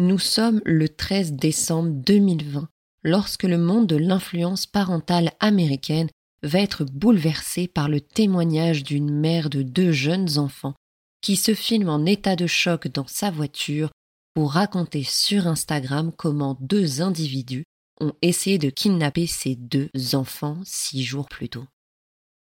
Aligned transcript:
Nous 0.00 0.18
sommes 0.18 0.62
le 0.64 0.88
13 0.88 1.34
décembre 1.34 1.90
2020, 1.90 2.70
lorsque 3.02 3.42
le 3.42 3.58
monde 3.58 3.86
de 3.86 3.96
l'influence 3.96 4.64
parentale 4.64 5.32
américaine 5.40 6.08
va 6.42 6.60
être 6.60 6.84
bouleversé 6.84 7.68
par 7.68 7.90
le 7.90 8.00
témoignage 8.00 8.82
d'une 8.82 9.12
mère 9.12 9.50
de 9.50 9.60
deux 9.60 9.92
jeunes 9.92 10.38
enfants 10.38 10.72
qui 11.20 11.36
se 11.36 11.52
filme 11.52 11.90
en 11.90 12.06
état 12.06 12.34
de 12.34 12.46
choc 12.46 12.88
dans 12.88 13.06
sa 13.06 13.30
voiture 13.30 13.90
pour 14.32 14.52
raconter 14.52 15.04
sur 15.04 15.46
Instagram 15.46 16.12
comment 16.16 16.56
deux 16.60 17.02
individus 17.02 17.64
ont 18.00 18.14
essayé 18.22 18.56
de 18.56 18.70
kidnapper 18.70 19.26
ses 19.26 19.54
deux 19.54 19.90
enfants 20.14 20.62
six 20.64 21.04
jours 21.04 21.28
plus 21.28 21.50
tôt. 21.50 21.66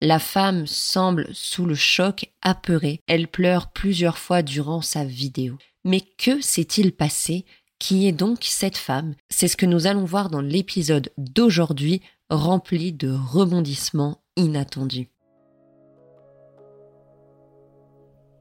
La 0.01 0.19
femme 0.19 0.67
semble 0.67 1.27
sous 1.33 1.65
le 1.65 1.73
choc, 1.73 2.31
apeurée, 2.43 2.99
elle 3.07 3.27
pleure 3.27 3.71
plusieurs 3.71 4.19
fois 4.19 4.43
durant 4.43 4.83
sa 4.83 5.03
vidéo. 5.03 5.57
Mais 5.85 6.01
que 6.01 6.41
s'est-il 6.41 6.93
passé? 6.93 7.45
Qui 7.79 8.07
est 8.07 8.11
donc 8.11 8.39
cette 8.41 8.75
femme? 8.75 9.15
C'est 9.29 9.47
ce 9.47 9.55
que 9.55 9.65
nous 9.65 9.87
allons 9.87 10.03
voir 10.03 10.29
dans 10.29 10.41
l'épisode 10.41 11.11
d'aujourd'hui, 11.17 12.01
rempli 12.29 12.91
de 12.91 13.09
rebondissements 13.09 14.21
inattendus. 14.35 15.09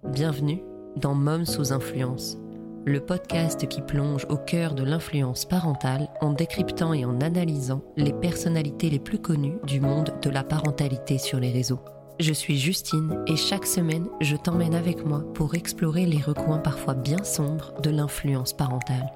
Bienvenue 0.05 0.63
dans 0.97 1.15
Mom 1.15 1.45
sous 1.45 1.73
influence, 1.73 2.39
le 2.85 2.99
podcast 2.99 3.69
qui 3.69 3.83
plonge 3.83 4.27
au 4.29 4.37
cœur 4.37 4.75
de 4.75 4.83
l'influence 4.83 5.45
parentale 5.45 6.09
en 6.21 6.33
décryptant 6.33 6.93
et 6.93 7.05
en 7.05 7.21
analysant 7.21 7.85
les 7.97 8.13
personnalités 8.13 8.91
les 8.91 8.99
plus 8.99 9.21
connues 9.21 9.59
du 9.65 9.81
monde 9.81 10.13
de 10.23 10.31
la 10.31 10.43
parentalité 10.43 11.19
sur 11.19 11.39
les 11.39 11.53
réseaux. 11.53 11.81
Je 12.19 12.33
suis 12.33 12.59
Justine 12.59 13.23
et 13.29 13.37
chaque 13.37 13.65
semaine, 13.65 14.09
je 14.21 14.35
t'emmène 14.35 14.75
avec 14.75 15.07
moi 15.07 15.23
pour 15.35 15.55
explorer 15.55 16.05
les 16.05 16.21
recoins 16.21 16.59
parfois 16.59 16.95
bien 16.95 17.23
sombres 17.23 17.73
de 17.81 17.91
l'influence 17.91 18.53
parentale. 18.53 19.13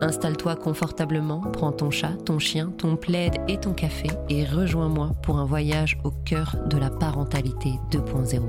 Installe-toi 0.00 0.56
confortablement, 0.56 1.42
prends 1.52 1.72
ton 1.72 1.90
chat, 1.90 2.14
ton 2.24 2.38
chien, 2.38 2.72
ton 2.78 2.96
plaid 2.96 3.34
et 3.46 3.58
ton 3.58 3.74
café 3.74 4.08
et 4.30 4.46
rejoins-moi 4.46 5.10
pour 5.22 5.38
un 5.38 5.44
voyage 5.44 5.98
au 6.02 6.10
cœur 6.10 6.56
de 6.70 6.78
la 6.78 6.88
parentalité 6.88 7.74
2.0. 7.90 8.40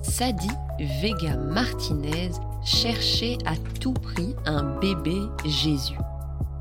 Sadie 0.00 0.48
Vega 1.02 1.36
Martinez 1.36 2.30
cherchait 2.64 3.36
à 3.44 3.54
tout 3.80 3.92
prix 3.92 4.34
un 4.46 4.78
bébé 4.80 5.16
Jésus. 5.44 5.98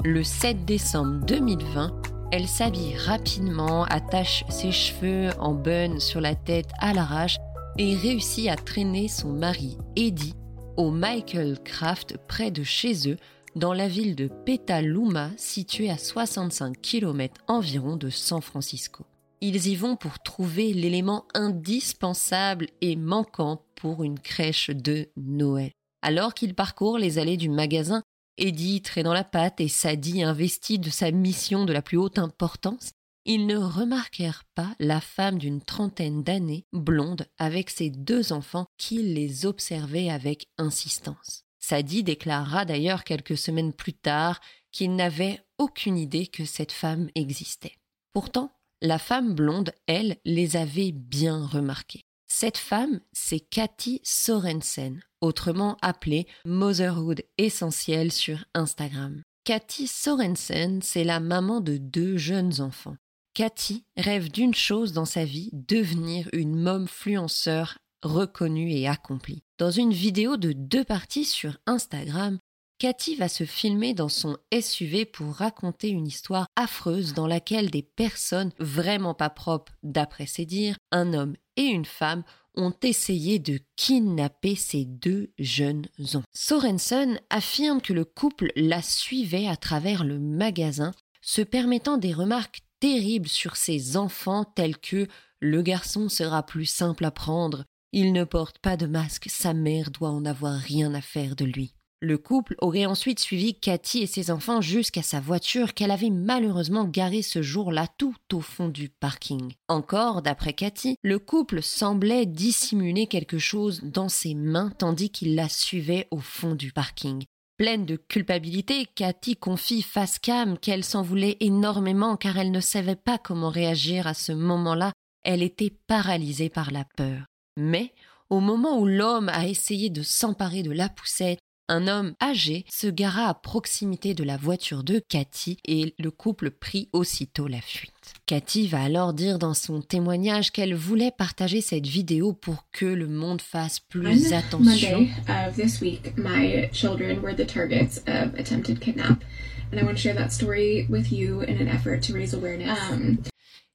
Le 0.04 0.23
7 0.23 0.66
décembre 0.66 1.26
2020, 1.26 2.08
elle 2.31 2.47
s'habille 2.47 2.95
rapidement, 2.95 3.85
attache 3.85 4.44
ses 4.49 4.72
cheveux 4.72 5.30
en 5.39 5.53
bun 5.53 5.99
sur 5.99 6.22
la 6.22 6.36
tête 6.36 6.69
à 6.80 6.94
l'arrache 6.94 7.38
et 7.77 7.95
réussit 7.95 8.49
à 8.49 8.55
traîner 8.55 9.08
son 9.08 9.31
mari 9.31 9.77
Eddie 9.95 10.36
au 10.77 10.91
Michael 10.91 11.59
Craft 11.63 12.17
près 12.27 12.52
de 12.52 12.63
chez 12.63 13.09
eux 13.09 13.17
dans 13.55 13.73
la 13.73 13.88
ville 13.88 14.16
de 14.16 14.27
Petaluma 14.27 15.31
située 15.38 15.89
à 15.89 15.97
65 15.97 16.80
km 16.80 17.41
environ 17.47 17.95
de 17.95 18.09
San 18.09 18.41
Francisco. 18.41 19.05
Ils 19.41 19.67
y 19.67 19.75
vont 19.75 19.95
pour 19.95 20.19
trouver 20.19 20.73
l'élément 20.73 21.25
indispensable 21.33 22.67
et 22.81 22.95
manquant 22.95 23.64
pour 23.75 24.03
une 24.03 24.19
crèche 24.19 24.69
de 24.69 25.09
Noël. 25.17 25.71
Alors 26.02 26.33
qu'ils 26.33 26.55
parcourent 26.55 26.99
les 26.99 27.17
allées 27.17 27.38
du 27.38 27.49
magasin, 27.49 28.03
Eddie 28.40 28.82
traînant 28.82 29.14
la 29.14 29.23
patte 29.23 29.59
et 29.59 29.68
Sadie 29.68 30.23
investie 30.23 30.80
de 30.80 30.90
sa 30.90 31.12
mission 31.12 31.66
de 31.66 31.73
la 31.73 31.82
plus 31.82 31.98
haute 31.98 32.20
importance, 32.20 32.92
ils 33.26 33.45
ne 33.45 33.58
remarquèrent 33.58 34.45
pas 34.56 34.73
la 34.80 35.02
femme 35.02 35.38
d'une 35.38 35.62
trentaine 35.62 36.23
d'années, 36.23 36.66
blonde, 36.72 37.28
avec 37.38 37.70
ses 37.70 37.90
deux 37.90 38.32
enfants, 38.32 38.66
qui 38.78 39.04
les 39.04 39.45
observait 39.45 40.10
avec 40.10 40.48
insistance. 40.58 41.44
Sadie 41.60 42.04
déclara 42.04 42.64
d'ailleurs 42.66 43.04
quelques 43.04 43.38
semaines 43.38 43.73
plus 43.73 43.94
tard 43.94 44.40
qu'il 44.72 44.95
n'avait 44.95 45.42
aucune 45.58 45.98
idée 45.98 46.28
que 46.28 46.45
cette 46.45 46.72
femme 46.72 47.10
existait. 47.16 47.78
Pourtant, 48.14 48.54
la 48.82 48.98
femme 48.98 49.36
blonde, 49.36 49.73
elle, 49.86 50.17
les 50.23 50.55
avait 50.55 50.94
bien 50.94 51.45
remarqués. 51.45 52.05
Cette 52.32 52.60
femme, 52.60 53.02
c'est 53.12 53.40
Cathy 53.40 54.02
Sorensen, 54.04 55.02
autrement 55.20 55.78
appelée 55.82 56.28
Motherhood 56.45 57.23
Essentiel 57.40 58.12
sur 58.12 58.45
Instagram. 58.54 59.23
Cathy 59.45 59.88
Sorensen, 59.88 60.82
c'est 60.84 61.04
la 61.04 61.20
maman 61.20 61.60
de 61.60 61.78
deux 61.78 62.17
jeunes 62.17 62.62
enfants. 62.62 62.98
Cathy 63.34 63.84
rêve 63.98 64.32
d'une 64.32 64.54
chose 64.54 64.94
dans 64.94 65.06
sa 65.06 65.26
vie, 65.26 65.50
devenir 65.54 66.30
une 66.32 66.56
momfluenceur 66.56 67.80
reconnue 68.04 68.72
et 68.73 68.88
accomplie. 68.88 69.42
Dans 69.58 69.72
une 69.72 69.92
vidéo 69.92 70.38
de 70.38 70.52
deux 70.52 70.84
parties 70.84 71.26
sur 71.26 71.58
Instagram, 71.66 72.38
Cathy 72.78 73.16
va 73.16 73.28
se 73.28 73.44
filmer 73.44 73.94
dans 73.94 74.08
son 74.08 74.38
SUV 74.54 75.06
pour 75.06 75.34
raconter 75.34 75.90
une 75.90 76.08
histoire 76.08 76.48
affreuse 76.56 77.14
dans 77.14 77.28
laquelle 77.28 77.72
des 77.72 77.84
personnes 77.84 78.54
vraiment 78.60 79.16
pas 79.16 79.30
propres, 79.30 79.73
d'après 79.84 80.28
ses 80.28 80.46
dires, 80.46 80.78
un 80.92 81.14
homme 81.14 81.36
et 81.59 81.65
une 81.65 81.86
femme, 81.86 82.23
ont 82.55 82.73
essayé 82.81 83.37
de 83.37 83.59
kidnapper 83.75 84.55
ces 84.55 84.86
deux 84.86 85.31
jeunes 85.37 85.86
hommes. 86.14 86.23
Sorensen 86.33 87.20
affirme 87.30 87.81
que 87.81 87.93
le 87.93 88.05
couple 88.05 88.52
la 88.55 88.81
suivait 88.81 89.47
à 89.47 89.55
travers 89.55 90.03
le 90.03 90.19
magasin, 90.19 90.92
se 91.21 91.42
permettant 91.42 91.98
des 91.98 92.14
remarques 92.14 92.61
terribles 92.80 93.27
sur 93.27 93.55
ses 93.55 93.98
enfants 93.98 94.45
telles 94.45 94.77
que 94.77 95.08
le 95.42 95.61
garçon 95.61 96.09
sera 96.09 96.43
plus 96.43 96.65
simple 96.65 97.05
à 97.05 97.11
prendre, 97.11 97.65
il 97.92 98.14
ne 98.14 98.23
porte 98.23 98.59
pas 98.59 98.77
de 98.77 98.86
masque, 98.86 99.27
sa 99.30 99.53
mère 99.53 99.92
doit 99.92 100.11
en 100.11 100.25
avoir 100.25 100.59
rien 100.59 100.93
à 100.93 101.02
faire 101.02 101.36
de 101.36 101.45
lui. 101.45 101.75
Le 102.02 102.17
couple 102.17 102.55
aurait 102.60 102.86
ensuite 102.86 103.20
suivi 103.20 103.60
Cathy 103.60 104.04
et 104.04 104.08
ses 104.08 104.32
enfants 104.32 104.61
jusqu'à 104.61 105.02
sa 105.02 105.20
voiture 105.20 105.73
qu'elle 105.73 105.92
avait 105.92 106.10
malheureusement 106.10 106.86
garée 106.86 107.21
ce 107.21 107.42
jour-là 107.42 107.87
tout 107.98 108.15
au 108.32 108.39
fond 108.39 108.70
du 108.70 108.87
parking. 108.87 109.52
Encore, 109.67 110.21
d'après 110.21 110.54
Cathy, 110.54 110.95
le 111.04 111.20
couple 111.20 111.61
semblait 111.61 112.26
dissimuler 112.26 113.08
quelque 113.08 113.37
chose 113.37 113.82
dans 113.83 114.08
ses 114.08 114.33
mains 114.33 114.71
tandis 114.77 115.10
qu'il 115.10 115.36
la 115.36 115.49
suivait 115.49 116.08
au 116.10 116.20
fond 116.20 116.55
du 116.55 116.71
parking. 116.71 117.26
Pleine 117.58 117.86
de 117.86 117.98
culpabilité, 117.98 118.86
Cathy 118.95 119.36
confie 119.36 119.81
face 119.81 120.20
cam 120.20 120.58
qu'elle 120.58 120.86
s'en 120.86 121.02
voulait 121.02 121.36
énormément 121.42 122.16
car 122.16 122.37
elle 122.37 122.52
ne 122.52 122.61
savait 122.61 122.95
pas 122.95 123.17
comment 123.17 123.49
réagir 123.49 124.08
à 124.08 124.14
ce 124.14 124.31
moment-là. 124.31 124.93
Elle 125.26 125.43
était 125.43 125.76
paralysée 125.87 126.48
par 126.48 126.71
la 126.71 126.86
peur. 126.95 127.26
Mais, 127.58 127.93
au 128.30 128.39
moment 128.39 128.80
où 128.80 128.86
l'homme 128.86 129.27
a 129.27 129.48
essayé 129.48 129.89
de 129.89 130.01
s'emparer 130.01 130.63
de 130.63 130.71
la 130.71 130.88
poussette, 130.88 131.39
un 131.69 131.88
homme 131.88 132.13
âgé 132.21 132.65
se 132.69 132.88
gara 132.88 133.30
à 133.30 133.33
proximité 133.33 134.13
de 134.13 134.24
la 134.24 134.38
voiture 134.38 134.83
de 134.83 135.00
Cathy 135.07 135.57
et 135.65 135.94
le 136.00 136.12
couple 136.12 136.51
prit 136.51 136.89
aussitôt 136.91 137.47
la 137.47 137.62
fuite. 137.62 137.94
Cathy 138.25 138.68
va 138.68 138.81
alors 138.81 139.13
dire 139.13 139.39
dans 139.39 139.53
son 139.53 139.81
témoignage 139.81 140.51
qu'elle 140.51 140.74
voulait 140.74 141.12
partager 141.15 141.62
cette 141.62 141.88
vidéo 141.88 142.33
pour 142.33 142.65
que 142.71 142.85
le 142.85 143.07
monde 143.07 143.41
fasse 143.41 143.80
plus 143.80 144.33
attention. 144.33 145.07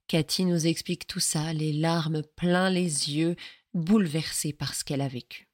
Cathy 0.08 0.44
nous 0.44 0.66
explique 0.66 1.06
tout 1.06 1.20
ça, 1.20 1.52
les 1.52 1.72
larmes 1.72 2.22
plein 2.36 2.70
les 2.70 3.14
yeux, 3.14 3.36
bouleversée 3.72 4.52
par 4.52 4.74
ce 4.74 4.82
qu'elle 4.84 5.00
a 5.00 5.08
vécu. 5.08 5.48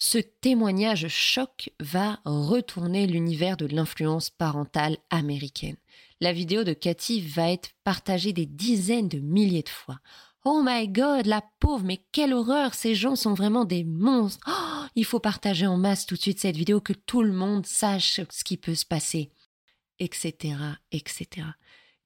Ce 0.00 0.18
témoignage 0.18 1.08
choc 1.08 1.70
va 1.80 2.20
retourner 2.24 3.08
l'univers 3.08 3.56
de 3.56 3.66
l'influence 3.66 4.30
parentale 4.30 4.96
américaine. 5.10 5.76
La 6.20 6.32
vidéo 6.32 6.62
de 6.62 6.72
Cathy 6.72 7.20
va 7.20 7.50
être 7.50 7.70
partagée 7.82 8.32
des 8.32 8.46
dizaines 8.46 9.08
de 9.08 9.18
milliers 9.18 9.64
de 9.64 9.68
fois. 9.68 9.98
Oh 10.44 10.62
my 10.64 10.88
god, 10.88 11.26
la 11.26 11.42
pauvre, 11.58 11.84
mais 11.84 12.00
quelle 12.12 12.32
horreur, 12.32 12.74
ces 12.74 12.94
gens 12.94 13.16
sont 13.16 13.34
vraiment 13.34 13.64
des 13.64 13.82
monstres. 13.82 14.46
Oh, 14.48 14.86
il 14.94 15.04
faut 15.04 15.18
partager 15.18 15.66
en 15.66 15.76
masse 15.76 16.06
tout 16.06 16.14
de 16.14 16.20
suite 16.20 16.40
cette 16.40 16.56
vidéo, 16.56 16.80
que 16.80 16.92
tout 16.92 17.22
le 17.22 17.32
monde 17.32 17.66
sache 17.66 18.20
ce 18.30 18.44
qui 18.44 18.56
peut 18.56 18.76
se 18.76 18.86
passer, 18.86 19.32
etc., 19.98 20.56
etc. 20.92 21.44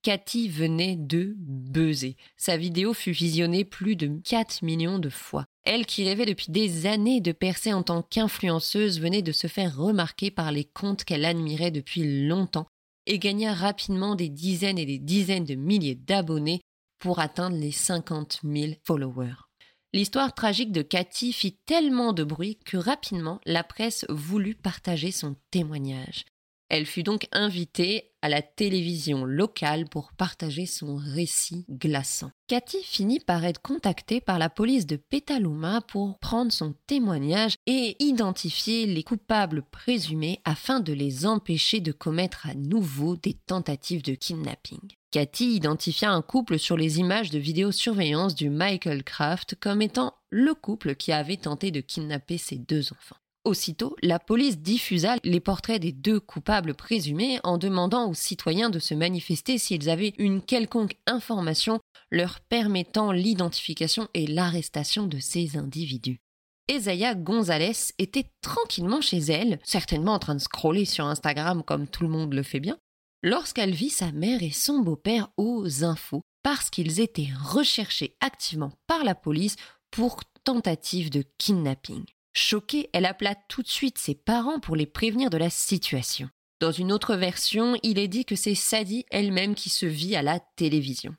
Cathy 0.03 0.49
venait 0.49 0.97
de 0.97 1.35
buzzer. 1.39 2.17
Sa 2.37 2.57
vidéo 2.57 2.93
fut 2.93 3.13
visionnée 3.13 3.65
plus 3.65 3.95
de 3.95 4.21
4 4.25 4.63
millions 4.63 4.99
de 4.99 5.09
fois. 5.09 5.45
Elle 5.65 5.87
qui 5.87 6.05
rêvait 6.05 6.27
depuis 6.27 6.51
des 6.51 6.87
années 6.87 7.21
de 7.21 7.31
percer 7.31 7.73
en 7.73 7.85
tant 7.85 8.03
qu'influenceuse 8.03 9.01
venait 9.01 9.23
de 9.23 9.31
se 9.31 9.47
faire 9.47 9.77
remarquer 9.77 10.33
par 10.33 10.51
les 10.51 10.65
comptes 10.65 11.05
qu'elle 11.05 11.25
admirait 11.25 11.71
depuis 11.71 12.27
longtemps 12.27 12.67
et 13.07 13.21
gagna 13.21 13.55
rapidement 13.55 14.17
des 14.17 14.29
dizaines 14.29 14.79
et 14.79 14.87
des 14.87 14.99
dizaines 14.99 15.45
de 15.45 15.55
milliers 15.55 15.95
d'abonnés 15.95 16.61
pour 16.99 17.21
atteindre 17.21 17.57
les 17.57 17.73
50 17.73 18.41
000 18.45 18.73
followers. 18.85 19.35
L'histoire 19.93 20.35
tragique 20.35 20.73
de 20.73 20.83
Cathy 20.83 21.33
fit 21.33 21.59
tellement 21.67 22.13
de 22.13 22.25
bruit 22.25 22.59
que 22.65 22.77
rapidement 22.77 23.41
la 23.45 23.63
presse 23.63 24.07
voulut 24.09 24.55
partager 24.55 25.11
son 25.11 25.37
témoignage. 25.51 26.25
Elle 26.73 26.87
fut 26.87 27.03
donc 27.03 27.29
invitée 27.33 28.13
à 28.23 28.31
la 28.31 28.41
télévision 28.41 29.27
locale 29.27 29.87
pour 29.91 30.15
partager 30.15 30.65
son 30.65 30.97
récit 30.97 31.67
glaçant. 31.69 32.31
Cathy 32.49 32.79
finit 32.83 33.21
par 33.21 33.45
être 33.45 33.61
contactée 33.61 34.23
par 34.23 34.39
la 34.39 34.49
police 34.49 34.87
de 34.87 34.97
Petaluma 34.97 35.83
pour 35.83 36.19
prendre 36.19 36.51
son 36.51 36.75
témoignage 36.87 37.57
et 37.67 38.03
identifier 38.03 38.87
les 38.87 39.03
coupables 39.03 39.65
présumés 39.71 40.41
afin 40.47 40.81
de 40.81 40.95
les 40.95 41.27
empêcher 41.27 41.81
de 41.81 41.93
commettre 41.93 42.47
à 42.47 42.55
nouveau 42.55 43.17
des 43.17 43.35
tentatives 43.35 44.03
de 44.03 44.15
kidnapping. 44.15 44.81
Cathy 45.11 45.57
identifia 45.57 46.11
un 46.11 46.23
couple 46.23 46.59
sur 46.59 46.79
les 46.79 47.01
images 47.01 47.29
de 47.29 47.39
vidéosurveillance 47.39 48.35
du 48.35 48.49
Michael 48.49 49.05
Craft 49.05 49.57
comme 49.61 49.83
étant 49.83 50.15
le 50.31 50.55
couple 50.55 50.95
qui 50.95 51.13
avait 51.13 51.37
tenté 51.37 51.71
de 51.71 51.83
kidnapper 51.83 52.39
ses 52.39 52.57
deux 52.57 52.95
enfants. 52.95 53.17
Aussitôt, 53.45 53.97
la 54.03 54.21
police 54.21 54.59
diffusa 54.59 55.17
les 55.25 55.41
portraits 55.41 55.83
des 55.83 55.91
deux 55.91 56.21
coupables 56.21 56.75
présumés 56.75 57.41
en 57.43 57.59
demandant 57.59 58.09
aux 58.09 58.15
citoyens 58.15 58.71
de 58.71 58.79
se 58.79 58.95
manifester 58.95 59.59
s'ils 59.59 59.91
avaient 59.91 60.15
une 60.19 60.41
quelconque 60.41 60.97
information 61.09 61.81
leur 62.13 62.39
permettant 62.41 63.11
l'identification 63.11 64.07
et 64.15 64.29
l'arrestation 64.29 65.09
de 65.09 65.19
ces 65.19 65.57
individus. 65.57 66.21
Ezaya 66.69 67.17
Gonzalez 67.17 67.93
était 67.99 68.31
tranquillement 68.43 69.01
chez 69.01 69.19
elle, 69.19 69.59
certainement 69.65 70.15
en 70.15 70.19
train 70.21 70.37
de 70.37 70.41
scroller 70.41 70.85
sur 70.85 71.07
Instagram 71.07 71.65
comme 71.65 71.89
tout 71.89 72.05
le 72.05 72.09
monde 72.09 72.35
le 72.35 72.45
fait 72.45 72.61
bien, 72.61 72.79
lorsqu'elle 73.25 73.75
vit 73.75 73.91
sa 73.91 74.13
mère 74.13 74.43
et 74.45 74.53
son 74.53 74.79
beau-père 74.79 75.31
aux 75.37 75.83
infos 75.83 76.23
parce 76.45 76.71
qu'ils 76.71 77.01
étaient 77.01 77.31
recherchés 77.45 78.17
activement 78.21 78.73
par 78.87 79.03
la 79.03 79.17
police 79.17 79.57
pour 79.91 80.21
tentative 80.45 81.11
de 81.11 81.25
kidnapping. 81.39 82.05
Choquée, 82.33 82.89
elle 82.93 83.05
appela 83.05 83.35
tout 83.35 83.63
de 83.63 83.69
suite 83.69 83.99
ses 83.99 84.15
parents 84.15 84.61
pour 84.61 84.77
les 84.77 84.87
prévenir 84.87 85.31
de 85.31 85.37
la 85.37 85.51
situation. 85.51 86.31
Dans 86.61 86.73
une 86.73 86.93
autre 86.93 87.17
version, 87.17 87.77
il 87.83 87.99
est 87.99 88.09
dit 88.09 88.25
que 88.25 88.37
c'est 88.37 88.55
Sadie 88.55 89.05
elle-même 89.11 89.55
qui 89.55 89.69
se 89.69 89.85
vit 89.85 90.17
à 90.17 90.23
la 90.23 90.41
télévision. 90.57 91.15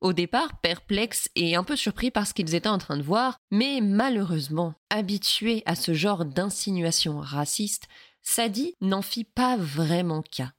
Au 0.00 0.12
départ, 0.12 0.60
perplexe 0.60 1.30
et 1.34 1.56
un 1.56 1.64
peu 1.64 1.76
surpris 1.76 2.10
par 2.10 2.26
ce 2.26 2.34
qu'ils 2.34 2.54
étaient 2.54 2.68
en 2.68 2.78
train 2.78 2.98
de 2.98 3.02
voir, 3.02 3.38
mais 3.50 3.80
malheureusement, 3.80 4.74
habitué 4.90 5.62
à 5.64 5.76
ce 5.76 5.94
genre 5.94 6.26
d'insinuations 6.26 7.20
racistes, 7.20 7.88
Sadie 8.20 8.74
n'en 8.82 9.00
fit 9.00 9.24
pas 9.24 9.56
vraiment 9.56 10.22
cas. 10.22 10.52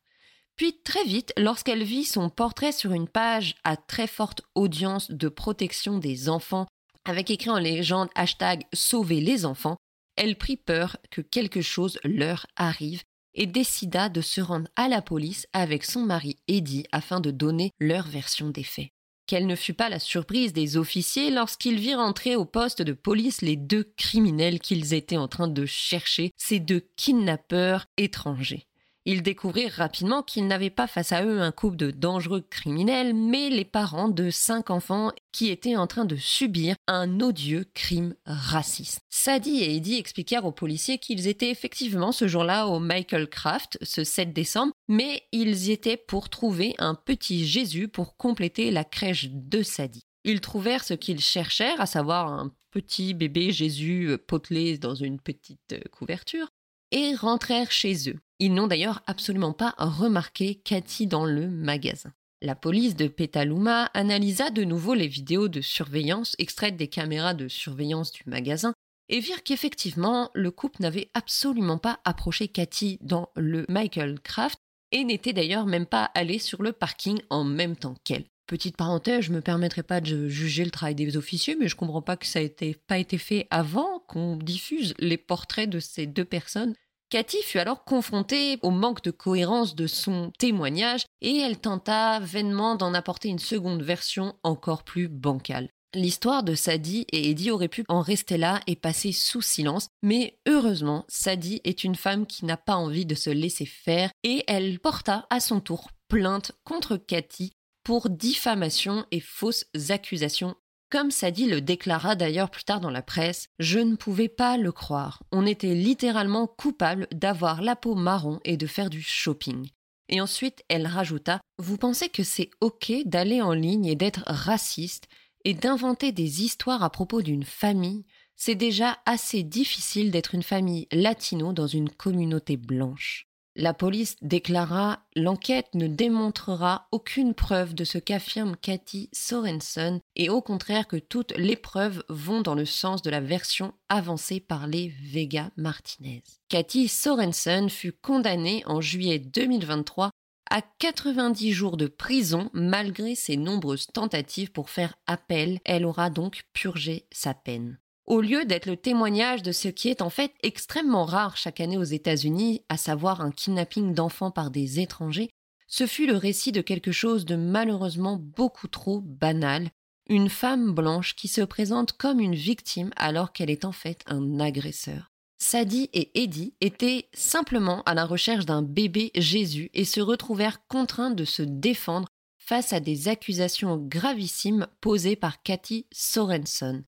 Puis 0.55 0.81
très 0.83 1.03
vite, 1.03 1.33
lorsqu'elle 1.37 1.83
vit 1.83 2.05
son 2.05 2.29
portrait 2.29 2.71
sur 2.71 2.93
une 2.93 3.09
page 3.09 3.55
à 3.63 3.75
très 3.75 4.07
forte 4.07 4.41
audience 4.55 5.11
de 5.11 5.27
protection 5.27 5.97
des 5.97 6.29
enfants 6.29 6.65
avec 7.05 7.31
écrit 7.31 7.49
en 7.49 7.59
légende 7.59 8.09
hashtag 8.15 8.63
Sauver 8.73 9.21
les 9.21 9.45
enfants, 9.45 9.77
elle 10.15 10.37
prit 10.37 10.57
peur 10.57 10.97
que 11.11 11.21
quelque 11.21 11.61
chose 11.61 11.99
leur 12.03 12.45
arrive 12.55 13.01
et 13.33 13.47
décida 13.47 14.09
de 14.09 14.21
se 14.21 14.41
rendre 14.41 14.69
à 14.75 14.87
la 14.87 15.01
police 15.01 15.47
avec 15.53 15.83
son 15.83 16.01
mari 16.01 16.37
Eddie 16.47 16.85
afin 16.91 17.19
de 17.19 17.31
donner 17.31 17.71
leur 17.79 18.07
version 18.07 18.49
des 18.49 18.63
faits. 18.63 18.89
Quelle 19.27 19.47
ne 19.47 19.55
fut 19.55 19.73
pas 19.73 19.89
la 19.89 19.99
surprise 19.99 20.53
des 20.53 20.77
officiers 20.77 21.31
lorsqu'ils 21.31 21.79
virent 21.79 21.99
entrer 21.99 22.35
au 22.35 22.45
poste 22.45 22.81
de 22.81 22.93
police 22.93 23.41
les 23.41 23.55
deux 23.55 23.91
criminels 23.97 24.59
qu'ils 24.59 24.93
étaient 24.93 25.17
en 25.17 25.27
train 25.27 25.47
de 25.47 25.65
chercher, 25.65 26.31
ces 26.37 26.59
deux 26.59 26.87
kidnappeurs 26.95 27.87
étrangers. 27.97 28.67
Ils 29.07 29.21
découvrirent 29.21 29.73
rapidement 29.73 30.23
qu'ils 30.23 30.47
n'avaient 30.47 30.71
pas 30.71 30.87
face 30.87 31.11
à 31.11 31.23
eux 31.23 31.39
un 31.39 31.51
couple 31.51 31.77
de 31.77 31.91
dangereux 31.91 32.41
criminels, 32.41 33.13
mais 33.13 33.51
les 33.51 33.63
parents 33.63 34.09
de 34.09 34.31
cinq 34.31 34.71
enfants 34.71 35.11
qui 35.31 35.49
étaient 35.49 35.75
en 35.75 35.85
train 35.85 36.05
de 36.05 36.15
subir 36.15 36.75
un 36.87 37.19
odieux 37.19 37.65
crime 37.75 38.15
raciste. 38.25 39.01
Sadie 39.11 39.59
et 39.59 39.75
Eddie 39.75 39.97
expliquèrent 39.97 40.45
aux 40.45 40.51
policiers 40.51 40.97
qu'ils 40.97 41.27
étaient 41.27 41.51
effectivement 41.51 42.11
ce 42.11 42.27
jour-là 42.27 42.67
au 42.67 42.79
Michael 42.79 43.29
Craft, 43.29 43.77
ce 43.83 44.03
7 44.03 44.33
décembre, 44.33 44.73
mais 44.87 45.21
ils 45.31 45.67
y 45.67 45.71
étaient 45.71 45.97
pour 45.97 46.29
trouver 46.29 46.73
un 46.79 46.95
petit 46.95 47.45
Jésus 47.45 47.87
pour 47.87 48.17
compléter 48.17 48.71
la 48.71 48.83
crèche 48.83 49.29
de 49.29 49.61
Sadie. 49.61 50.03
Ils 50.23 50.41
trouvèrent 50.41 50.83
ce 50.83 50.95
qu'ils 50.95 51.21
cherchèrent, 51.21 51.79
à 51.79 51.85
savoir 51.85 52.33
un 52.33 52.51
petit 52.71 53.13
bébé 53.13 53.51
Jésus 53.51 54.17
potelé 54.27 54.79
dans 54.79 54.95
une 54.95 55.19
petite 55.19 55.75
couverture, 55.91 56.47
et 56.91 57.15
rentrèrent 57.15 57.71
chez 57.71 58.09
eux. 58.09 58.19
Ils 58.39 58.53
n'ont 58.53 58.67
d'ailleurs 58.67 59.01
absolument 59.07 59.53
pas 59.53 59.75
remarqué 59.77 60.55
Cathy 60.55 61.07
dans 61.07 61.25
le 61.25 61.49
magasin. 61.49 62.11
La 62.41 62.55
police 62.55 62.95
de 62.95 63.07
Petaluma 63.07 63.85
analysa 63.93 64.49
de 64.49 64.63
nouveau 64.63 64.93
les 64.93 65.07
vidéos 65.07 65.47
de 65.47 65.61
surveillance 65.61 66.35
extraites 66.37 66.75
des 66.75 66.89
caméras 66.89 67.33
de 67.33 67.47
surveillance 67.47 68.11
du 68.11 68.23
magasin 68.27 68.73
et 69.09 69.19
virent 69.19 69.43
qu'effectivement 69.43 70.29
le 70.33 70.51
couple 70.51 70.81
n'avait 70.81 71.09
absolument 71.13 71.77
pas 71.77 71.99
approché 72.03 72.47
Cathy 72.47 72.97
dans 73.01 73.29
le 73.35 73.65
Michael 73.69 74.19
Craft 74.19 74.59
et 74.91 75.03
n'était 75.03 75.33
d'ailleurs 75.33 75.65
même 75.65 75.85
pas 75.85 76.11
allé 76.13 76.39
sur 76.39 76.61
le 76.61 76.73
parking 76.73 77.19
en 77.29 77.43
même 77.43 77.75
temps 77.75 77.95
qu'elle. 78.03 78.25
Petite 78.47 78.77
parenthèse, 78.77 79.25
je 79.25 79.33
me 79.33 79.41
permettrai 79.41 79.81
pas 79.81 80.01
de 80.01 80.27
juger 80.27 80.65
le 80.65 80.71
travail 80.71 80.95
des 80.95 81.17
officiers, 81.17 81.55
mais 81.59 81.67
je 81.67 81.75
comprends 81.75 82.03
pas 82.03 82.15
que 82.15 82.27
ça 82.27 82.41
ait 82.41 82.77
pas 82.87 82.99
été 82.99 83.17
fait 83.17 83.47
avant 83.49 83.99
qu'on 84.07 84.37
diffuse 84.37 84.93
les 84.99 85.17
portraits 85.17 85.69
de 85.69 85.79
ces 85.79 86.05
deux 86.05 86.25
personnes 86.25 86.75
Cathy 87.09 87.41
fut 87.43 87.59
alors 87.59 87.83
confrontée 87.83 88.57
au 88.61 88.71
manque 88.71 89.03
de 89.03 89.11
cohérence 89.11 89.75
de 89.75 89.87
son 89.87 90.31
témoignage 90.39 91.05
et 91.21 91.37
elle 91.37 91.59
tenta 91.59 92.19
vainement 92.19 92.75
d'en 92.75 92.93
apporter 92.93 93.29
une 93.29 93.39
seconde 93.39 93.83
version 93.83 94.35
encore 94.43 94.83
plus 94.83 95.07
bancale. 95.07 95.69
L'histoire 95.93 96.43
de 96.43 96.55
Sadie 96.55 97.05
et 97.11 97.29
Eddie 97.29 97.51
aurait 97.51 97.69
pu 97.69 97.85
en 97.87 98.01
rester 98.01 98.37
là 98.37 98.59
et 98.67 98.75
passer 98.75 99.13
sous 99.13 99.41
silence, 99.41 99.87
mais 100.03 100.39
heureusement, 100.45 101.05
Sadie 101.07 101.61
est 101.63 101.85
une 101.85 101.95
femme 101.95 102.25
qui 102.25 102.43
n'a 102.43 102.57
pas 102.57 102.75
envie 102.75 103.05
de 103.05 103.15
se 103.15 103.29
laisser 103.29 103.65
faire 103.65 104.11
et 104.23 104.43
elle 104.47 104.79
porta 104.79 105.25
à 105.29 105.39
son 105.39 105.61
tour 105.61 105.91
plainte 106.09 106.51
contre 106.65 106.97
Cathy 106.97 107.53
pour 107.85 108.09
diffamation 108.09 109.05
et 109.11 109.21
fausses 109.21 109.65
accusations 109.89 110.55
comme 110.89 111.11
Sadie 111.11 111.47
le 111.47 111.61
déclara 111.61 112.15
d'ailleurs 112.15 112.49
plus 112.49 112.63
tard 112.63 112.79
dans 112.79 112.89
la 112.89 113.01
presse, 113.01 113.47
je 113.59 113.79
ne 113.79 113.95
pouvais 113.95 114.29
pas 114.29 114.57
le 114.57 114.71
croire. 114.71 115.21
On 115.31 115.45
était 115.45 115.73
littéralement 115.73 116.47
coupable 116.47 117.07
d'avoir 117.11 117.61
la 117.61 117.75
peau 117.75 117.95
marron 117.95 118.39
et 118.45 118.55
de 118.55 118.67
faire 118.67 118.89
du 118.89 119.01
shopping. 119.01 119.69
Et 120.09 120.21
ensuite, 120.21 120.63
elle 120.69 120.87
rajouta 120.87 121.41
Vous 121.57 121.77
pensez 121.77 122.09
que 122.09 122.23
c'est 122.23 122.49
OK 122.61 122.91
d'aller 123.05 123.41
en 123.41 123.53
ligne 123.53 123.85
et 123.85 123.95
d'être 123.95 124.23
raciste 124.27 125.07
et 125.43 125.53
d'inventer 125.53 126.11
des 126.11 126.43
histoires 126.43 126.83
à 126.83 126.89
propos 126.89 127.21
d'une 127.21 127.43
famille? 127.43 128.05
C'est 128.35 128.55
déjà 128.55 128.97
assez 129.05 129.43
difficile 129.43 130.11
d'être 130.11 130.35
une 130.35 130.43
famille 130.43 130.87
latino 130.91 131.53
dans 131.53 131.67
une 131.67 131.89
communauté 131.89 132.57
blanche. 132.57 133.27
La 133.57 133.73
police 133.73 134.17
déclara 134.21 134.99
L'enquête 135.15 135.73
ne 135.75 135.87
démontrera 135.87 136.89
aucune 136.91 137.33
preuve 137.33 137.73
de 137.73 137.85
ce 137.85 137.97
qu'affirme 137.97 138.57
Cathy 138.57 139.09
Sorensen 139.13 140.01
et 140.17 140.29
au 140.29 140.41
contraire 140.41 140.87
que 140.87 140.97
toutes 140.97 141.31
les 141.37 141.55
preuves 141.55 142.03
vont 142.09 142.41
dans 142.41 142.55
le 142.55 142.65
sens 142.65 143.01
de 143.01 143.09
la 143.09 143.21
version 143.21 143.73
avancée 143.87 144.41
par 144.41 144.67
les 144.67 144.93
Vega 145.01 145.51
Martinez. 145.55 146.21
Cathy 146.49 146.89
Sorensen 146.89 147.69
fut 147.69 147.93
condamnée 147.93 148.61
en 148.65 148.81
juillet 148.81 149.19
2023 149.19 150.09
à 150.49 150.61
90 150.79 151.53
jours 151.53 151.77
de 151.77 151.87
prison 151.87 152.49
malgré 152.51 153.15
ses 153.15 153.37
nombreuses 153.37 153.87
tentatives 153.87 154.51
pour 154.51 154.69
faire 154.69 154.95
appel. 155.07 155.59
Elle 155.63 155.85
aura 155.85 156.09
donc 156.09 156.43
purgé 156.51 157.07
sa 157.09 157.33
peine 157.33 157.79
au 158.07 158.21
lieu 158.21 158.45
d'être 158.45 158.67
le 158.67 158.77
témoignage 158.77 159.41
de 159.41 159.51
ce 159.51 159.67
qui 159.67 159.89
est 159.89 160.01
en 160.01 160.09
fait 160.09 160.31
extrêmement 160.43 161.05
rare 161.05 161.37
chaque 161.37 161.59
année 161.59 161.77
aux 161.77 161.83
États-Unis, 161.83 162.63
à 162.69 162.77
savoir 162.77 163.21
un 163.21 163.31
kidnapping 163.31 163.93
d'enfants 163.93 164.31
par 164.31 164.51
des 164.51 164.79
étrangers, 164.79 165.29
ce 165.67 165.87
fut 165.87 166.05
le 166.05 166.15
récit 166.15 166.51
de 166.51 166.61
quelque 166.61 166.91
chose 166.91 167.25
de 167.25 167.35
malheureusement 167.35 168.17
beaucoup 168.17 168.67
trop 168.67 169.01
banal, 169.01 169.69
une 170.07 170.29
femme 170.29 170.71
blanche 170.73 171.15
qui 171.15 171.27
se 171.27 171.41
présente 171.41 171.93
comme 171.93 172.19
une 172.19 172.35
victime 172.35 172.91
alors 172.95 173.33
qu'elle 173.33 173.49
est 173.49 173.65
en 173.65 173.71
fait 173.71 174.03
un 174.05 174.39
agresseur. 174.39 175.11
Sadie 175.39 175.89
et 175.93 176.23
Eddie 176.23 176.53
étaient 176.61 177.09
simplement 177.13 177.81
à 177.83 177.93
la 177.93 178.05
recherche 178.05 178.45
d'un 178.45 178.61
bébé 178.61 179.11
Jésus 179.15 179.69
et 179.73 179.83
se 179.83 179.99
retrouvèrent 179.99 180.65
contraints 180.67 181.11
de 181.11 181.25
se 181.25 181.41
défendre 181.41 182.07
face 182.37 182.73
à 182.73 182.79
des 182.79 183.07
accusations 183.07 183.77
gravissimes 183.77 184.67
posées 184.79 185.15
par 185.15 185.41
Cathy 185.41 185.87
Sorenson 185.91 186.83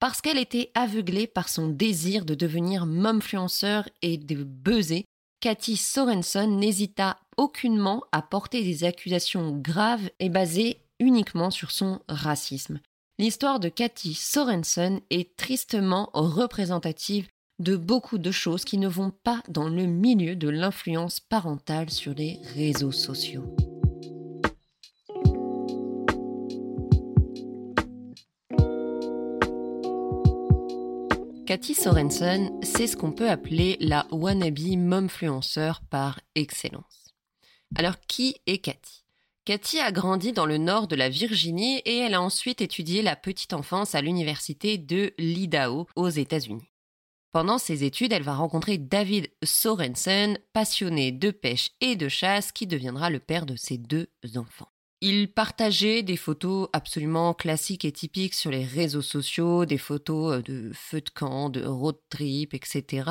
parce 0.00 0.20
qu'elle 0.20 0.38
était 0.38 0.70
aveuglée 0.74 1.26
par 1.26 1.48
son 1.48 1.68
désir 1.68 2.24
de 2.24 2.34
devenir 2.34 2.86
momfluenceur 2.86 3.88
et 4.02 4.18
de 4.18 4.44
buzzer, 4.44 5.04
Cathy 5.40 5.76
Sorenson 5.76 6.46
n'hésita 6.46 7.18
aucunement 7.36 8.02
à 8.12 8.22
porter 8.22 8.62
des 8.62 8.84
accusations 8.84 9.50
graves 9.52 10.08
et 10.18 10.28
basées 10.28 10.78
uniquement 11.00 11.50
sur 11.50 11.70
son 11.70 12.00
racisme. 12.08 12.80
L'histoire 13.18 13.60
de 13.60 13.68
Cathy 13.68 14.14
Sorenson 14.14 15.00
est 15.10 15.36
tristement 15.36 16.10
représentative 16.14 17.28
de 17.60 17.76
beaucoup 17.76 18.18
de 18.18 18.30
choses 18.30 18.64
qui 18.64 18.78
ne 18.78 18.88
vont 18.88 19.10
pas 19.10 19.42
dans 19.48 19.68
le 19.68 19.86
milieu 19.86 20.34
de 20.34 20.48
l'influence 20.48 21.20
parentale 21.20 21.90
sur 21.90 22.14
les 22.14 22.40
réseaux 22.54 22.92
sociaux. 22.92 23.54
Cathy 31.46 31.74
Sorensen, 31.74 32.58
c'est 32.62 32.86
ce 32.86 32.96
qu'on 32.96 33.12
peut 33.12 33.28
appeler 33.28 33.76
la 33.78 34.06
wannabe 34.10 34.78
momfluenceur 34.78 35.82
par 35.90 36.18
excellence. 36.34 37.14
Alors 37.76 38.00
qui 38.00 38.36
est 38.46 38.58
Cathy? 38.58 39.04
Cathy 39.44 39.78
a 39.78 39.92
grandi 39.92 40.32
dans 40.32 40.46
le 40.46 40.56
nord 40.56 40.88
de 40.88 40.96
la 40.96 41.10
Virginie 41.10 41.82
et 41.84 41.98
elle 41.98 42.14
a 42.14 42.22
ensuite 42.22 42.62
étudié 42.62 43.02
la 43.02 43.14
petite 43.14 43.52
enfance 43.52 43.94
à 43.94 44.00
l'université 44.00 44.78
de 44.78 45.12
l'Idaho 45.18 45.86
aux 45.96 46.08
États-Unis. 46.08 46.72
Pendant 47.30 47.58
ses 47.58 47.84
études, 47.84 48.14
elle 48.14 48.22
va 48.22 48.36
rencontrer 48.36 48.78
David 48.78 49.30
Sorensen, 49.42 50.38
passionné 50.54 51.12
de 51.12 51.30
pêche 51.30 51.72
et 51.82 51.94
de 51.94 52.08
chasse, 52.08 52.52
qui 52.52 52.66
deviendra 52.66 53.10
le 53.10 53.20
père 53.20 53.44
de 53.44 53.56
ses 53.56 53.76
deux 53.76 54.08
enfants. 54.36 54.73
Il 55.06 55.30
partageait 55.30 56.02
des 56.02 56.16
photos 56.16 56.70
absolument 56.72 57.34
classiques 57.34 57.84
et 57.84 57.92
typiques 57.92 58.32
sur 58.32 58.50
les 58.50 58.64
réseaux 58.64 59.02
sociaux, 59.02 59.66
des 59.66 59.76
photos 59.76 60.36
euh, 60.36 60.42
de 60.42 60.70
feux 60.72 61.02
de 61.02 61.10
camp, 61.10 61.50
de 61.50 61.62
road 61.62 61.98
trip, 62.08 62.54
etc. 62.54 63.10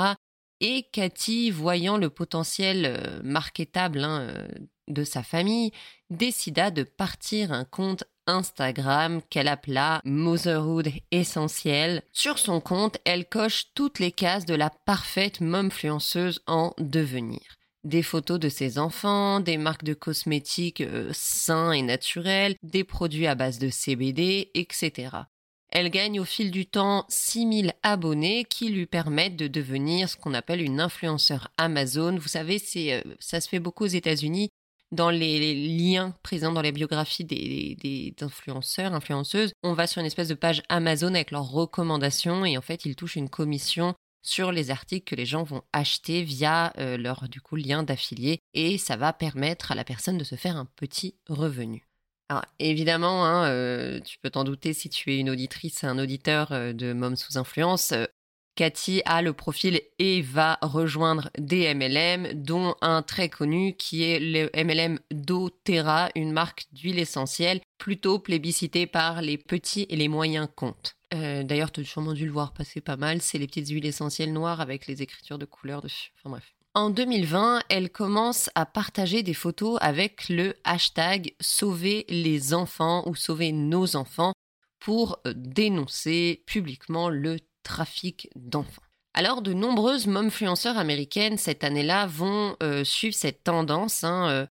Et 0.60 0.88
Cathy, 0.92 1.52
voyant 1.52 1.98
le 1.98 2.10
potentiel 2.10 2.86
euh, 2.88 3.22
marketable 3.24 4.04
hein, 4.04 4.22
euh, 4.22 4.48
de 4.88 5.04
sa 5.04 5.22
famille, 5.22 5.72
décida 6.10 6.72
de 6.72 6.82
partir 6.82 7.52
un 7.52 7.64
compte 7.64 8.06
Instagram 8.26 9.22
qu'elle 9.30 9.48
appela 9.48 10.02
Motherhood 10.04 10.90
Essentiel. 11.12 12.02
Sur 12.12 12.40
son 12.40 12.60
compte, 12.60 12.98
elle 13.06 13.30
coche 13.30 13.66
toutes 13.76 14.00
les 14.00 14.12
cases 14.12 14.48
de 14.48 14.56
la 14.56 14.72
parfaite 14.72 15.42
momfluenceuse 15.42 16.42
en 16.48 16.74
devenir 16.80 17.40
des 17.84 18.04
photos 18.04 18.40
de 18.40 18.50
ses 18.50 18.78
enfants, 18.80 19.40
des 19.40 19.58
marques 19.58 19.84
de 19.84 19.94
cosmétiques 19.94 20.82
euh, 20.82 21.10
sains 21.14 21.72
et 21.72 21.82
naturels, 21.82 22.56
des 22.64 22.84
produits 22.84 23.28
à 23.28 23.36
base 23.36 23.60
de 23.60 23.70
CBD, 23.70 24.52
etc. 24.54 25.10
Elle 25.70 25.90
gagne 25.90 26.20
au 26.20 26.26
fil 26.26 26.52
du 26.52 26.68
temps 26.68 27.06
6000 27.10 27.74
abonnés 27.82 28.46
qui 28.46 28.70
lui 28.70 28.86
permettent 28.86 29.36
de 29.36 29.48
devenir 29.48 30.08
ce 30.08 30.16
qu'on 30.16 30.36
appelle 30.36 30.62
une 30.62 30.80
influenceur 30.80 31.50
Amazon. 31.58 32.16
Vous 32.18 32.28
savez, 32.28 32.62
euh, 32.76 33.02
ça 33.20 33.42
se 33.42 33.50
fait 33.50 33.60
beaucoup 33.60 33.86
aux 33.86 33.88
États-Unis 33.88 34.50
dans 34.92 35.10
les, 35.10 35.56
liens 35.56 36.16
présents 36.22 36.52
dans 36.52 36.62
les 36.62 36.72
biographies 36.72 37.26
des, 37.26 37.76
des, 37.82 38.14
influenceurs, 38.22 38.94
influenceuses. 38.94 39.54
On 39.64 39.74
va 39.74 39.88
sur 39.88 40.00
une 40.00 40.06
espèce 40.06 40.28
de 40.28 40.36
page 40.36 40.62
Amazon 40.70 41.16
avec 41.16 41.32
leurs 41.32 41.50
recommandations 41.50 42.46
et 42.46 42.58
en 42.58 42.62
fait, 42.62 42.86
ils 42.86 42.96
touchent 42.96 43.16
une 43.16 43.30
commission 43.30 43.96
sur 44.24 44.52
les 44.52 44.72
articles 44.72 45.08
que 45.08 45.16
les 45.16 45.26
gens 45.26 45.44
vont 45.44 45.62
acheter 45.74 46.24
via 46.24 46.74
euh, 46.78 46.98
leur 46.98 47.28
du 47.30 47.42
coup 47.42 47.56
lien 47.56 47.84
d'affilié 47.84 48.40
et 48.54 48.78
ça 48.78 48.96
va 48.96 49.14
permettre 49.14 49.72
à 49.72 49.76
la 49.76 49.84
personne 49.84 50.18
de 50.18 50.24
se 50.24 50.36
faire 50.36 50.58
un 50.58 50.66
petit 50.66 51.16
revenu. 51.28 51.86
Alors 52.30 52.46
évidemment, 52.58 53.26
hein, 53.26 53.46
euh, 53.50 54.00
tu 54.00 54.18
peux 54.18 54.30
t'en 54.30 54.44
douter 54.44 54.74
si 54.74 54.90
tu 54.90 55.14
es 55.14 55.20
une 55.20 55.30
auditrice, 55.30 55.84
un 55.84 56.00
auditeur 56.00 56.52
euh, 56.52 56.74
de 56.74 56.94
Mom 56.94 57.16
sous 57.16 57.38
influence. 57.38 57.94
Cathy 58.56 59.02
a 59.06 59.22
le 59.22 59.34
profil 59.34 59.82
et 59.98 60.22
va 60.22 60.60
rejoindre 60.62 61.30
des 61.38 61.74
MLM, 61.74 62.34
dont 62.34 62.76
un 62.82 63.02
très 63.02 63.30
connu 63.30 63.76
qui 63.76 64.04
est 64.04 64.20
le 64.20 64.50
MLM 64.56 65.00
doTERRA, 65.12 66.10
une 66.16 66.32
marque 66.32 66.66
d'huile 66.72 67.00
essentielle 67.00 67.62
plutôt 67.78 68.20
plébiscitée 68.20 68.86
par 68.86 69.22
les 69.22 69.38
petits 69.38 69.88
et 69.90 69.96
les 69.96 70.08
moyens 70.08 70.48
comptes. 70.56 70.96
Euh, 71.14 71.44
d'ailleurs, 71.44 71.72
tu 71.72 71.82
as 71.82 71.86
sûrement 71.86 72.14
dû 72.14 72.26
le 72.26 72.32
voir 72.32 72.54
passer 72.54 72.82
pas 72.82 72.98
mal. 72.98 73.22
C'est 73.22 73.38
les 73.38 73.48
petites 73.48 73.70
huiles 73.70 73.86
essentielles 73.86 74.34
noires 74.34 74.62
avec 74.62 74.88
les 74.88 75.02
écritures 75.02 75.38
de 75.38 75.46
couleur 75.46 75.82
dessus. 75.82 76.12
Enfin 76.18 76.30
bref. 76.32 76.54
En 76.76 76.90
2020, 76.90 77.62
elle 77.70 77.92
commence 77.92 78.50
à 78.56 78.66
partager 78.66 79.22
des 79.22 79.36
photos 79.36 79.78
avec 79.82 80.28
le 80.30 80.56
hashtag 80.64 81.36
Sauver 81.40 82.06
les 82.10 82.56
enfants 82.56 83.04
ou 83.08 83.16
Sauver 83.16 83.52
nos 83.52 83.96
enfants 83.96 84.34
pour 84.80 85.20
dénoncer 85.36 86.44
publiquement 86.48 87.10
le 87.10 87.38
trafic 87.64 88.30
d'enfants. 88.36 88.82
Alors, 89.14 89.42
de 89.42 89.54
nombreuses 89.54 90.08
momfluenceurs 90.08 90.78
américaines 90.78 91.38
cette 91.38 91.64
année-là 91.64 92.08
vont 92.08 92.56
euh, 92.64 92.84
suivre 92.84 93.16
cette 93.16 93.44
tendance. 93.44 94.04
Hein, 94.04 94.48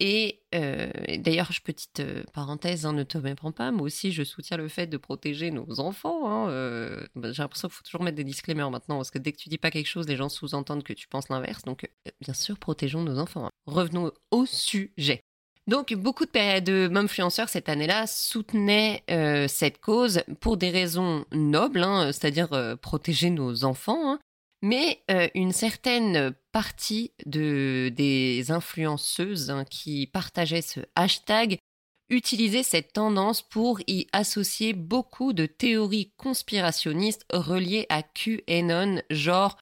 et 0.00 0.40
euh, 0.54 0.90
d'ailleurs, 1.18 1.50
petite 1.62 2.00
euh, 2.00 2.24
parenthèse, 2.32 2.86
hein, 2.86 2.94
ne 2.94 3.02
te 3.02 3.18
méprends 3.18 3.52
pas, 3.52 3.70
moi 3.70 3.82
aussi 3.82 4.12
je 4.12 4.24
soutiens 4.24 4.56
le 4.56 4.68
fait 4.68 4.86
de 4.86 4.96
protéger 4.96 5.50
nos 5.50 5.78
enfants. 5.78 6.26
Hein, 6.26 6.48
euh, 6.48 7.06
j'ai 7.16 7.42
l'impression 7.42 7.68
qu'il 7.68 7.76
faut 7.76 7.82
toujours 7.84 8.02
mettre 8.02 8.16
des 8.16 8.24
disclaimers 8.24 8.70
maintenant, 8.70 8.96
parce 8.96 9.10
que 9.10 9.18
dès 9.18 9.32
que 9.32 9.36
tu 9.36 9.50
dis 9.50 9.58
pas 9.58 9.70
quelque 9.70 9.86
chose, 9.86 10.08
les 10.08 10.16
gens 10.16 10.30
sous-entendent 10.30 10.84
que 10.84 10.94
tu 10.94 11.06
penses 11.06 11.28
l'inverse. 11.28 11.62
Donc, 11.64 11.86
bien 12.22 12.32
sûr, 12.32 12.58
protégeons 12.58 13.02
nos 13.02 13.18
enfants. 13.18 13.46
Hein. 13.46 13.50
Revenons 13.66 14.10
au 14.30 14.46
sujet. 14.46 15.20
Donc, 15.66 15.94
beaucoup 15.94 16.24
de, 16.24 16.60
de 16.60 16.88
momfluenceurs 16.88 17.48
cette 17.48 17.68
année-là 17.68 18.06
soutenaient 18.06 19.04
cette 19.48 19.80
cause 19.80 20.22
pour 20.40 20.56
des 20.56 20.70
raisons 20.70 21.24
nobles, 21.32 21.86
c'est-à-dire 22.12 22.76
protéger 22.80 23.30
nos 23.30 23.64
enfants, 23.64 24.18
mais 24.62 25.02
euh, 25.10 25.28
une 25.34 25.52
certaine 25.52 26.34
partie 26.52 27.12
de, 27.24 27.90
des 27.94 28.50
influenceuses 28.50 29.50
hein, 29.50 29.64
qui 29.64 30.06
partageaient 30.06 30.62
ce 30.62 30.80
hashtag 30.94 31.58
utilisaient 32.10 32.64
cette 32.64 32.92
tendance 32.92 33.40
pour 33.40 33.80
y 33.86 34.06
associer 34.12 34.72
beaucoup 34.72 35.32
de 35.32 35.46
théories 35.46 36.12
conspirationnistes 36.16 37.24
reliées 37.32 37.86
à 37.88 38.02
QAnon, 38.02 39.00
genre 39.10 39.56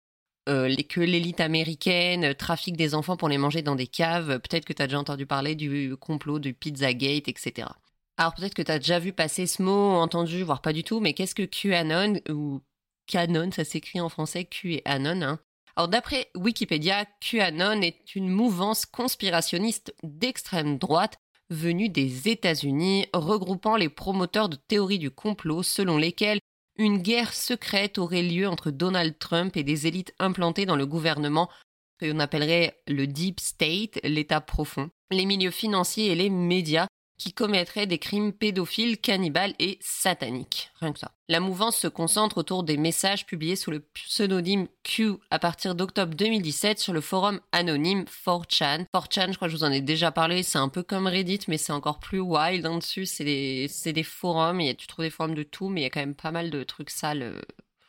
euh, 0.49 0.75
que 0.88 1.00
l'élite 1.00 1.40
américaine 1.40 2.35
trafique 2.35 2.76
des 2.76 2.95
enfants 2.95 3.17
pour 3.17 3.28
les 3.28 3.38
manger 3.38 3.62
dans 3.62 3.75
des 3.75 3.87
caves. 3.87 4.38
Peut-être 4.40 4.64
que 4.64 4.73
tu 4.73 4.83
as 4.83 4.87
déjà 4.87 4.99
entendu 4.99 5.26
parler 5.26 5.55
du 5.55 5.97
complot 5.97 6.38
du 6.38 6.55
Pizzagate, 6.55 7.28
etc. 7.28 7.69
Alors 8.17 8.35
peut-être 8.35 8.55
que 8.55 8.62
tu 8.62 8.73
as 8.73 8.78
déjà 8.78 8.99
vu 8.99 9.12
passer 9.12 9.47
ce 9.47 9.62
mot, 9.62 9.97
entendu, 9.97 10.43
voire 10.43 10.61
pas 10.61 10.73
du 10.73 10.83
tout, 10.83 10.99
mais 10.99 11.14
qu'est-ce 11.14 11.35
que 11.35 11.45
QAnon 11.45 12.21
ou 12.28 12.61
Canon, 13.07 13.50
ça 13.52 13.64
s'écrit 13.64 14.00
en 14.00 14.09
français 14.09 14.45
Q 14.45 14.75
et 14.75 14.83
Anon. 14.85 15.23
Hein. 15.23 15.38
Alors 15.76 15.88
d'après 15.88 16.28
Wikipédia, 16.35 17.05
QAnon 17.21 17.81
est 17.81 18.17
une 18.17 18.28
mouvance 18.28 18.87
conspirationniste 18.87 19.95
d'extrême 20.02 20.78
droite 20.78 21.19
venue 21.50 21.88
des 21.88 22.28
États-Unis, 22.28 23.07
regroupant 23.12 23.76
les 23.76 23.88
promoteurs 23.88 24.49
de 24.49 24.57
théories 24.57 24.99
du 24.99 25.11
complot 25.11 25.62
selon 25.62 25.97
lesquelles 25.97 26.40
une 26.78 26.99
guerre 26.99 27.35
secrète 27.35 27.99
aurait 27.99 28.23
lieu 28.23 28.49
entre 28.49 28.70
Donald 28.70 29.18
Trump 29.18 29.56
et 29.56 29.64
des 29.64 29.87
élites 29.87 30.14
implantées 30.18 30.64
dans 30.64 30.76
le 30.76 30.87
gouvernement 30.87 31.50
que 31.99 32.06
l'on 32.06 32.20
appellerait 32.20 32.80
le 32.87 33.06
Deep 33.06 33.40
State, 33.40 33.99
l'État 34.04 34.40
profond, 34.40 34.88
les 35.11 35.26
milieux 35.26 35.50
financiers 35.50 36.12
et 36.12 36.14
les 36.14 36.30
médias, 36.30 36.87
qui 37.19 37.33
commettrait 37.33 37.87
des 37.87 37.99
crimes 37.99 38.33
pédophiles, 38.33 38.99
cannibales 38.99 39.55
et 39.59 39.79
sataniques. 39.81 40.71
Rien 40.81 40.93
que 40.93 41.01
ça. 41.01 41.11
La 41.29 41.41
mouvance 41.41 41.77
se 41.77 41.89
concentre 41.89 42.39
autour 42.39 42.63
des 42.63 42.77
messages 42.77 43.27
publiés 43.27 43.57
sous 43.57 43.71
le 43.71 43.81
pseudonyme 43.81 44.69
Q 44.85 45.15
à 45.31 45.39
partir 45.39 45.75
d'octobre 45.75 46.15
2017 46.15 46.79
sur 46.79 46.93
le 46.93 47.01
forum 47.01 47.41
anonyme 47.53 48.05
4chan. 48.05 48.87
4chan, 48.95 49.33
je 49.33 49.37
crois 49.37 49.49
que 49.49 49.53
je 49.53 49.59
vous 49.59 49.65
en 49.65 49.73
ai 49.73 49.81
déjà 49.81 50.13
parlé, 50.13 50.43
c'est 50.43 50.59
un 50.59 50.69
peu 50.69 50.83
comme 50.83 51.07
Reddit, 51.07 51.41
mais 51.49 51.59
c'est 51.59 51.73
encore 51.73 51.99
plus 51.99 52.21
wild 52.21 52.65
en 52.67 52.79
dessus. 52.79 53.05
C'est 53.05 53.25
des, 53.25 54.03
forums, 54.05 54.63
tu 54.77 54.87
trouves 54.87 55.05
des 55.05 55.11
forums 55.11 55.35
de 55.35 55.43
tout, 55.43 55.69
mais 55.69 55.81
il 55.81 55.85
y 55.85 55.87
a 55.87 55.91
quand 55.91 56.01
même 56.01 56.15
pas 56.15 56.31
mal 56.31 56.51
de 56.51 56.63
trucs 56.63 56.91
sales, 56.91 57.23
euh, 57.23 57.43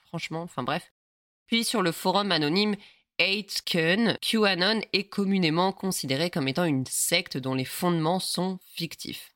franchement, 0.08 0.42
enfin 0.42 0.64
bref. 0.64 0.92
Puis 1.46 1.64
sur 1.64 1.82
le 1.82 1.92
forum 1.92 2.32
anonyme 2.32 2.76
8kun, 3.20 4.16
QAnon 4.22 4.82
est 4.94 5.04
communément 5.04 5.72
considéré 5.72 6.30
comme 6.30 6.48
étant 6.48 6.64
une 6.64 6.86
secte 6.86 7.38
dont 7.38 7.54
les 7.54 7.66
fondements 7.66 8.20
sont 8.20 8.60
fictifs. 8.74 9.34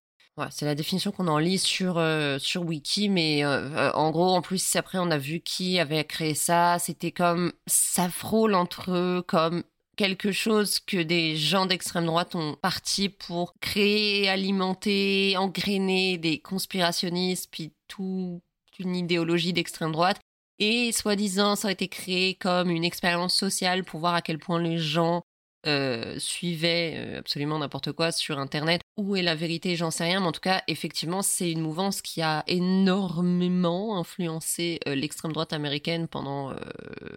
C'est 0.49 0.65
la 0.65 0.73
définition 0.73 1.11
qu'on 1.11 1.27
en 1.27 1.37
lit 1.37 1.59
sur 1.59 1.99
euh, 1.99 2.39
sur 2.39 2.63
Wiki, 2.63 3.07
mais 3.07 3.45
euh, 3.45 3.69
euh, 3.75 3.91
en 3.93 4.09
gros, 4.09 4.33
en 4.33 4.41
plus 4.41 4.75
après 4.75 4.97
on 4.97 5.11
a 5.11 5.17
vu 5.19 5.41
qui 5.41 5.77
avait 5.77 6.03
créé 6.05 6.33
ça. 6.33 6.79
C'était 6.79 7.11
comme 7.11 7.53
ça 7.67 8.09
frôle 8.09 8.55
entre 8.55 8.91
eux, 8.91 9.23
comme 9.27 9.63
quelque 9.95 10.31
chose 10.31 10.79
que 10.79 10.97
des 11.03 11.35
gens 11.35 11.67
d'extrême 11.67 12.07
droite 12.07 12.33
ont 12.33 12.55
parti 12.55 13.09
pour 13.09 13.53
créer, 13.59 14.27
alimenter, 14.27 15.35
engrainer 15.37 16.17
des 16.17 16.39
conspirationnistes, 16.39 17.49
puis 17.51 17.73
toute 17.87 18.41
une 18.79 18.95
idéologie 18.95 19.53
d'extrême 19.53 19.91
droite 19.91 20.19
et 20.59 20.91
soi-disant, 20.91 21.55
ça 21.55 21.69
a 21.69 21.71
été 21.71 21.87
créé 21.87 22.35
comme 22.35 22.69
une 22.69 22.83
expérience 22.83 23.35
sociale 23.35 23.83
pour 23.83 23.99
voir 23.99 24.13
à 24.13 24.21
quel 24.21 24.39
point 24.39 24.61
les 24.61 24.77
gens 24.77 25.23
euh, 25.65 26.19
suivaient 26.19 26.93
euh, 26.97 27.19
absolument 27.19 27.57
n'importe 27.57 27.93
quoi 27.93 28.11
sur 28.11 28.37
Internet. 28.37 28.81
Où 28.97 29.15
est 29.15 29.21
la 29.21 29.33
vérité? 29.33 29.77
J'en 29.77 29.91
sais 29.91 30.03
rien. 30.03 30.19
Mais 30.19 30.27
en 30.27 30.31
tout 30.33 30.41
cas, 30.41 30.61
effectivement, 30.67 31.21
c'est 31.21 31.49
une 31.49 31.61
mouvance 31.61 32.01
qui 32.01 32.21
a 32.21 32.43
énormément 32.47 33.97
influencé 33.97 34.79
euh, 34.87 34.95
l'extrême 34.95 35.31
droite 35.31 35.53
américaine 35.53 36.07
pendant 36.09 36.53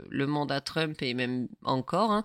le 0.08 0.26
mandat 0.26 0.60
Trump 0.60 1.02
et 1.02 1.14
même 1.14 1.48
encore. 1.64 2.12
Hein, 2.12 2.24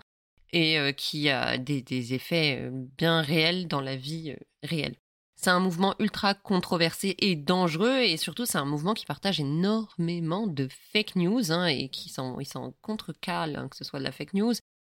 et 0.54 0.92
qui 0.98 1.30
a 1.30 1.56
des 1.56 2.12
effets 2.12 2.68
bien 2.70 3.22
réels 3.22 3.68
dans 3.68 3.80
la 3.80 3.96
vie 3.96 4.36
réelle. 4.62 4.96
C'est 5.42 5.50
un 5.50 5.58
mouvement 5.58 5.96
ultra 5.98 6.34
controversé 6.34 7.16
et 7.18 7.34
dangereux 7.34 7.98
et 7.98 8.16
surtout 8.16 8.46
c'est 8.46 8.58
un 8.58 8.64
mouvement 8.64 8.94
qui 8.94 9.06
partage 9.06 9.40
énormément 9.40 10.46
de 10.46 10.68
fake 10.92 11.16
news 11.16 11.50
hein, 11.50 11.66
et 11.66 11.88
qui 11.88 12.10
s'en 12.10 12.38
contrecale, 12.80 13.56
hein, 13.56 13.66
que 13.68 13.76
ce 13.76 13.82
soit 13.82 13.98
de 13.98 14.04
la 14.04 14.12
fake 14.12 14.34
news, 14.34 14.54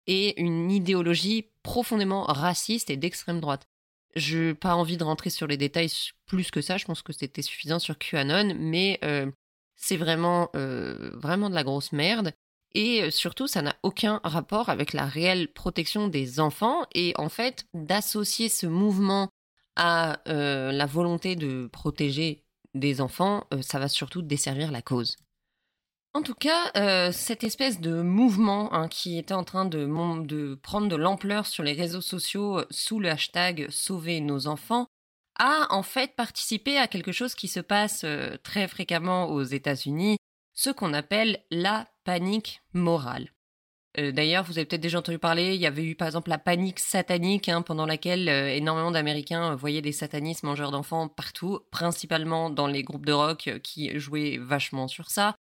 et 0.05 0.41
une 0.41 0.69
idéologie 0.69 1.47
profondément 1.63 2.23
raciste 2.23 2.89
et 2.89 2.97
d'extrême 2.97 3.39
droite. 3.39 3.63
Je 4.17 4.37
n'ai 4.37 4.53
pas 4.53 4.75
envie 4.75 4.97
de 4.97 5.05
rentrer 5.05 5.29
sur 5.29 5.47
les 5.47 5.55
détails 5.55 5.89
plus 6.25 6.51
que 6.51 6.59
ça, 6.61 6.75
je 6.75 6.83
pense 6.83 7.03
que 7.03 7.13
c'était 7.13 7.41
suffisant 7.41 7.79
sur 7.79 7.97
QAnon, 7.97 8.53
mais 8.59 8.99
euh, 9.05 9.31
C'est 9.75 9.97
vraiment, 9.97 10.49
vraiment 10.53 11.49
de 11.49 11.55
la 11.55 11.63
grosse 11.63 11.93
merde. 11.93 12.33
Et 12.75 13.11
surtout, 13.11 13.47
ça 13.47 13.61
n'a 13.61 13.75
aucun 13.81 14.19
rapport 14.25 14.67
avec 14.67 14.91
la 14.91 15.05
réelle 15.05 15.47
protection 15.53 16.09
des 16.09 16.41
enfants. 16.41 16.85
Et 16.93 17.13
en 17.17 17.29
fait, 17.29 17.65
d'associer 17.73 18.49
ce 18.49 18.67
mouvement 18.67 19.29
à 19.75 20.21
la 20.25 20.85
volonté 20.85 21.35
de 21.35 21.67
protéger 21.71 22.43
des 22.73 23.01
enfants, 23.01 23.45
ça 23.61 23.79
va 23.79 23.87
surtout 23.87 24.21
desservir 24.21 24.71
la 24.71 24.81
cause. 24.81 25.15
En 26.13 26.21
tout 26.21 26.35
cas, 26.35 27.11
cette 27.11 27.43
espèce 27.43 27.79
de 27.81 28.01
mouvement 28.01 28.73
hein, 28.73 28.87
qui 28.87 29.17
était 29.17 29.33
en 29.33 29.43
train 29.43 29.65
de, 29.65 29.85
de 30.25 30.55
prendre 30.55 30.87
de 30.87 30.95
l'ampleur 30.95 31.47
sur 31.47 31.63
les 31.63 31.73
réseaux 31.73 32.01
sociaux 32.01 32.61
sous 32.69 32.99
le 32.99 33.09
hashtag 33.09 33.67
Sauver 33.69 34.21
nos 34.21 34.47
enfants 34.47 34.87
a 35.39 35.67
en 35.71 35.81
fait 35.81 36.15
participé 36.15 36.77
à 36.77 36.87
quelque 36.87 37.11
chose 37.11 37.33
qui 37.33 37.47
se 37.47 37.59
passe 37.59 38.05
très 38.43 38.67
fréquemment 38.67 39.29
aux 39.29 39.43
États-Unis, 39.43 40.17
ce 40.53 40.69
qu'on 40.69 40.93
appelle 40.93 41.43
la 41.49 41.87
panique 42.03 42.61
morale. 42.73 43.31
Euh, 43.99 44.11
d'ailleurs, 44.11 44.43
vous 44.43 44.57
avez 44.57 44.65
peut-être 44.65 44.81
déjà 44.81 44.99
entendu 44.99 45.19
parler, 45.19 45.53
il 45.53 45.61
y 45.61 45.67
avait 45.67 45.83
eu 45.83 45.95
par 45.95 46.07
exemple 46.07 46.29
la 46.29 46.39
panique 46.39 46.79
satanique, 46.79 47.47
hein, 47.47 47.61
pendant 47.61 47.85
laquelle 47.85 48.27
euh, 48.27 48.49
énormément 48.49 48.89
d'Américains 48.89 49.51
euh, 49.51 49.55
voyaient 49.55 49.83
des 49.83 49.91
satanistes 49.91 50.43
mangeurs 50.43 50.71
d'enfants 50.71 51.07
partout, 51.07 51.59
principalement 51.69 52.49
dans 52.49 52.67
les 52.67 52.83
groupes 52.83 53.05
de 53.05 53.11
rock 53.13 53.59
qui 53.63 53.97
jouaient 53.99 54.39
vachement 54.41 54.87
sur 54.87 55.11
ça 55.11 55.35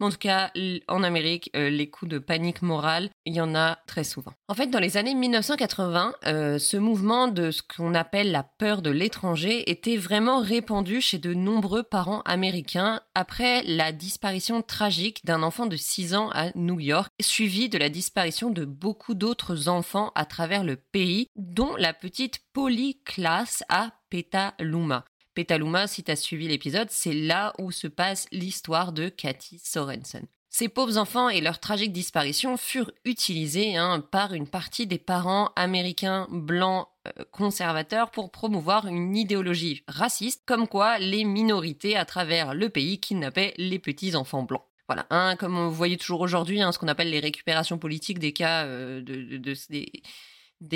en 0.00 0.10
tout 0.10 0.18
cas, 0.18 0.50
en 0.88 1.02
Amérique, 1.02 1.50
euh, 1.56 1.70
les 1.70 1.90
coups 1.90 2.10
de 2.10 2.18
panique 2.18 2.62
morale, 2.62 3.10
il 3.24 3.34
y 3.34 3.40
en 3.40 3.54
a 3.54 3.78
très 3.86 4.04
souvent. 4.04 4.32
En 4.48 4.54
fait, 4.54 4.68
dans 4.68 4.78
les 4.78 4.96
années 4.96 5.14
1980, 5.14 6.14
euh, 6.26 6.58
ce 6.58 6.76
mouvement 6.76 7.28
de 7.28 7.50
ce 7.50 7.62
qu'on 7.62 7.94
appelle 7.94 8.30
la 8.30 8.42
peur 8.42 8.82
de 8.82 8.90
l'étranger 8.90 9.70
était 9.70 9.96
vraiment 9.96 10.40
répandu 10.40 11.00
chez 11.00 11.18
de 11.18 11.34
nombreux 11.34 11.82
parents 11.82 12.22
américains 12.22 13.00
après 13.14 13.62
la 13.64 13.92
disparition 13.92 14.62
tragique 14.62 15.24
d'un 15.24 15.42
enfant 15.42 15.66
de 15.66 15.76
6 15.76 16.14
ans 16.14 16.30
à 16.30 16.50
New 16.54 16.80
York, 16.80 17.12
suivi 17.20 17.68
de 17.68 17.78
la 17.78 17.88
disparition 17.88 18.50
de 18.50 18.64
beaucoup 18.64 19.14
d'autres 19.14 19.68
enfants 19.68 20.12
à 20.14 20.24
travers 20.24 20.64
le 20.64 20.76
pays, 20.76 21.26
dont 21.36 21.74
la 21.76 21.92
petite 21.92 22.40
Polly 22.52 23.00
Class 23.04 23.64
à 23.68 23.92
Petaluma. 24.10 25.04
Petaluma, 25.38 25.86
si 25.86 26.02
tu 26.02 26.10
as 26.10 26.16
suivi 26.16 26.48
l'épisode, 26.48 26.88
c'est 26.90 27.12
là 27.12 27.52
où 27.60 27.70
se 27.70 27.86
passe 27.86 28.26
l'histoire 28.32 28.90
de 28.90 29.08
Cathy 29.08 29.60
Sorensen. 29.62 30.26
Ces 30.48 30.68
pauvres 30.68 30.98
enfants 30.98 31.28
et 31.28 31.40
leur 31.40 31.60
tragique 31.60 31.92
disparition 31.92 32.56
furent 32.56 32.90
utilisés 33.04 33.76
hein, 33.76 34.04
par 34.10 34.34
une 34.34 34.48
partie 34.48 34.88
des 34.88 34.98
parents 34.98 35.52
américains 35.54 36.26
blancs 36.32 36.88
euh, 37.06 37.22
conservateurs 37.30 38.10
pour 38.10 38.32
promouvoir 38.32 38.88
une 38.88 39.16
idéologie 39.16 39.84
raciste, 39.86 40.42
comme 40.44 40.66
quoi 40.66 40.98
les 40.98 41.22
minorités 41.22 41.96
à 41.96 42.04
travers 42.04 42.52
le 42.52 42.68
pays 42.68 42.98
kidnappaient 42.98 43.54
les 43.58 43.78
petits 43.78 44.16
enfants 44.16 44.42
blancs. 44.42 44.64
Voilà, 44.88 45.06
hein, 45.10 45.36
comme 45.36 45.54
vous 45.54 45.70
voyez 45.70 45.98
toujours 45.98 46.20
aujourd'hui, 46.20 46.62
hein, 46.62 46.72
ce 46.72 46.80
qu'on 46.80 46.88
appelle 46.88 47.10
les 47.10 47.20
récupérations 47.20 47.78
politiques 47.78 48.18
des 48.18 48.32
cas 48.32 48.64
euh, 48.64 49.00
de, 49.02 49.54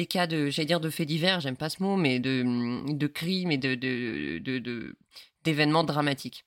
cas 0.08 0.26
de, 0.26 0.50
j'allais 0.50 0.66
dire 0.66 0.80
de 0.80 0.90
faits 0.90 1.08
divers, 1.08 1.40
j'aime 1.40 1.56
pas 1.56 1.70
ce 1.70 1.82
mot, 1.82 1.96
mais 1.96 2.20
de, 2.20 2.44
de 2.92 3.06
crimes 3.06 3.50
et 3.50 3.58
de, 3.58 4.96
d'événements 5.44 5.84
dramatiques. 5.84 6.44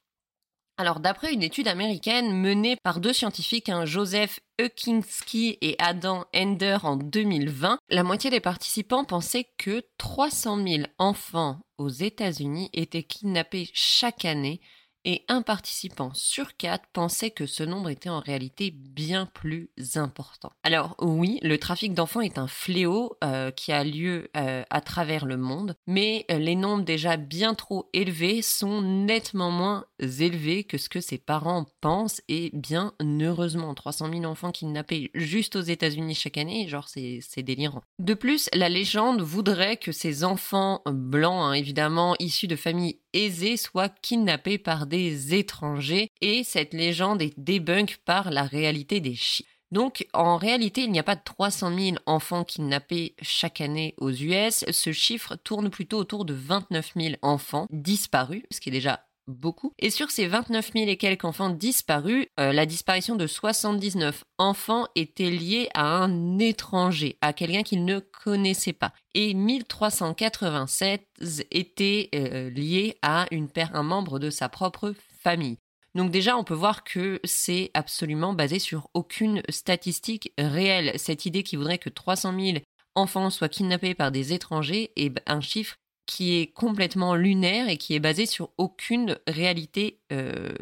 Alors, 0.78 1.00
d'après 1.00 1.34
une 1.34 1.44
étude 1.44 1.70
américaine 1.70 2.38
menée 2.38 2.76
par 2.84 3.00
deux 3.00 3.14
scientifiques, 3.14 3.72
Joseph 3.86 4.42
Eukinski 4.60 5.58
et 5.62 5.78
Adam 5.80 6.26
Ender 6.36 6.80
en 6.84 6.98
2020, 6.98 7.80
la 7.90 8.04
moitié 8.04 8.30
des 8.30 8.42
participants 8.42 9.06
pensaient 9.06 9.48
que 9.58 9.84
300 9.98 10.68
000 10.68 10.84
enfants 10.98 11.62
aux 11.78 11.88
États-Unis 11.88 12.70
étaient 12.74 13.04
kidnappés 13.04 13.70
chaque 13.74 14.26
année 14.26 14.60
et 15.06 15.24
un 15.28 15.42
participant 15.42 16.12
sur 16.14 16.58
quatre 16.58 16.88
pensait 16.92 17.30
que 17.30 17.46
ce 17.46 17.64
nombre 17.64 17.90
était 17.90 18.10
en 18.10 18.20
réalité 18.20 18.72
bien 18.72 19.28
plus 19.28 19.70
important. 19.96 20.52
Alors 20.64 20.96
oui, 21.00 21.40
le 21.44 21.58
trafic 21.58 21.94
d'enfants 21.94 22.22
est 22.22 22.38
un 22.38 22.48
fléau 22.48 23.18
euh, 23.24 23.52
qui 23.52 23.72
a 23.72 23.84
lieu 23.84 24.30
euh, 24.36 24.64
à 24.70 24.82
travers 24.82 25.26
le 25.26 25.38
monde, 25.38 25.76
mais 25.88 26.26
euh, 26.32 26.40
les 26.40 26.56
nombres 26.56 26.84
déjà 26.84 27.18
bien 27.18 27.54
trop 27.54 27.90
élevés 27.94 28.42
sont 28.42 28.82
nettement 28.82 29.52
moins 29.52 29.86
élevés 30.00 30.64
que 30.64 30.78
ce 30.78 30.90
que 30.90 31.02
ses 31.02 31.18
parents 31.18 31.66
pensent 31.82 32.22
et 32.28 32.52
bien 32.54 32.94
heureusement 33.02 33.74
300 33.74 34.12
000 34.12 34.26
enfants 34.26 34.52
kidnappés 34.52 35.12
juste 35.14 35.56
aux 35.56 35.62
États-Unis 35.62 36.16
chaque 36.16 36.38
année, 36.38 36.68
genre 36.68 36.88
c'est 36.88 37.44
délirant. 37.44 37.82
De 38.00 38.14
plus, 38.14 38.50
la 38.54 38.70
légende 38.70 39.22
voudrait 39.22 39.78
que 39.78 39.92
ces 39.92 40.24
enfants 40.24 40.82
blancs, 40.86 41.44
hein, 41.44 41.54
évidemment 41.54 42.16
issus 42.20 42.48
de 42.48 42.56
familles 42.56 43.00
aisées, 43.14 43.58
soient 43.58 43.90
kidnappés 43.90 44.58
par 44.58 44.88
des 44.88 45.34
étrangers 45.34 46.10
et 46.22 46.44
cette 46.44 46.74
légende 46.74 47.22
est 47.22 47.38
débunk 47.38 47.98
par 48.06 48.32
la 48.32 48.44
réalité 48.44 49.00
des 49.00 49.16
chiffres. 49.16 49.50
Donc, 49.72 50.08
en 50.14 50.38
réalité, 50.38 50.84
il 50.84 50.92
n'y 50.92 51.00
a 51.00 51.04
pas 51.04 51.16
de 51.16 51.24
300 51.26 51.78
000 51.78 51.98
enfants 52.06 52.44
kidnappés 52.44 53.16
chaque 53.22 53.62
année 53.62 53.96
aux 53.98 54.12
US. 54.12 54.64
Ce 54.72 54.94
chiffre 54.94 55.36
tourne 55.36 55.70
plutôt 55.70 55.98
autour 55.98 56.24
de 56.24 56.34
29 56.34 56.94
000 56.96 57.16
enfants 57.22 57.68
disparus, 57.72 58.44
ce 58.52 58.62
qui 58.62 58.70
est 58.70 58.72
déjà 58.72 59.06
beaucoup. 59.28 59.74
Et 59.80 59.90
sur 59.90 60.12
ces 60.12 60.28
29 60.28 60.72
000 60.74 60.88
et 60.88 60.98
quelques 60.98 61.26
enfants 61.26 61.50
disparus, 61.50 62.28
euh, 62.40 62.54
la 62.54 62.66
disparition 62.66 63.16
de 63.16 63.28
79 63.28 64.24
enfants 64.38 64.88
était 64.96 65.30
liée 65.30 65.70
à 65.74 66.04
un 66.04 66.40
étranger, 66.40 67.18
à 67.22 67.34
quelqu'un 67.34 67.64
qu'ils 67.64 67.86
ne 67.86 68.00
connaissaient 68.00 68.74
pas. 68.74 68.94
Et 69.14 69.34
1387 69.34 71.08
étaient 71.52 72.10
liés 72.54 72.98
à 73.02 73.26
une 73.32 73.48
un 73.74 73.84
membre 73.84 74.20
de 74.20 74.30
sa 74.30 74.50
propre 74.50 74.94
famille. 75.22 75.58
Donc 75.96 76.12
déjà, 76.12 76.36
on 76.36 76.44
peut 76.44 76.54
voir 76.54 76.84
que 76.84 77.22
c'est 77.24 77.72
absolument 77.74 78.34
basé 78.34 78.60
sur 78.60 78.90
aucune 78.94 79.42
statistique 79.50 80.34
réelle. 80.38 80.92
Cette 80.98 81.26
idée 81.26 81.42
qui 81.42 81.56
voudrait 81.56 81.78
que 81.78 81.90
300 81.90 82.38
000 82.38 82.58
enfants 82.96 83.30
soient 83.30 83.50
kidnappés 83.50 83.96
par 83.96 84.12
des 84.12 84.34
étrangers 84.34 84.92
est 84.98 85.14
un 85.26 85.40
chiffre 85.40 85.78
qui 86.06 86.40
est 86.40 86.48
complètement 86.48 87.16
lunaire 87.16 87.70
et 87.70 87.78
qui 87.78 87.96
est 87.96 88.00
basé 88.00 88.26
sur 88.26 88.52
aucune 88.58 89.18
réalité 89.28 90.00
euh, 90.12 90.54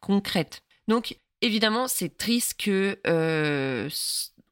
concrète. 0.00 0.62
Donc 0.88 1.18
évidemment, 1.40 1.88
c'est 1.88 2.16
triste 2.16 2.60
que 2.60 2.98
euh, 3.06 3.88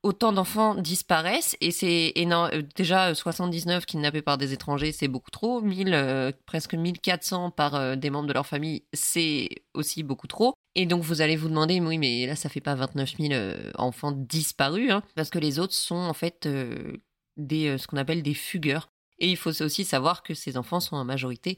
autant 0.02 0.32
d'enfants 0.32 0.74
disparaissent 0.74 1.56
et 1.60 1.70
c'est. 1.70 2.12
Euh, 2.16 2.62
déjà 2.74 3.14
79 3.14 3.84
kidnappés 3.84 4.22
par 4.22 4.38
des 4.38 4.52
étrangers, 4.52 4.92
c'est 4.92 5.08
beaucoup 5.08 5.30
trop. 5.30 5.60
1000, 5.60 6.34
presque 6.46 6.74
1400 6.74 7.50
par 7.50 7.96
des 7.96 8.10
membres 8.10 8.28
de 8.28 8.32
leur 8.32 8.46
famille, 8.46 8.84
c'est 8.92 9.48
aussi 9.74 10.02
beaucoup 10.02 10.26
trop. 10.26 10.54
Et 10.74 10.86
donc 10.86 11.02
vous 11.02 11.20
allez 11.20 11.36
vous 11.36 11.48
demander, 11.48 11.80
oui, 11.80 11.98
mais 11.98 12.26
là 12.26 12.34
ça 12.34 12.48
fait 12.48 12.62
pas 12.62 12.74
29 12.74 13.16
000 13.18 13.34
enfants 13.74 14.12
disparus, 14.12 14.90
hein, 14.90 15.02
parce 15.14 15.28
que 15.28 15.38
les 15.38 15.58
autres 15.58 15.74
sont 15.74 15.96
en 15.96 16.14
fait 16.14 16.48
ce 17.38 17.86
qu'on 17.86 17.98
appelle 17.98 18.22
des 18.22 18.34
fugueurs. 18.34 18.91
Et 19.22 19.28
il 19.28 19.36
faut 19.36 19.62
aussi 19.62 19.84
savoir 19.84 20.24
que 20.24 20.34
ces 20.34 20.56
enfants 20.56 20.80
sont 20.80 20.96
en 20.96 21.04
majorité 21.04 21.56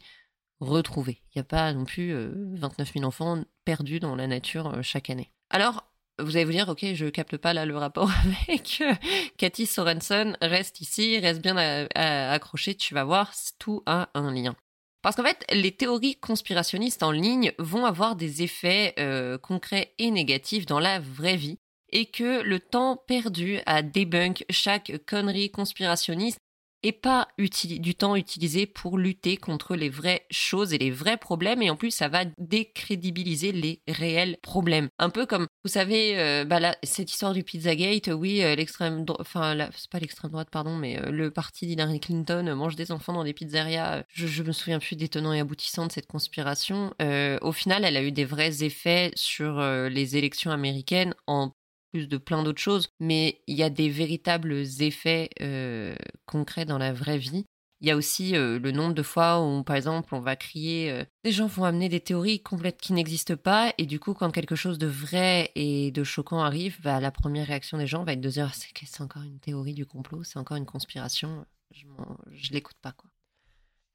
retrouvés. 0.61 1.23
Il 1.35 1.39
n'y 1.39 1.41
a 1.41 1.45
pas 1.45 1.73
non 1.73 1.85
plus 1.85 2.13
29 2.13 2.89
euh, 2.89 2.93
000 2.93 3.05
enfants 3.07 3.43
perdus 3.65 4.01
dans 4.01 4.15
la 4.15 4.27
nature 4.27 4.69
euh, 4.69 4.83
chaque 4.83 5.09
année. 5.09 5.31
Alors, 5.49 5.85
vous 6.19 6.37
allez 6.37 6.45
vous 6.45 6.53
dire, 6.53 6.69
ok, 6.69 6.85
je 6.93 7.07
capte 7.07 7.39
pas 7.39 7.55
là 7.55 7.65
le 7.65 7.77
rapport 7.77 8.11
avec 8.25 8.83
euh, 8.83 8.93
Cathy 9.39 9.65
Sorensen, 9.65 10.37
reste 10.43 10.83
ici, 10.83 11.19
reste 11.19 11.41
bien 11.41 11.57
accroché, 11.57 12.75
tu 12.75 12.93
vas 12.93 13.05
voir, 13.05 13.33
tout 13.59 13.83
a 13.87 14.11
un 14.13 14.31
lien. 14.31 14.55
Parce 15.01 15.17
qu'en 15.17 15.25
fait, 15.25 15.45
les 15.51 15.73
théories 15.73 16.17
conspirationnistes 16.17 17.03
en 17.03 17.13
ligne 17.13 17.53
vont 17.59 17.87
avoir 17.87 18.15
des 18.15 18.43
effets 18.43 18.95
concrets 19.43 19.93
et 19.99 20.11
négatifs 20.11 20.65
dans 20.65 20.81
la 20.81 20.99
vraie 20.99 21.37
vie, 21.37 21.59
et 21.91 22.07
que 22.07 22.41
le 22.41 22.59
temps 22.59 22.97
perdu 22.97 23.61
à 23.67 23.83
débunk 23.83 24.47
chaque 24.49 24.93
connerie 25.07 25.51
conspirationniste 25.51 26.39
et 26.85 26.93
pas 26.93 27.29
du 27.39 27.95
temps 27.95 28.15
utilisé 28.15 28.67
pour 28.67 28.99
lutter 28.99 29.37
contre 29.39 29.75
les 29.75 29.89
vraies 29.89 30.27
choses 30.31 30.73
et 30.75 30.79
les 30.79 30.91
vrais 30.91 31.17
problèmes 31.17 31.63
et 31.63 31.71
en 31.71 31.77
plus 31.77 31.91
ça 31.91 32.09
va 32.09 32.25
décrédibiliser 32.39 33.51
les 33.53 33.83
réels 33.89 34.37
problèmes. 34.43 34.89
Un 34.99 35.11
peu 35.11 35.27
comme 35.27 35.47
vous 35.65 35.71
savez 35.71 36.21
euh, 36.21 36.45
bah 36.45 36.77
cette 36.83 37.11
histoire 37.11 37.33
du 37.33 37.43
Pizzagate, 37.43 38.09
oui 38.09 38.43
euh, 38.43 38.55
l'extrême 38.55 39.05
enfin 39.19 39.57
c'est 39.75 39.91
pas 39.91 39.99
l'extrême 39.99 40.31
droite 40.31 40.51
pardon 40.53 40.77
mais 40.77 41.01
euh, 41.01 41.11
le 41.11 41.31
parti 41.31 41.67
d'Hillary 41.67 42.01
Clinton 42.01 42.55
mange 42.55 42.77
des 42.77 42.93
enfants 42.93 43.15
dans 43.15 43.25
des 43.25 43.33
pizzerias. 43.33 44.05
Je, 44.09 44.27
je 44.27 44.43
me 44.43 44.53
souviens 44.53 44.79
plus 44.79 44.97
des 44.97 45.09
tenants 45.09 45.33
et 45.33 45.41
aboutissants 45.41 45.87
de 45.87 45.93
cette 45.93 46.07
conspiration. 46.07 46.93
au 47.41 47.53
final, 47.53 47.85
elle 47.85 47.97
a 47.97 48.03
eu 48.03 48.13
des 48.13 48.27
vrais 48.27 48.63
effets 48.63 49.11
sur 49.15 49.61
les 49.89 50.17
élections 50.17 50.51
américaines 50.51 51.15
en 51.27 51.53
de 51.95 52.17
plein 52.17 52.43
d'autres 52.43 52.61
choses, 52.61 52.89
mais 53.01 53.41
il 53.47 53.57
y 53.57 53.63
a 53.63 53.71
des 53.71 53.89
véritables 53.89 54.65
effets 54.81 55.31
euh, 55.41 55.95
concrets 56.27 56.65
dans 56.65 56.79
la 56.79 56.93
vraie 56.93 57.19
vie. 57.19 57.45
Il 57.81 57.89
y 57.89 57.91
a 57.91 57.97
aussi 57.97 58.37
euh, 58.37 58.59
le 58.59 58.71
nombre 58.73 58.95
de 58.95 59.03
fois 59.03 59.45
où, 59.45 59.63
par 59.63 59.77
exemple, 59.77 60.15
on 60.15 60.21
va 60.21 60.37
crier, 60.37 60.91
euh, 60.91 61.05
des 61.23 61.33
gens 61.33 61.47
vont 61.47 61.65
amener 61.65 61.89
des 61.89 62.01
théories 62.01 62.41
complètes 62.41 62.81
qui 62.81 62.93
n'existent 62.93 63.37
pas, 63.37 63.73
et 63.79 63.87
du 63.87 64.01
coup, 64.01 64.15
quand 64.15 64.31
quelque 64.31 64.57
chose 64.57 64.79
de 64.79 64.87
vrai 64.87 65.51
et 65.55 65.91
de 65.91 66.05
choquant 66.05 66.41
arrive, 66.41 66.81
bah, 66.83 67.01
la 67.01 67.11
première 67.11 67.47
réaction 67.47 67.77
des 67.77 67.87
gens 67.87 68.05
va 68.05 68.15
être 68.15 68.21
de 68.21 68.31
dire, 68.31 68.53
c'est 68.55 69.01
encore 69.03 69.23
une 69.23 69.39
théorie 69.39 69.75
du 69.75 69.87
complot, 69.87 70.25
c'est 70.25 70.39
encore 70.39 70.57
une 70.57 70.67
conspiration, 70.67 71.45
je, 71.73 71.85
je 72.33 72.53
l'écoute 72.53 72.79
pas, 72.81 72.93
quoi. 72.93 73.11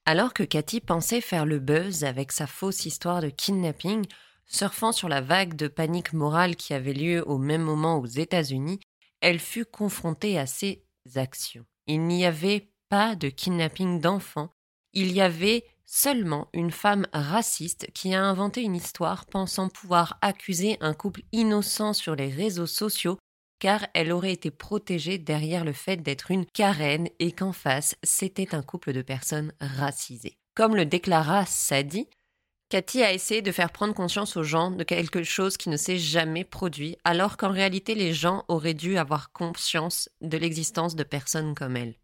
Alors 0.06 0.34
que 0.34 0.44
Cathy 0.44 0.82
pensait 0.82 1.22
faire 1.22 1.46
le 1.46 1.60
buzz 1.60 2.04
avec 2.04 2.32
sa 2.32 2.48
fausse 2.48 2.86
histoire 2.86 3.22
de 3.22 3.30
kidnapping, 3.30 4.06
Surfant 4.52 4.92
sur 4.92 5.10
la 5.10 5.22
vague 5.22 5.56
de 5.56 5.68
panique 5.68 6.12
morale 6.12 6.56
qui 6.56 6.74
avait 6.74 6.94
lieu 6.94 7.24
au 7.30 7.38
même 7.38 7.62
moment 7.62 8.00
aux 8.00 8.08
États-Unis, 8.08 8.80
elle 9.22 9.40
fut 9.40 9.66
confrontée 9.66 10.40
à 10.40 10.48
ces 10.48 10.84
actions. 11.16 11.66
Il 11.86 12.02
n'y 12.08 12.26
avait 12.26 12.72
pas 12.90 13.16
de 13.16 13.30
kidnapping 13.30 14.02
d'enfants, 14.02 14.50
il 14.94 15.12
y 15.12 15.22
avait 15.22 15.66
seulement 15.86 16.48
une 16.54 16.72
femme 16.72 17.06
raciste 17.14 17.92
qui 17.94 18.14
a 18.14 18.24
inventé 18.24 18.62
une 18.62 18.76
histoire 18.76 19.28
pensant 19.28 19.70
pouvoir 19.70 20.18
accuser 20.22 20.78
un 20.82 20.94
couple 20.94 21.22
innocent 21.32 21.94
sur 21.94 22.16
les 22.16 22.30
réseaux 22.30 22.68
sociaux 22.68 23.18
car 23.60 23.86
elle 23.94 24.12
aurait 24.12 24.32
été 24.32 24.52
protégée 24.52 25.18
derrière 25.18 25.66
le 25.66 25.74
fait 25.74 25.98
d'être 25.98 26.32
une 26.32 26.46
carène 26.46 27.10
et 27.20 27.32
qu'en 27.34 27.52
face 27.52 27.96
c'était 28.04 28.56
un 28.56 28.64
couple 28.64 28.94
de 28.94 29.02
personnes 29.02 29.54
racisées. 29.60 30.38
Comme 30.56 30.76
le 30.76 30.86
déclara 30.86 31.46
Sadie, 31.46 32.08
Cathy 32.70 33.02
a 33.02 33.12
essayé 33.12 33.42
de 33.42 33.52
faire 33.52 33.72
prendre 33.72 33.96
conscience 33.96 34.38
aux 34.38 34.44
gens 34.44 34.70
de 34.70 34.84
quelque 34.84 35.24
chose 35.24 35.58
qui 35.58 35.70
ne 35.70 35.78
s'est 35.78 35.98
jamais 35.98 36.44
produit, 36.44 36.98
alors 37.04 37.36
qu'en 37.36 37.52
réalité 37.52 37.96
les 37.96 38.14
gens 38.14 38.46
auraient 38.48 38.76
dû 38.76 38.98
avoir 39.00 39.32
conscience 39.32 40.08
de 40.22 40.38
l'existence 40.38 40.96
de 40.96 41.04
personnes 41.04 41.56
comme 41.56 41.76
elle. 41.76 41.96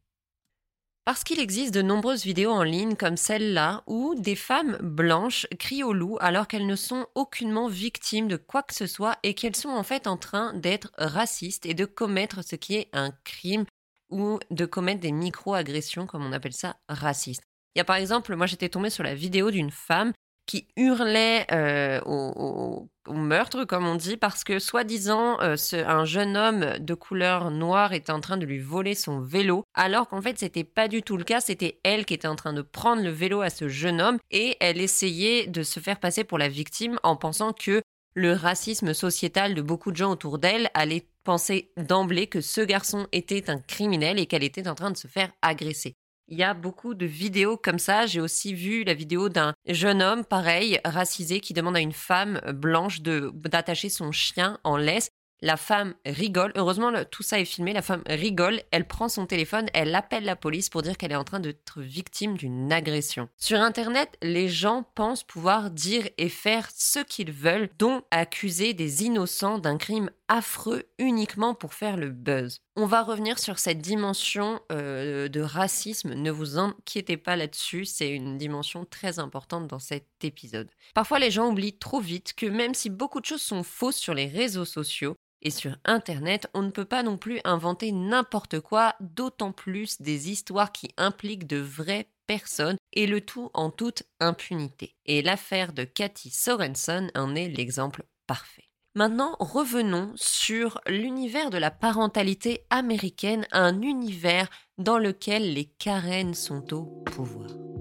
Parce 1.06 1.23
qu'il 1.23 1.39
existe 1.39 1.71
de 1.71 1.84
nombreuses 1.84 2.23
vidéos 2.23 2.49
en 2.49 2.63
ligne 2.63 2.95
comme 2.95 3.15
celle-là 3.15 3.84
où 3.86 4.15
des 4.15 4.36
femmes 4.36 4.80
blanches 4.82 5.45
crient 5.60 5.84
au 5.84 5.93
loup 5.93 6.17
alors 6.19 6.47
qu'elles 6.47 6.65
ne 6.65 6.75
sont 6.75 7.06
aucunement 7.13 7.67
victimes 7.67 8.28
de 8.28 8.38
quoi 8.38 8.63
que 8.63 8.73
ce 8.73 8.88
soit 8.88 9.19
et 9.21 9.36
qu'elles 9.36 9.56
sont 9.56 9.69
en 9.69 9.84
fait 9.84 10.08
en 10.08 10.17
train 10.17 10.51
d'être 10.56 10.91
racistes 10.97 11.67
et 11.67 11.75
de 11.75 11.86
commettre 11.86 12.43
ce 12.43 12.56
qui 12.56 12.73
est 12.73 12.89
un 12.91 13.12
crime 13.23 13.65
ou 14.10 14.39
de 14.49 14.65
commettre 14.65 15.01
des 15.01 15.12
micro-agressions 15.12 16.08
comme 16.08 16.25
on 16.25 16.32
appelle 16.32 16.54
ça 16.54 16.78
racistes. 16.89 17.43
Il 17.75 17.80
y 17.80 17.82
a 17.82 17.86
par 17.86 17.97
exemple, 17.97 18.36
moi 18.36 18.47
j'étais 18.47 18.69
tombée 18.69 18.89
sur 18.89 19.04
la 19.04 19.13
vidéo 19.13 19.51
d'une 19.51 19.69
femme 19.69 20.12
qui 20.45 20.67
hurlait 20.77 21.45
euh, 21.51 22.01
au, 22.05 22.89
meurtre, 23.08 23.65
comme 23.65 23.86
on 23.86 23.95
dit, 23.95 24.17
parce 24.17 24.43
que 24.43 24.60
soi-disant, 24.60 25.39
euh, 25.41 25.55
un 25.73 26.05
jeune 26.05 26.38
homme 26.38 26.77
de 26.79 26.93
couleur 26.93 27.51
noire 27.51 27.93
était 27.93 28.12
en 28.12 28.19
train 28.19 28.38
de 28.38 28.45
lui 28.45 28.60
voler 28.60 28.95
son 28.95 29.21
vélo, 29.21 29.63
alors 29.73 30.08
qu'en 30.08 30.21
fait, 30.21 30.38
c'était 30.39 30.63
pas 30.63 30.88
du 30.88 31.01
tout 31.01 31.17
le 31.17 31.23
cas. 31.23 31.39
C'était 31.39 31.79
elle 31.84 32.05
qui 32.05 32.13
était 32.13 32.27
en 32.27 32.36
train 32.36 32.53
de 32.53 32.62
prendre 32.62 33.03
le 33.03 33.12
vélo 33.12 33.41
à 33.41 33.49
ce 33.49 33.67
jeune 33.67 34.01
homme 34.01 34.17
et 34.31 34.58
elle 34.60 34.81
essayait 34.81 35.47
de 35.47 35.63
se 35.63 35.79
faire 35.79 35.99
passer 35.99 36.23
pour 36.23 36.38
la 36.38 36.49
victime 36.49 36.99
en 37.03 37.15
pensant 37.15 37.53
que 37.53 37.81
le 38.15 38.34
racisme 38.34 38.93
sociétal 38.93 39.53
de 39.53 39.62
beaucoup 39.62 39.91
de 39.91 39.97
gens 39.97 40.12
autour 40.12 40.39
d'elle 40.39 40.69
allait 40.73 41.08
penser 41.23 41.71
d'emblée 41.75 42.27
que 42.27 42.39
ce 42.39 42.62
garçon 42.62 43.08
était 43.12 43.49
un 43.49 43.60
criminel 43.60 44.19
et 44.19 44.25
qu'elle 44.25 44.43
était 44.43 44.67
en 44.69 44.75
train 44.75 44.91
de 44.91 44.97
se 44.97 45.08
faire 45.08 45.31
agresser. 45.41 45.95
Il 46.27 46.39
y 46.39 46.43
a 46.43 46.55
beaucoup 46.55 46.95
de 46.95 47.05
vidéos 47.05 47.55
comme 47.55 47.77
ça. 47.77 48.07
J'ai 48.07 48.19
aussi 48.19 48.53
vu 48.53 48.83
la 48.83 48.95
vidéo 48.95 49.29
d'un 49.29 49.53
jeune 49.67 50.01
homme, 50.01 50.25
pareil, 50.25 50.79
racisé, 50.83 51.39
qui 51.39 51.53
demande 51.53 51.77
à 51.77 51.81
une 51.81 51.93
femme 51.93 52.41
blanche 52.53 53.01
d'attacher 53.01 53.89
son 53.89 54.11
chien 54.11 54.59
en 54.63 54.75
laisse. 54.75 55.09
La 55.41 55.58
femme 55.58 55.93
rigole. 56.06 56.52
Heureusement, 56.56 56.91
tout 57.12 57.24
ça 57.24 57.39
est 57.39 57.45
filmé. 57.45 57.74
La 57.74 57.82
femme 57.82 58.04
rigole. 58.08 58.62
Elle 58.71 58.88
prend 58.88 59.10
son 59.10 59.26
téléphone. 59.26 59.67
Elle 59.74 59.93
appelle 59.93 60.24
la 60.24 60.36
police 60.36 60.69
pour 60.69 60.82
dire 60.82 60.98
qu'elle 60.98 61.12
est 61.12 61.15
en 61.15 61.24
train 61.24 61.39
d'être 61.39 61.82
victime 61.82 62.38
d'une 62.38 62.71
agression. 62.71 63.30
Sur 63.38 63.60
Internet, 63.60 64.17
les 64.21 64.48
gens 64.48 64.84
pensent 64.95 65.24
pouvoir 65.24 65.71
dire 65.71 66.08
et 66.17 66.30
faire 66.30 66.69
ce 66.74 67.00
qu'ils 67.00 67.32
veulent, 67.32 67.69
dont 67.78 68.02
accuser 68.12 68.74
des 68.74 69.04
innocents 69.04 69.60
d'un 69.60 69.78
crime 69.78 70.10
affreux 70.28 70.86
uniquement 70.98 71.54
pour 71.54 71.74
faire 71.74 71.98
le 71.98 72.10
buzz. 72.10 72.62
On 72.76 72.86
va 72.86 73.04
revenir 73.04 73.39
sur 73.39 73.60
cette 73.60 73.80
dimension 73.80 74.60
euh, 74.71 75.28
de 75.28 75.41
racisme. 75.41 76.13
Ne 76.13 76.32
vous 76.32 76.58
inquiétez 76.58 77.17
pas 77.17 77.36
là-dessus. 77.36 77.86
C'est 77.86 78.10
une 78.10 78.38
dimension 78.38 78.86
très 78.86 79.19
importante 79.19 79.67
dans 79.67 79.80
cet 79.80 80.08
épisode. 80.24 80.69
Parfois, 80.93 81.19
les 81.19 81.32
gens 81.32 81.50
oublient 81.50 81.78
trop 81.78 82.00
vite 82.00 82.34
que 82.34 82.48
même 82.48 82.74
si 82.74 82.89
beaucoup 82.89 83.21
de 83.21 83.26
choses 83.26 83.41
sont 83.41 83.63
fausses 83.63 83.98
sur 83.98 84.13
les 84.13 84.28
réseaux 84.28 84.65
sociaux, 84.65 85.15
et 85.41 85.52
sur 85.52 85.78
Internet, 85.86 86.50
on 86.54 86.62
ne 86.62 86.71
peut 86.71 86.86
pas 86.86 87.04
non 87.04 87.17
plus 87.17 87.39
inventer 87.43 87.91
n'importe 87.91 88.60
quoi, 88.60 88.95
d'autant 89.00 89.52
plus 89.52 90.02
des 90.02 90.30
histoires 90.30 90.71
qui 90.71 90.89
impliquent 90.98 91.48
de 91.48 91.58
vraies 91.58 92.10
personnes, 92.28 92.78
et 92.93 93.08
le 93.08 93.21
tout 93.21 93.52
en 93.54 93.69
toute 93.69 94.04
impunité. 94.19 94.95
Et 95.06 95.21
l'affaire 95.21 95.74
de 95.74 95.84
Cathy 95.84 96.32
Sorensen 96.32 97.12
en 97.15 97.36
est 97.36 97.50
l'exemple 97.50 98.04
parfait. 98.26 98.69
Maintenant, 98.95 99.36
revenons 99.39 100.13
sur 100.15 100.80
l'univers 100.88 101.50
de 101.50 101.58
la 101.58 101.69
parentalité 101.69 102.65
américaine, 102.69 103.45
un 103.52 103.82
univers 103.82 104.50
dans 104.78 104.98
lequel 104.98 105.54
les 105.54 105.65
Karen 105.65 106.34
sont 106.34 106.74
au 106.74 106.86
pouvoir. 107.06 107.74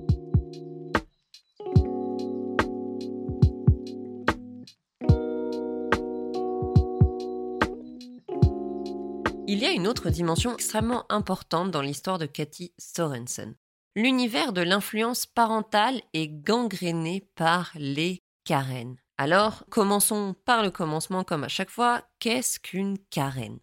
Il 9.46 9.58
y 9.58 9.66
a 9.66 9.72
une 9.72 9.86
autre 9.86 10.08
dimension 10.08 10.54
extrêmement 10.54 11.04
importante 11.10 11.70
dans 11.70 11.82
l'histoire 11.82 12.16
de 12.16 12.24
Cathy 12.24 12.72
Sorensen. 12.78 13.54
L'univers 13.94 14.54
de 14.54 14.62
l'influence 14.62 15.26
parentale 15.26 16.00
est 16.14 16.28
gangréné 16.28 17.28
par 17.34 17.70
les 17.74 18.22
Karen. 18.44 18.96
Alors, 19.18 19.64
commençons 19.68 20.34
par 20.46 20.62
le 20.62 20.70
commencement 20.70 21.24
comme 21.24 21.44
à 21.44 21.48
chaque 21.48 21.68
fois. 21.68 22.02
Qu'est-ce 22.20 22.58
qu'une 22.58 22.96
Karen? 23.10 23.58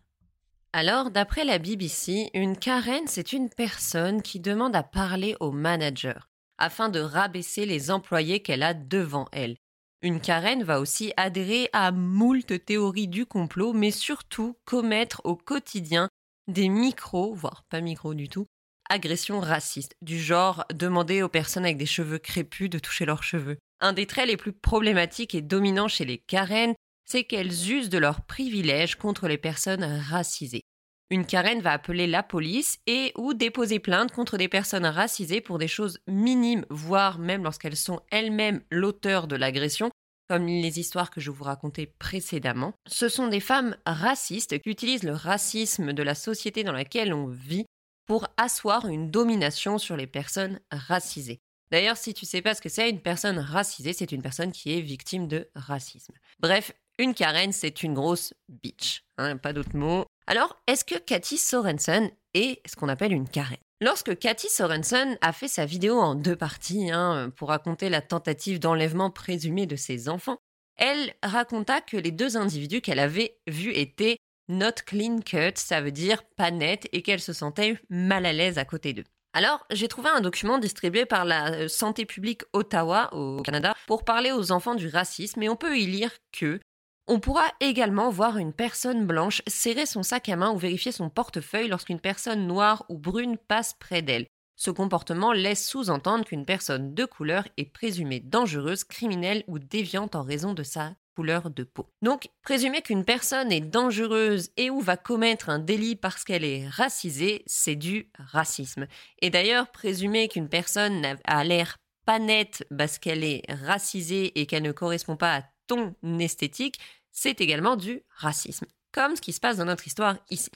Alors, 0.72 1.10
d'après 1.10 1.46
la 1.46 1.58
BBC, 1.58 2.30
une 2.36 2.58
Karen, 2.58 3.08
c'est 3.08 3.34
une 3.34 3.50
personne 3.50 4.22
qui 4.22 4.39
demande 4.39 4.76
à 4.76 4.84
parler 4.84 5.36
au 5.39 5.52
manager 5.52 6.30
afin 6.60 6.89
de 6.89 7.00
rabaisser 7.00 7.65
les 7.65 7.89
employés 7.89 8.44
qu'elle 8.44 8.62
a 8.62 8.76
devant 8.76 9.28
elle. 9.32 9.58
Une 10.04 10.20
Karen 10.20 10.64
va 10.64 10.80
aussi 10.80 11.14
adhérer 11.16 11.70
à 11.74 11.92
moult 11.92 12.66
théories 12.66 13.08
du 13.08 13.28
complot, 13.28 13.72
mais 13.72 13.92
surtout 13.92 14.58
commettre 14.66 15.22
au 15.26 15.36
quotidien 15.36 16.10
des 16.48 16.70
micros, 16.70 17.36
voire 17.36 17.64
pas 17.70 17.82
micros 17.82 18.16
du 18.16 18.28
tout, 18.28 18.48
agressions 18.90 19.40
racistes, 19.40 19.96
du 20.02 20.20
genre 20.20 20.66
demander 20.74 21.22
aux 21.22 21.30
personnes 21.30 21.66
avec 21.66 21.78
des 21.78 21.86
cheveux 21.86 22.18
crépus 22.18 22.70
de 22.70 22.80
toucher 22.80 23.06
leurs 23.06 23.22
cheveux. 23.22 23.60
Un 23.80 23.94
des 23.94 24.08
traits 24.08 24.28
les 24.28 24.38
plus 24.38 24.54
problématiques 24.54 25.36
et 25.36 25.44
dominants 25.44 25.88
chez 25.88 26.06
les 26.06 26.18
Karen, 26.18 26.74
c'est 27.06 27.24
qu'elles 27.24 27.72
usent 27.72 27.90
de 27.90 28.00
leurs 28.00 28.22
privilèges 28.22 28.96
contre 28.96 29.28
les 29.28 29.38
personnes 29.38 29.84
racisées. 29.84 30.64
Une 31.12 31.26
Karen 31.26 31.60
va 31.60 31.74
appeler 31.74 32.08
la 32.08 32.24
police 32.24 32.80
et 32.88 33.12
ou 33.17 33.34
déposer 33.34 33.80
plainte 33.80 34.13
contre 34.13 34.38
des 34.38 34.47
personnes 34.47 34.86
racisées 34.86 35.41
pour 35.41 35.58
des 35.58 35.67
choses 35.67 36.00
minimes, 36.08 36.65
voire 36.69 37.19
même 37.19 37.43
lorsqu'elles 37.43 37.76
sont 37.76 38.00
elles-mêmes 38.12 38.62
l'auteur 38.71 39.28
de 39.28 39.36
l'agression, 39.36 39.91
comme 40.30 40.47
les 40.47 40.80
histoires 40.80 41.12
que 41.12 41.19
je 41.19 41.30
vous 41.30 41.43
racontais 41.43 41.86
précédemment. 41.86 42.74
Ce 42.88 43.10
sont 43.10 43.28
des 43.28 43.41
femmes 43.41 43.76
racistes 43.86 44.58
qui 44.62 44.69
utilisent 44.69 45.04
le 45.04 45.12
racisme 45.12 45.91
de 45.91 46.02
la 46.02 46.15
société 46.15 46.63
dans 46.63 46.71
laquelle 46.71 47.13
on 47.13 47.28
vit 47.28 47.65
pour 48.06 48.30
asseoir 48.38 48.88
une 48.88 49.12
domination 49.12 49.80
sur 49.80 49.97
les 49.97 50.08
personnes 50.08 50.62
racisées. 50.71 51.41
D'ailleurs, 51.71 51.97
si 51.97 52.13
tu 52.13 52.26
sais 52.26 52.41
pas 52.41 52.56
ce 52.56 52.62
que 52.62 52.69
c'est, 52.69 52.89
une 52.89 53.02
personne 53.02 53.39
racisée, 53.39 53.91
c'est 53.91 54.13
une 54.13 54.21
personne 54.21 54.54
qui 54.54 54.78
est 54.78 54.82
victime 54.82 55.28
de 55.28 55.50
racisme. 55.56 56.13
Bref, 56.39 56.71
une 56.97 57.13
Karen, 57.13 57.52
c'est 57.52 57.84
une 57.84 57.93
grosse 57.93 58.34
bitch. 58.47 59.04
Hein, 59.17 59.38
pas 59.38 59.54
d'autre 59.54 59.76
mot. 59.76 60.06
Alors, 60.28 60.62
est-ce 60.68 60.86
que 60.86 60.98
Cathy 60.98 61.38
Sorensen 61.38 62.10
est 62.34 62.66
ce 62.68 62.76
qu'on 62.76 62.90
appelle 62.90 63.14
une 63.14 63.28
Karen 63.28 63.58
Lorsque 63.82 64.18
Cathy 64.18 64.48
Sorensen 64.48 65.18
a 65.22 65.34
fait 65.34 65.48
sa 65.48 65.66
vidéo 65.66 66.00
en 66.00 66.14
deux 66.14 66.36
parties 66.36 66.92
hein, 66.92 67.32
pour 67.36 67.50
raconter 67.50 67.90
la 67.90 68.02
tentative 68.02 68.60
d'enlèvement 68.60 69.10
présumée 69.10 69.66
de 69.66 69.76
ses 69.76 70.08
enfants, 70.08 70.38
elle 70.78 71.14
raconta 71.24 71.82
que 71.82 71.98
les 71.98 72.12
deux 72.12 72.38
individus 72.38 72.82
qu'elle 72.82 73.00
avait 73.00 73.40
vus 73.48 73.74
étaient 73.74 74.18
not 74.50 74.84
clean 74.86 75.20
cut, 75.22 75.54
ça 75.56 75.82
veut 75.82 75.92
dire 75.92 76.24
pas 76.36 76.52
net, 76.52 76.88
et 76.92 77.02
qu'elle 77.02 77.20
se 77.20 77.34
sentait 77.34 77.80
mal 77.90 78.26
à 78.26 78.34
l'aise 78.34 78.58
à 78.58 78.66
côté 78.66 78.94
d'eux. 78.94 79.06
Alors, 79.34 79.66
j'ai 79.72 79.88
trouvé 79.88 80.10
un 80.10 80.20
document 80.20 80.58
distribué 80.58 81.06
par 81.06 81.24
la 81.24 81.52
euh, 81.52 81.68
Santé 81.70 82.06
publique 82.06 82.44
Ottawa 82.52 83.14
au 83.14 83.42
Canada 83.42 83.74
pour 83.88 84.04
parler 84.04 84.32
aux 84.32 84.52
enfants 84.52 84.76
du 84.76 84.90
racisme 84.90 85.42
et 85.42 85.50
on 85.50 85.56
peut 85.56 85.78
y 85.78 85.86
lire 85.86 86.12
que 86.34 86.60
on 87.08 87.20
pourra 87.20 87.46
également 87.60 88.10
voir 88.10 88.38
une 88.38 88.54
personne 88.54 89.06
blanche 89.06 89.42
serrer 89.48 89.86
son 89.86 90.04
sac 90.04 90.30
à 90.30 90.36
main 90.36 90.52
ou 90.52 90.58
vérifier 90.58 90.92
son 90.92 91.10
portefeuille 91.10 91.68
lorsqu'une 91.68 92.00
personne 92.00 92.48
noire 92.48 92.86
ou 92.90 92.98
brune 92.98 93.38
passe 93.38 93.74
près 93.74 94.02
d'elle. 94.02 94.28
Ce 94.56 94.70
comportement 94.70 95.34
laisse 95.34 95.68
sous-entendre 95.68 96.24
qu'une 96.24 96.46
personne 96.46 96.94
de 96.94 97.06
couleur 97.06 97.48
est 97.58 97.66
présumée 97.66 98.20
dangereuse, 98.20 98.84
criminelle 98.84 99.44
ou 99.48 99.58
déviante 99.58 100.16
en 100.16 100.24
raison 100.24 100.54
de 100.54 100.64
sa 100.64 100.94
couleur 101.16 101.50
de 101.50 101.64
peau. 101.64 101.88
Donc, 102.02 102.30
présumer 102.44 102.82
qu'une 102.82 103.04
personne 103.04 103.52
est 103.52 103.60
dangereuse 103.60 104.52
et 104.58 104.70
ou 104.70 104.80
va 104.80 104.98
commettre 104.98 105.50
un 105.50 105.60
délit 105.60 105.96
parce 105.96 106.24
qu'elle 106.24 106.46
est 106.46 106.68
racisée, 106.68 107.44
c'est 107.48 107.76
du 107.76 108.10
racisme. 108.18 108.88
Et 109.22 109.30
d'ailleurs, 109.30 109.72
présumer 109.72 110.28
qu'une 110.28 110.48
personne 110.50 111.18
a 111.26 111.44
l'air 111.44 111.78
pas 112.06 112.20
nette 112.20 112.66
parce 112.76 113.00
qu'elle 113.00 113.24
est 113.24 113.44
racisée 113.50 114.40
et 114.40 114.46
qu'elle 114.46 114.64
ne 114.64 114.72
correspond 114.72 115.18
pas 115.18 115.36
à 115.38 115.42
ton 115.72 115.96
esthétique, 116.20 116.80
c'est 117.12 117.40
également 117.40 117.78
du 117.78 118.02
racisme, 118.18 118.66
comme 118.92 119.16
ce 119.16 119.22
qui 119.22 119.32
se 119.32 119.40
passe 119.40 119.58
dans 119.58 119.66
notre 119.66 119.88
histoire 119.88 120.18
ici. 120.30 120.52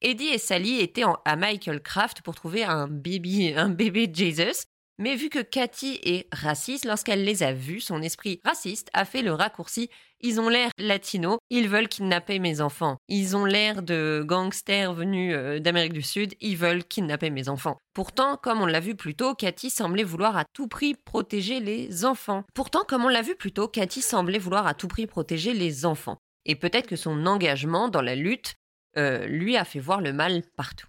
Eddie 0.00 0.28
et 0.28 0.38
Sally 0.38 0.80
étaient 0.80 1.04
à 1.24 1.36
Michael 1.36 1.82
Craft 1.82 2.22
pour 2.22 2.34
trouver 2.34 2.64
un 2.64 2.88
bébé, 2.88 3.54
un 3.56 3.68
bébé 3.68 4.10
Jesus. 4.12 4.66
Mais 4.98 5.16
vu 5.16 5.28
que 5.28 5.40
Cathy 5.40 5.98
est 6.02 6.28
raciste, 6.32 6.86
lorsqu'elle 6.86 7.24
les 7.24 7.42
a 7.42 7.52
vus, 7.52 7.80
son 7.80 8.00
esprit 8.00 8.40
raciste 8.44 8.88
a 8.94 9.04
fait 9.04 9.22
le 9.22 9.32
raccourci 9.32 9.90
ils 10.24 10.40
ont 10.40 10.48
l'air 10.48 10.70
latinos, 10.78 11.36
ils 11.50 11.68
veulent 11.68 11.86
kidnapper 11.86 12.38
mes 12.38 12.62
enfants. 12.62 12.96
Ils 13.08 13.36
ont 13.36 13.44
l'air 13.44 13.82
de 13.82 14.24
gangsters 14.26 14.94
venus 14.94 15.34
euh, 15.36 15.58
d'Amérique 15.58 15.92
du 15.92 16.00
Sud, 16.00 16.34
ils 16.40 16.56
veulent 16.56 16.82
kidnapper 16.82 17.28
mes 17.28 17.50
enfants. 17.50 17.76
Pourtant, 17.92 18.38
comme 18.38 18.62
on 18.62 18.66
l'a 18.66 18.80
vu 18.80 18.94
plus 18.94 19.14
tôt, 19.14 19.34
Cathy 19.34 19.68
semblait 19.68 20.02
vouloir 20.02 20.38
à 20.38 20.46
tout 20.54 20.66
prix 20.66 20.94
protéger 20.94 21.60
les 21.60 22.06
enfants. 22.06 22.42
Pourtant, 22.54 22.84
comme 22.88 23.04
on 23.04 23.08
l'a 23.08 23.20
vu 23.20 23.36
plus 23.36 23.52
tôt, 23.52 23.68
Cathy 23.68 24.00
semblait 24.00 24.38
vouloir 24.38 24.66
à 24.66 24.72
tout 24.72 24.88
prix 24.88 25.06
protéger 25.06 25.52
les 25.52 25.84
enfants. 25.84 26.16
Et 26.46 26.56
peut-être 26.56 26.86
que 26.86 26.96
son 26.96 27.26
engagement 27.26 27.90
dans 27.90 28.02
la 28.02 28.14
lutte 28.14 28.54
euh, 28.96 29.26
lui 29.26 29.58
a 29.58 29.66
fait 29.66 29.78
voir 29.78 30.00
le 30.00 30.14
mal 30.14 30.42
partout. 30.56 30.88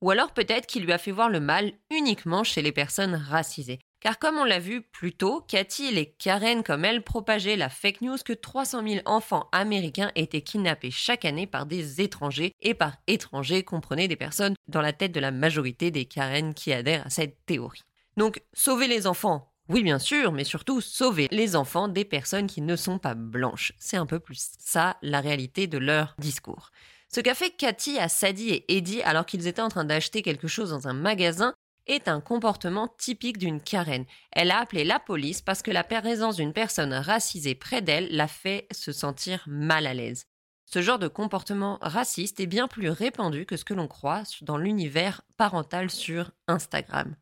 Ou 0.00 0.10
alors 0.10 0.32
peut-être 0.32 0.66
qu'il 0.66 0.84
lui 0.84 0.92
a 0.92 0.98
fait 0.98 1.12
voir 1.12 1.28
le 1.28 1.40
mal 1.40 1.72
uniquement 1.90 2.42
chez 2.42 2.62
les 2.62 2.72
personnes 2.72 3.16
racisées. 3.16 3.80
Car 4.02 4.18
comme 4.18 4.36
on 4.36 4.44
l'a 4.44 4.58
vu 4.58 4.82
plus 4.82 5.12
tôt, 5.12 5.44
Cathy 5.46 5.86
et 5.86 5.92
les 5.92 6.10
Karen 6.10 6.64
comme 6.64 6.84
elle 6.84 7.04
propageaient 7.04 7.54
la 7.54 7.68
fake 7.68 8.00
news 8.00 8.16
que 8.24 8.32
300 8.32 8.82
000 8.84 9.00
enfants 9.04 9.48
américains 9.52 10.10
étaient 10.16 10.42
kidnappés 10.42 10.90
chaque 10.90 11.24
année 11.24 11.46
par 11.46 11.66
des 11.66 12.00
étrangers. 12.00 12.52
Et 12.60 12.74
par 12.74 12.96
étrangers, 13.06 13.62
comprenez 13.62 14.08
des 14.08 14.16
personnes 14.16 14.54
dans 14.66 14.80
la 14.80 14.92
tête 14.92 15.12
de 15.12 15.20
la 15.20 15.30
majorité 15.30 15.92
des 15.92 16.06
Karen 16.06 16.52
qui 16.52 16.72
adhèrent 16.72 17.06
à 17.06 17.10
cette 17.10 17.46
théorie. 17.46 17.82
Donc, 18.16 18.42
sauver 18.52 18.88
les 18.88 19.06
enfants, 19.06 19.52
oui 19.68 19.84
bien 19.84 20.00
sûr, 20.00 20.32
mais 20.32 20.42
surtout 20.42 20.80
sauver 20.80 21.28
les 21.30 21.54
enfants 21.54 21.86
des 21.86 22.04
personnes 22.04 22.48
qui 22.48 22.60
ne 22.60 22.74
sont 22.74 22.98
pas 22.98 23.14
blanches. 23.14 23.72
C'est 23.78 23.96
un 23.96 24.06
peu 24.06 24.18
plus 24.18 24.50
ça 24.58 24.96
la 25.02 25.20
réalité 25.20 25.68
de 25.68 25.78
leur 25.78 26.16
discours. 26.18 26.70
Ce 27.14 27.20
qu'a 27.20 27.34
fait 27.34 27.50
Cathy 27.50 27.98
à 27.98 28.08
Sadie 28.08 28.50
et 28.50 28.76
Eddie 28.76 29.02
alors 29.02 29.26
qu'ils 29.26 29.46
étaient 29.46 29.62
en 29.62 29.68
train 29.68 29.84
d'acheter 29.84 30.22
quelque 30.22 30.48
chose 30.48 30.70
dans 30.70 30.88
un 30.88 30.94
magasin 30.94 31.54
est 31.86 32.08
un 32.08 32.20
comportement 32.20 32.88
typique 32.98 33.38
d'une 33.38 33.60
Karen. 33.60 34.04
Elle 34.32 34.50
a 34.50 34.60
appelé 34.60 34.84
la 34.84 34.98
police 34.98 35.42
parce 35.42 35.62
que 35.62 35.70
la 35.70 35.84
présence 35.84 36.36
d'une 36.36 36.52
personne 36.52 36.92
racisée 36.92 37.54
près 37.54 37.82
d'elle 37.82 38.08
l'a 38.14 38.28
fait 38.28 38.66
se 38.70 38.92
sentir 38.92 39.44
mal 39.46 39.86
à 39.86 39.94
l'aise. 39.94 40.26
Ce 40.64 40.80
genre 40.80 40.98
de 40.98 41.08
comportement 41.08 41.78
raciste 41.82 42.40
est 42.40 42.46
bien 42.46 42.66
plus 42.66 42.88
répandu 42.88 43.44
que 43.44 43.56
ce 43.56 43.64
que 43.64 43.74
l'on 43.74 43.88
croit 43.88 44.22
dans 44.40 44.56
l'univers 44.56 45.20
parental 45.36 45.90
sur 45.90 46.30
Instagram. 46.48 47.14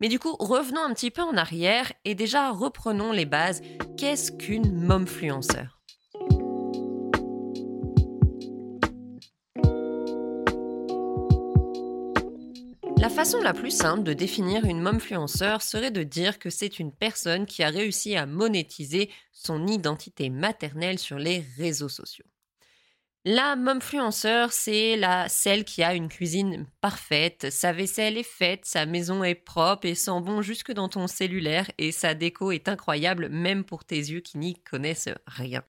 Mais 0.00 0.08
du 0.08 0.18
coup, 0.18 0.36
revenons 0.38 0.82
un 0.82 0.94
petit 0.94 1.10
peu 1.10 1.22
en 1.22 1.36
arrière 1.36 1.92
et 2.04 2.14
déjà 2.14 2.50
reprenons 2.50 3.12
les 3.12 3.26
bases. 3.26 3.60
Qu'est-ce 3.96 4.32
qu'une 4.32 4.72
momfluenceur 4.84 5.81
La 13.02 13.10
façon 13.10 13.40
la 13.40 13.52
plus 13.52 13.72
simple 13.72 14.04
de 14.04 14.12
définir 14.12 14.64
une 14.64 14.80
momfluenceur 14.80 15.60
serait 15.60 15.90
de 15.90 16.04
dire 16.04 16.38
que 16.38 16.50
c'est 16.50 16.78
une 16.78 16.92
personne 16.92 17.46
qui 17.46 17.64
a 17.64 17.68
réussi 17.68 18.14
à 18.14 18.26
monétiser 18.26 19.10
son 19.32 19.66
identité 19.66 20.30
maternelle 20.30 21.00
sur 21.00 21.18
les 21.18 21.44
réseaux 21.56 21.88
sociaux. 21.88 22.24
La 23.24 23.56
momfluenceur, 23.56 24.52
c'est 24.52 24.94
la 24.94 25.28
celle 25.28 25.64
qui 25.64 25.82
a 25.82 25.96
une 25.96 26.08
cuisine 26.08 26.68
parfaite, 26.80 27.50
sa 27.50 27.72
vaisselle 27.72 28.16
est 28.16 28.22
faite, 28.22 28.66
sa 28.66 28.86
maison 28.86 29.24
est 29.24 29.34
propre 29.34 29.86
et 29.86 29.96
sent 29.96 30.20
bon 30.20 30.40
jusque 30.40 30.70
dans 30.70 30.88
ton 30.88 31.08
cellulaire 31.08 31.68
et 31.78 31.90
sa 31.90 32.14
déco 32.14 32.52
est 32.52 32.68
incroyable 32.68 33.28
même 33.30 33.64
pour 33.64 33.84
tes 33.84 33.96
yeux 33.98 34.20
qui 34.20 34.38
n'y 34.38 34.54
connaissent 34.62 35.10
rien. 35.26 35.64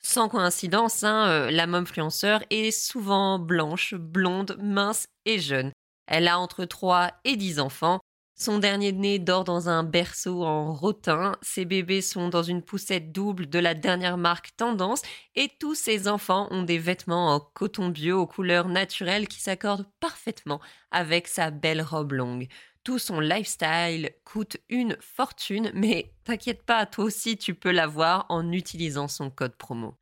Sans 0.00 0.28
coïncidence, 0.28 1.04
hein, 1.04 1.26
euh, 1.26 1.50
la 1.50 1.66
momfluenceur 1.66 2.42
est 2.50 2.70
souvent 2.70 3.38
blanche, 3.38 3.94
blonde, 3.94 4.58
mince 4.60 5.08
et 5.24 5.38
jeune. 5.38 5.72
Elle 6.06 6.28
a 6.28 6.38
entre 6.38 6.64
3 6.64 7.12
et 7.24 7.36
10 7.36 7.60
enfants. 7.60 8.00
Son 8.38 8.58
dernier 8.58 8.92
né 8.92 9.18
dort 9.18 9.44
dans 9.44 9.70
un 9.70 9.82
berceau 9.82 10.44
en 10.44 10.74
rotin, 10.74 11.36
ses 11.40 11.64
bébés 11.64 12.02
sont 12.02 12.28
dans 12.28 12.42
une 12.42 12.60
poussette 12.60 13.10
double 13.10 13.48
de 13.48 13.58
la 13.58 13.72
dernière 13.72 14.18
marque 14.18 14.54
Tendance 14.58 15.00
et 15.36 15.50
tous 15.58 15.74
ses 15.74 16.06
enfants 16.06 16.46
ont 16.50 16.62
des 16.62 16.76
vêtements 16.76 17.34
en 17.34 17.40
coton 17.40 17.88
bio 17.88 18.20
aux 18.20 18.26
couleurs 18.26 18.68
naturelles 18.68 19.26
qui 19.26 19.40
s'accordent 19.40 19.86
parfaitement 20.00 20.60
avec 20.90 21.28
sa 21.28 21.50
belle 21.50 21.80
robe 21.80 22.12
longue. 22.12 22.48
Tout 22.84 22.98
son 22.98 23.20
lifestyle 23.20 24.10
coûte 24.24 24.58
une 24.68 24.98
fortune, 25.00 25.70
mais 25.72 26.12
t'inquiète 26.24 26.62
pas, 26.62 26.84
toi 26.84 27.06
aussi 27.06 27.38
tu 27.38 27.54
peux 27.54 27.72
l'avoir 27.72 28.26
en 28.28 28.52
utilisant 28.52 29.08
son 29.08 29.30
code 29.30 29.56
promo. 29.56 29.96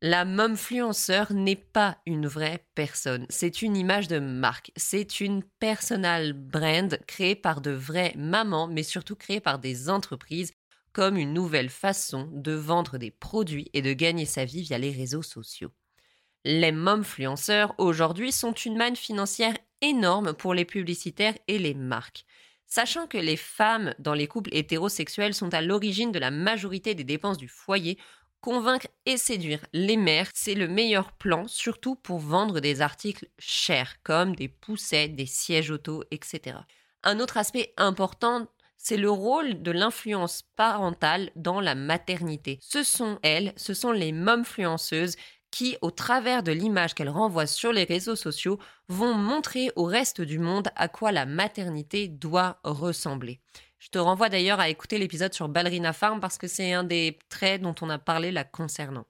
La 0.00 0.24
momfluenceur 0.24 1.32
n'est 1.32 1.56
pas 1.56 1.98
une 2.06 2.28
vraie 2.28 2.64
personne, 2.76 3.26
c'est 3.30 3.62
une 3.62 3.76
image 3.76 4.06
de 4.06 4.20
marque, 4.20 4.70
c'est 4.76 5.18
une 5.18 5.42
personal 5.58 6.34
brand 6.34 7.00
créée 7.08 7.34
par 7.34 7.60
de 7.60 7.72
vraies 7.72 8.14
mamans, 8.16 8.68
mais 8.68 8.84
surtout 8.84 9.16
créée 9.16 9.40
par 9.40 9.58
des 9.58 9.90
entreprises 9.90 10.52
comme 10.92 11.16
une 11.16 11.34
nouvelle 11.34 11.68
façon 11.68 12.28
de 12.32 12.52
vendre 12.52 12.96
des 12.96 13.10
produits 13.10 13.70
et 13.72 13.82
de 13.82 13.92
gagner 13.92 14.24
sa 14.24 14.44
vie 14.44 14.62
via 14.62 14.78
les 14.78 14.92
réseaux 14.92 15.22
sociaux. 15.22 15.72
Les 16.44 16.70
momfluenceurs 16.70 17.74
aujourd'hui 17.78 18.30
sont 18.30 18.52
une 18.52 18.76
manne 18.76 18.94
financière 18.94 19.56
énorme 19.80 20.32
pour 20.32 20.54
les 20.54 20.64
publicitaires 20.64 21.36
et 21.48 21.58
les 21.58 21.74
marques. 21.74 22.24
Sachant 22.66 23.06
que 23.06 23.18
les 23.18 23.36
femmes 23.36 23.94
dans 23.98 24.14
les 24.14 24.28
couples 24.28 24.54
hétérosexuels 24.54 25.34
sont 25.34 25.54
à 25.54 25.62
l'origine 25.62 26.12
de 26.12 26.18
la 26.18 26.30
majorité 26.30 26.94
des 26.94 27.02
dépenses 27.02 27.38
du 27.38 27.48
foyer, 27.48 27.98
Convaincre 28.40 28.86
et 29.04 29.16
séduire 29.16 29.66
les 29.72 29.96
mères, 29.96 30.30
c'est 30.32 30.54
le 30.54 30.68
meilleur 30.68 31.12
plan, 31.12 31.48
surtout 31.48 31.96
pour 31.96 32.20
vendre 32.20 32.60
des 32.60 32.80
articles 32.82 33.26
chers, 33.38 34.00
comme 34.04 34.36
des 34.36 34.46
poussettes, 34.46 35.16
des 35.16 35.26
sièges 35.26 35.72
auto, 35.72 36.04
etc. 36.12 36.58
Un 37.02 37.18
autre 37.18 37.36
aspect 37.36 37.74
important, 37.76 38.46
c'est 38.76 38.96
le 38.96 39.10
rôle 39.10 39.60
de 39.60 39.72
l'influence 39.72 40.42
parentale 40.54 41.30
dans 41.34 41.60
la 41.60 41.74
maternité. 41.74 42.60
Ce 42.62 42.84
sont 42.84 43.18
elles, 43.22 43.52
ce 43.56 43.74
sont 43.74 43.90
les 43.90 44.12
momfluenceuses 44.12 45.16
qui, 45.50 45.76
au 45.80 45.90
travers 45.90 46.44
de 46.44 46.52
l'image 46.52 46.94
qu'elles 46.94 47.08
renvoient 47.08 47.46
sur 47.46 47.72
les 47.72 47.84
réseaux 47.84 48.16
sociaux, 48.16 48.58
vont 48.88 49.14
montrer 49.14 49.72
au 49.74 49.84
reste 49.84 50.20
du 50.20 50.38
monde 50.38 50.68
à 50.76 50.86
quoi 50.86 51.10
la 51.10 51.26
maternité 51.26 52.06
doit 52.06 52.60
ressembler. 52.62 53.40
Je 53.78 53.88
te 53.90 53.98
renvoie 53.98 54.28
d'ailleurs 54.28 54.60
à 54.60 54.68
écouter 54.68 54.98
l'épisode 54.98 55.32
sur 55.32 55.48
Ballerina 55.48 55.92
Farm 55.92 56.20
parce 56.20 56.38
que 56.38 56.46
c'est 56.48 56.72
un 56.72 56.84
des 56.84 57.18
traits 57.28 57.62
dont 57.62 57.74
on 57.80 57.90
a 57.90 57.98
parlé 57.98 58.32
là 58.32 58.44
concernant. 58.44 59.06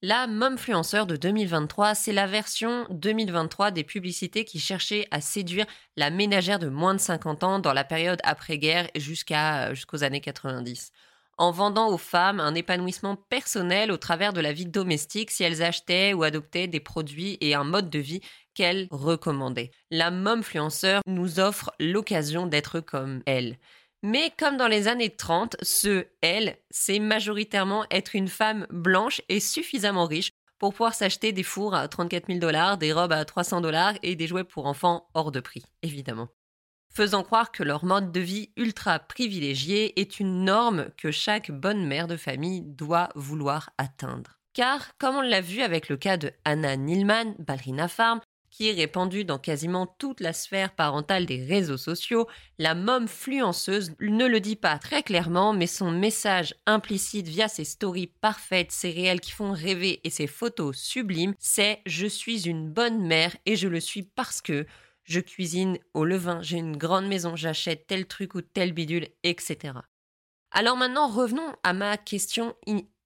La 0.00 0.26
Momfluenceur 0.26 1.06
de 1.06 1.16
2023, 1.16 1.94
c'est 1.94 2.12
la 2.12 2.26
version 2.26 2.86
2023 2.90 3.70
des 3.70 3.84
publicités 3.84 4.44
qui 4.44 4.58
cherchaient 4.58 5.06
à 5.12 5.20
séduire 5.20 5.66
la 5.96 6.10
ménagère 6.10 6.58
de 6.58 6.68
moins 6.68 6.94
de 6.94 7.00
50 7.00 7.44
ans 7.44 7.58
dans 7.60 7.72
la 7.72 7.84
période 7.84 8.20
après-guerre 8.24 8.88
jusqu'à 8.96 9.74
jusqu'aux 9.74 10.02
années 10.02 10.20
90 10.20 10.90
en 11.38 11.50
vendant 11.50 11.88
aux 11.88 11.98
femmes 11.98 12.40
un 12.40 12.54
épanouissement 12.54 13.16
personnel 13.16 13.90
au 13.90 13.96
travers 13.96 14.32
de 14.32 14.40
la 14.40 14.52
vie 14.52 14.66
domestique 14.66 15.30
si 15.30 15.42
elles 15.42 15.62
achetaient 15.62 16.12
ou 16.12 16.22
adoptaient 16.22 16.68
des 16.68 16.80
produits 16.80 17.38
et 17.40 17.54
un 17.54 17.64
mode 17.64 17.90
de 17.90 17.98
vie 17.98 18.20
qu'elles 18.54 18.86
recommandaient. 18.90 19.70
La 19.90 20.10
momfluenceur 20.10 21.00
nous 21.06 21.40
offre 21.40 21.72
l'occasion 21.80 22.46
d'être 22.46 22.80
comme 22.80 23.22
elle. 23.26 23.58
Mais 24.02 24.32
comme 24.36 24.56
dans 24.56 24.66
les 24.66 24.88
années 24.88 25.14
30, 25.14 25.56
ce 25.62 26.06
elle, 26.22 26.56
c'est 26.70 26.98
majoritairement 26.98 27.86
être 27.90 28.16
une 28.16 28.28
femme 28.28 28.66
blanche 28.70 29.22
et 29.28 29.38
suffisamment 29.38 30.06
riche 30.06 30.32
pour 30.58 30.72
pouvoir 30.72 30.94
s'acheter 30.94 31.32
des 31.32 31.44
fours 31.44 31.74
à 31.74 31.86
34 31.86 32.26
000 32.26 32.38
dollars, 32.40 32.78
des 32.78 32.92
robes 32.92 33.12
à 33.12 33.24
300 33.24 33.60
dollars 33.60 33.94
et 34.02 34.16
des 34.16 34.26
jouets 34.26 34.44
pour 34.44 34.66
enfants 34.66 35.08
hors 35.14 35.30
de 35.30 35.40
prix, 35.40 35.64
évidemment. 35.82 36.28
Faisant 36.92 37.22
croire 37.22 37.52
que 37.52 37.62
leur 37.62 37.84
mode 37.84 38.12
de 38.12 38.20
vie 38.20 38.50
ultra 38.56 38.98
privilégié 38.98 39.98
est 40.00 40.20
une 40.20 40.44
norme 40.44 40.90
que 40.96 41.10
chaque 41.10 41.50
bonne 41.50 41.86
mère 41.86 42.06
de 42.06 42.16
famille 42.16 42.62
doit 42.62 43.08
vouloir 43.14 43.70
atteindre. 43.78 44.38
Car, 44.52 44.96
comme 44.98 45.16
on 45.16 45.22
l'a 45.22 45.40
vu 45.40 45.62
avec 45.62 45.88
le 45.88 45.96
cas 45.96 46.16
de 46.16 46.32
Anna 46.44 46.76
Nilman, 46.76 47.34
ballerina 47.38 47.88
farm, 47.88 48.20
qui 48.52 48.68
est 48.68 48.74
répandue 48.74 49.24
dans 49.24 49.38
quasiment 49.38 49.86
toute 49.86 50.20
la 50.20 50.34
sphère 50.34 50.74
parentale 50.74 51.24
des 51.24 51.42
réseaux 51.42 51.78
sociaux, 51.78 52.28
la 52.58 52.74
momfluenceuse 52.74 53.94
ne 53.98 54.26
le 54.26 54.40
dit 54.40 54.56
pas 54.56 54.78
très 54.78 55.02
clairement, 55.02 55.54
mais 55.54 55.66
son 55.66 55.90
message 55.90 56.54
implicite 56.66 57.26
via 57.26 57.48
ses 57.48 57.64
stories 57.64 58.12
parfaites, 58.20 58.70
ses 58.70 58.90
réels 58.90 59.22
qui 59.22 59.32
font 59.32 59.52
rêver 59.52 60.00
et 60.04 60.10
ses 60.10 60.26
photos 60.26 60.76
sublimes, 60.76 61.34
c'est 61.38 61.80
je 61.86 62.06
suis 62.06 62.46
une 62.46 62.70
bonne 62.70 63.04
mère 63.04 63.34
et 63.46 63.56
je 63.56 63.68
le 63.68 63.80
suis 63.80 64.02
parce 64.02 64.42
que 64.42 64.66
je 65.04 65.20
cuisine 65.20 65.78
au 65.94 66.04
levain, 66.04 66.42
j'ai 66.42 66.58
une 66.58 66.76
grande 66.76 67.06
maison, 67.06 67.34
j'achète 67.34 67.86
tel 67.86 68.06
truc 68.06 68.34
ou 68.34 68.42
tel 68.42 68.72
bidule, 68.72 69.08
etc. 69.22 69.72
Alors 70.50 70.76
maintenant, 70.76 71.08
revenons 71.08 71.56
à 71.62 71.72
ma 71.72 71.96
question, 71.96 72.54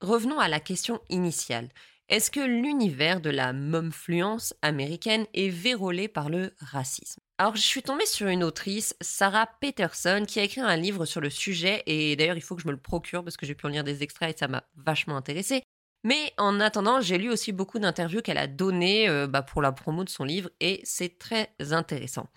revenons 0.01 0.41
à 0.41 0.49
la 0.49 0.59
question 0.59 1.01
initiale. 1.09 1.69
Est-ce 2.09 2.31
que 2.31 2.39
l'univers 2.39 3.21
de 3.21 3.31
la 3.31 3.53
momfluence 3.53 4.55
américaine 4.63 5.27
est 5.35 5.49
vérolé 5.49 6.07
par 6.07 6.29
le 6.29 6.55
racisme? 6.61 7.21
Alors, 7.39 7.57
je 7.57 7.63
suis 7.63 7.83
tombée 7.83 8.07
sur 8.07 8.29
une 8.29 8.45
autrice, 8.45 8.95
Sarah 9.01 9.49
Peterson, 9.61 10.25
qui 10.27 10.39
a 10.39 10.45
écrit 10.45 10.61
un 10.61 10.77
livre 10.77 11.05
sur 11.05 11.21
le 11.21 11.31
sujet, 11.31 11.83
et 11.87 12.15
d'ailleurs, 12.15 12.37
il 12.37 12.43
faut 12.43 12.55
que 12.55 12.63
je 12.63 12.69
me 12.69 12.73
le 12.73 12.79
procure 12.79 13.25
parce 13.25 13.37
que 13.37 13.45
j'ai 13.45 13.57
pu 13.57 13.67
en 13.67 13.71
lire 13.71 13.83
des 13.83 14.05
extraits 14.05 14.37
et 14.37 14.39
ça 14.39 14.47
m'a 14.47 14.63
vachement 14.77 15.17
intéressé. 15.17 15.65
Mais 16.05 16.33
en 16.39 16.61
attendant, 16.61 17.01
j'ai 17.01 17.19
lu 17.19 17.29
aussi 17.29 17.51
beaucoup 17.51 17.81
d'interviews 17.81 18.23
qu'elle 18.23 18.39
a 18.39 18.47
données 18.47 19.09
euh, 19.09 19.27
bah, 19.27 19.43
pour 19.43 19.61
la 19.61 19.73
promo 19.73 20.05
de 20.05 20.09
son 20.09 20.23
livre, 20.23 20.49
et 20.61 20.81
c'est 20.85 21.19
très 21.19 21.53
intéressant. 21.73 22.29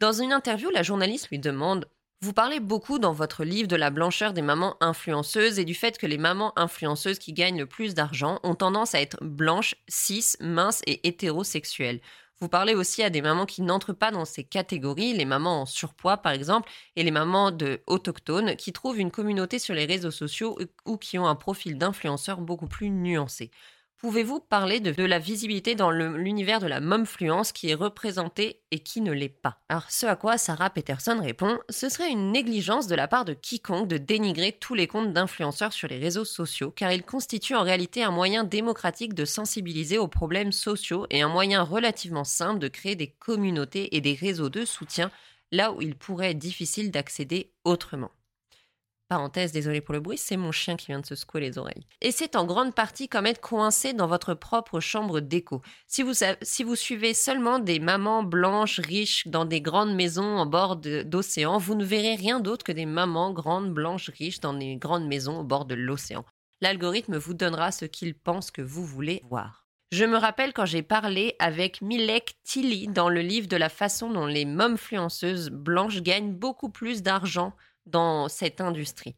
Dans 0.00 0.12
une 0.12 0.32
interview, 0.32 0.70
la 0.70 0.82
journaliste 0.82 1.28
lui 1.28 1.38
demande 1.38 1.86
Vous 2.22 2.34
parlez 2.34 2.60
beaucoup 2.60 2.98
dans 2.98 3.14
votre 3.14 3.44
livre 3.44 3.66
de 3.66 3.76
la 3.76 3.88
blancheur 3.88 4.34
des 4.34 4.42
mamans 4.42 4.76
influenceuses 4.80 5.58
et 5.58 5.64
du 5.64 5.74
fait 5.74 5.96
que 5.96 6.06
les 6.06 6.18
mamans 6.18 6.52
influenceuses 6.58 7.18
qui 7.18 7.32
gagnent 7.32 7.58
le 7.58 7.66
plus 7.66 7.94
d'argent 7.94 8.38
ont 8.42 8.54
tendance 8.54 8.94
à 8.94 9.00
être 9.00 9.16
blanches, 9.22 9.74
cis, 9.88 10.34
minces 10.38 10.82
et 10.86 11.08
hétérosexuelles. 11.08 12.00
Vous 12.38 12.48
parlez 12.48 12.74
aussi 12.74 13.02
à 13.02 13.08
des 13.08 13.22
mamans 13.22 13.46
qui 13.46 13.62
n'entrent 13.62 13.94
pas 13.94 14.10
dans 14.10 14.26
ces 14.26 14.44
catégories, 14.44 15.14
les 15.14 15.24
mamans 15.24 15.62
en 15.62 15.66
surpoids 15.66 16.18
par 16.18 16.32
exemple, 16.32 16.70
et 16.94 17.04
les 17.04 17.10
mamans 17.10 17.52
de 17.52 17.82
autochtones 17.86 18.54
qui 18.56 18.74
trouvent 18.74 18.98
une 18.98 19.10
communauté 19.10 19.58
sur 19.58 19.74
les 19.74 19.86
réseaux 19.86 20.10
sociaux 20.10 20.58
ou 20.84 20.98
qui 20.98 21.18
ont 21.18 21.26
un 21.26 21.34
profil 21.36 21.78
d'influenceur 21.78 22.42
beaucoup 22.42 22.68
plus 22.68 22.90
nuancé. 22.90 23.50
Pouvez-vous 24.00 24.40
parler 24.40 24.80
de, 24.80 25.04
la 25.04 25.18
visibilité 25.18 25.74
dans 25.74 25.90
l'univers 25.90 26.58
de 26.58 26.66
la 26.66 26.80
momfluence 26.80 27.52
qui 27.52 27.68
est 27.68 27.74
représentée 27.74 28.62
et 28.70 28.78
qui 28.78 29.02
ne 29.02 29.12
l'est 29.12 29.28
pas? 29.28 29.58
Alors 29.68 29.90
ce 29.90 30.06
à 30.06 30.16
quoi 30.16 30.38
Sarah 30.38 30.70
Peterson 30.70 31.20
répond, 31.20 31.58
ce 31.68 31.90
serait 31.90 32.10
une 32.10 32.32
négligence 32.32 32.86
de 32.86 32.94
la 32.94 33.08
part 33.08 33.26
de 33.26 33.34
quiconque 33.34 33.88
de 33.88 33.98
dénigrer 33.98 34.52
tous 34.52 34.72
les 34.72 34.86
comptes 34.86 35.12
d'influenceurs 35.12 35.74
sur 35.74 35.86
les 35.86 35.98
réseaux 35.98 36.24
sociaux, 36.24 36.70
car 36.70 36.92
ils 36.92 37.02
constituent 37.02 37.56
en 37.56 37.62
réalité 37.62 38.02
un 38.02 38.10
moyen 38.10 38.42
démocratique 38.42 39.12
de 39.12 39.26
sensibiliser 39.26 39.98
aux 39.98 40.08
problèmes 40.08 40.52
sociaux 40.52 41.06
et 41.10 41.20
un 41.20 41.28
moyen 41.28 41.62
relativement 41.62 42.24
simple 42.24 42.58
de 42.58 42.68
créer 42.68 42.96
des 42.96 43.10
communautés 43.10 43.94
et 43.94 44.00
des 44.00 44.14
réseaux 44.14 44.48
de 44.48 44.64
soutien 44.64 45.10
là 45.52 45.72
où 45.72 45.82
il 45.82 45.94
pourrait 45.94 46.30
être 46.30 46.38
difficile 46.38 46.90
d'accéder 46.90 47.52
autrement. 47.64 48.12
Parenthèse, 49.10 49.50
désolé 49.50 49.80
pour 49.80 49.92
le 49.92 49.98
bruit, 49.98 50.18
c'est 50.18 50.36
mon 50.36 50.52
chien 50.52 50.76
qui 50.76 50.86
vient 50.86 51.00
de 51.00 51.04
se 51.04 51.16
secouer 51.16 51.40
les 51.40 51.58
oreilles. 51.58 51.84
Et 52.00 52.12
c'est 52.12 52.36
en 52.36 52.46
grande 52.46 52.76
partie 52.76 53.08
comme 53.08 53.26
être 53.26 53.40
coincé 53.40 53.92
dans 53.92 54.06
votre 54.06 54.34
propre 54.34 54.78
chambre 54.78 55.18
d'écho. 55.18 55.62
Si 55.88 56.04
vous, 56.04 56.12
si 56.42 56.76
suivez 56.76 57.12
seulement 57.12 57.58
des 57.58 57.80
mamans 57.80 58.22
blanches, 58.22 58.78
riches, 58.78 59.26
dans 59.26 59.44
des 59.44 59.60
grandes 59.60 59.96
maisons 59.96 60.36
en 60.38 60.46
bord 60.46 60.76
d'océan, 60.76 61.58
vous 61.58 61.74
ne 61.74 61.84
verrez 61.84 62.14
rien 62.14 62.38
d'autre 62.38 62.64
que 62.64 62.70
des 62.70 62.86
mamans 62.86 63.32
grandes, 63.32 63.74
blanches, 63.74 64.10
riches 64.10 64.38
dans 64.38 64.54
des 64.54 64.76
grandes 64.76 65.08
maisons 65.08 65.40
au 65.40 65.44
bord 65.44 65.64
de 65.64 65.74
l'océan. 65.74 66.24
L'algorithme 66.60 67.16
vous 67.16 67.34
donnera 67.34 67.72
ce 67.72 67.86
qu'il 67.86 68.14
pense 68.14 68.52
que 68.52 68.62
vous 68.62 68.84
voulez 68.84 69.24
voir. 69.28 69.66
Je 69.90 70.04
me 70.04 70.18
rappelle 70.18 70.52
quand 70.52 70.66
j'ai 70.66 70.82
parlé 70.82 71.34
avec 71.40 71.82
Milek 71.82 72.36
Tilly 72.44 72.86
dans 72.86 73.08
le 73.08 73.22
livre 73.22 73.48
de 73.48 73.56
la 73.56 73.68
façon 73.68 74.08
dont 74.08 74.26
les 74.26 74.44
momfluenceuses 74.44 75.50
blanches 75.50 76.00
gagnent 76.00 76.32
beaucoup 76.32 76.70
plus 76.70 77.02
d'argent 77.02 77.54
dans 77.86 78.28
cette 78.28 78.60
industrie. 78.60 79.16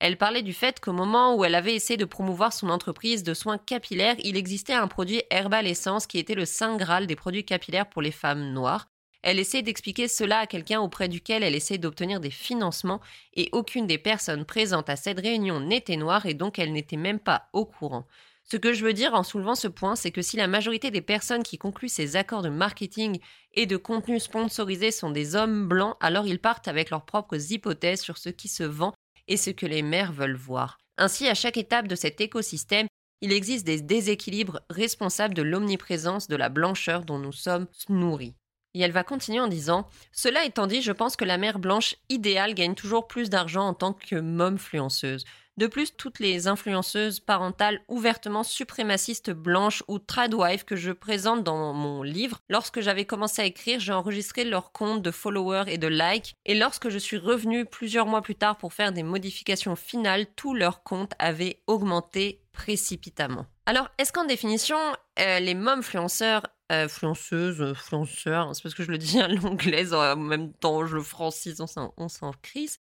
Elle 0.00 0.18
parlait 0.18 0.42
du 0.42 0.52
fait 0.52 0.80
qu'au 0.80 0.92
moment 0.92 1.34
où 1.34 1.44
elle 1.44 1.54
avait 1.54 1.74
essayé 1.74 1.96
de 1.96 2.04
promouvoir 2.04 2.52
son 2.52 2.68
entreprise 2.68 3.22
de 3.22 3.32
soins 3.32 3.58
capillaires, 3.58 4.16
il 4.22 4.36
existait 4.36 4.74
un 4.74 4.88
produit 4.88 5.22
Herbal 5.30 5.66
Essence 5.66 6.06
qui 6.06 6.18
était 6.18 6.34
le 6.34 6.44
saint 6.44 6.76
graal 6.76 7.06
des 7.06 7.16
produits 7.16 7.44
capillaires 7.44 7.88
pour 7.88 8.02
les 8.02 8.10
femmes 8.10 8.52
noires. 8.52 8.88
Elle 9.22 9.38
essayait 9.38 9.62
d'expliquer 9.62 10.06
cela 10.06 10.40
à 10.40 10.46
quelqu'un 10.46 10.80
auprès 10.80 11.08
duquel 11.08 11.42
elle 11.42 11.54
essayait 11.54 11.78
d'obtenir 11.78 12.20
des 12.20 12.30
financements 12.30 13.00
et 13.32 13.48
aucune 13.52 13.86
des 13.86 13.96
personnes 13.96 14.44
présentes 14.44 14.90
à 14.90 14.96
cette 14.96 15.20
réunion 15.20 15.60
n'était 15.60 15.96
noire 15.96 16.26
et 16.26 16.34
donc 16.34 16.58
elle 16.58 16.72
n'était 16.72 16.98
même 16.98 17.20
pas 17.20 17.48
au 17.54 17.64
courant. 17.64 18.04
Ce 18.46 18.58
que 18.58 18.74
je 18.74 18.84
veux 18.84 18.92
dire 18.92 19.14
en 19.14 19.22
soulevant 19.22 19.54
ce 19.54 19.68
point, 19.68 19.96
c'est 19.96 20.10
que 20.10 20.20
si 20.20 20.36
la 20.36 20.46
majorité 20.46 20.90
des 20.90 21.00
personnes 21.00 21.42
qui 21.42 21.56
concluent 21.56 21.88
ces 21.88 22.16
accords 22.16 22.42
de 22.42 22.50
marketing 22.50 23.18
et 23.54 23.64
de 23.64 23.78
contenu 23.78 24.20
sponsorisé 24.20 24.90
sont 24.90 25.10
des 25.10 25.34
hommes 25.34 25.66
blancs, 25.66 25.96
alors 26.00 26.26
ils 26.26 26.38
partent 26.38 26.68
avec 26.68 26.90
leurs 26.90 27.06
propres 27.06 27.52
hypothèses 27.52 28.02
sur 28.02 28.18
ce 28.18 28.28
qui 28.28 28.48
se 28.48 28.62
vend 28.62 28.92
et 29.28 29.38
ce 29.38 29.50
que 29.50 29.64
les 29.64 29.82
mères 29.82 30.12
veulent 30.12 30.36
voir. 30.36 30.78
Ainsi, 30.98 31.26
à 31.26 31.34
chaque 31.34 31.56
étape 31.56 31.88
de 31.88 31.94
cet 31.94 32.20
écosystème, 32.20 32.86
il 33.22 33.32
existe 33.32 33.66
des 33.66 33.80
déséquilibres 33.80 34.60
responsables 34.68 35.34
de 35.34 35.42
l'omniprésence 35.42 36.28
de 36.28 36.36
la 36.36 36.50
blancheur 36.50 37.06
dont 37.06 37.18
nous 37.18 37.32
sommes 37.32 37.66
nourris. 37.88 38.34
Et 38.74 38.80
elle 38.80 38.92
va 38.92 39.04
continuer 39.04 39.40
en 39.40 39.48
disant 39.48 39.88
Cela 40.12 40.44
étant 40.44 40.66
dit, 40.66 40.82
je 40.82 40.92
pense 40.92 41.16
que 41.16 41.24
la 41.24 41.38
mère 41.38 41.58
blanche 41.58 41.96
idéale 42.08 42.54
gagne 42.54 42.74
toujours 42.74 43.06
plus 43.06 43.30
d'argent 43.30 43.68
en 43.68 43.74
tant 43.74 43.92
que 43.92 44.16
momfluenceuse. 44.16 45.24
De 45.56 45.68
plus, 45.68 45.96
toutes 45.96 46.18
les 46.18 46.48
influenceuses 46.48 47.20
parentales 47.20 47.80
ouvertement 47.86 48.42
suprémacistes 48.42 49.30
blanches 49.30 49.84
ou 49.86 50.00
tradwife 50.00 50.64
que 50.64 50.74
je 50.74 50.90
présente 50.90 51.44
dans 51.44 51.72
mon 51.72 52.02
livre, 52.02 52.40
lorsque 52.48 52.80
j'avais 52.80 53.04
commencé 53.04 53.40
à 53.40 53.44
écrire, 53.44 53.78
j'ai 53.78 53.92
enregistré 53.92 54.44
leurs 54.44 54.72
comptes 54.72 55.02
de 55.02 55.12
followers 55.12 55.64
et 55.68 55.78
de 55.78 55.86
likes, 55.86 56.34
et 56.44 56.56
lorsque 56.56 56.88
je 56.88 56.98
suis 56.98 57.18
revenue 57.18 57.66
plusieurs 57.66 58.06
mois 58.06 58.22
plus 58.22 58.34
tard 58.34 58.56
pour 58.56 58.72
faire 58.72 58.90
des 58.90 59.04
modifications 59.04 59.76
finales, 59.76 60.26
tous 60.34 60.54
leurs 60.54 60.82
comptes 60.82 61.12
avaient 61.20 61.60
augmenté 61.68 62.40
précipitamment. 62.52 63.46
Alors, 63.66 63.88
est-ce 63.98 64.12
qu'en 64.12 64.24
définition, 64.24 64.78
euh, 65.20 65.38
les 65.38 65.54
momfluenceurs 65.54 66.42
euh, 66.72 66.84
influenceuses, 66.84 67.62
influenceurs, 67.62 68.54
c'est 68.54 68.62
parce 68.62 68.74
que 68.74 68.82
je 68.82 68.90
le 68.90 68.98
dis 68.98 69.20
à 69.20 69.28
l'anglaise, 69.28 69.92
en 69.92 70.16
même 70.16 70.52
temps 70.52 70.86
je 70.86 70.96
le 70.96 71.02
francise, 71.02 71.60
on 71.60 72.08
s'en 72.08 72.32
crise, 72.42 72.78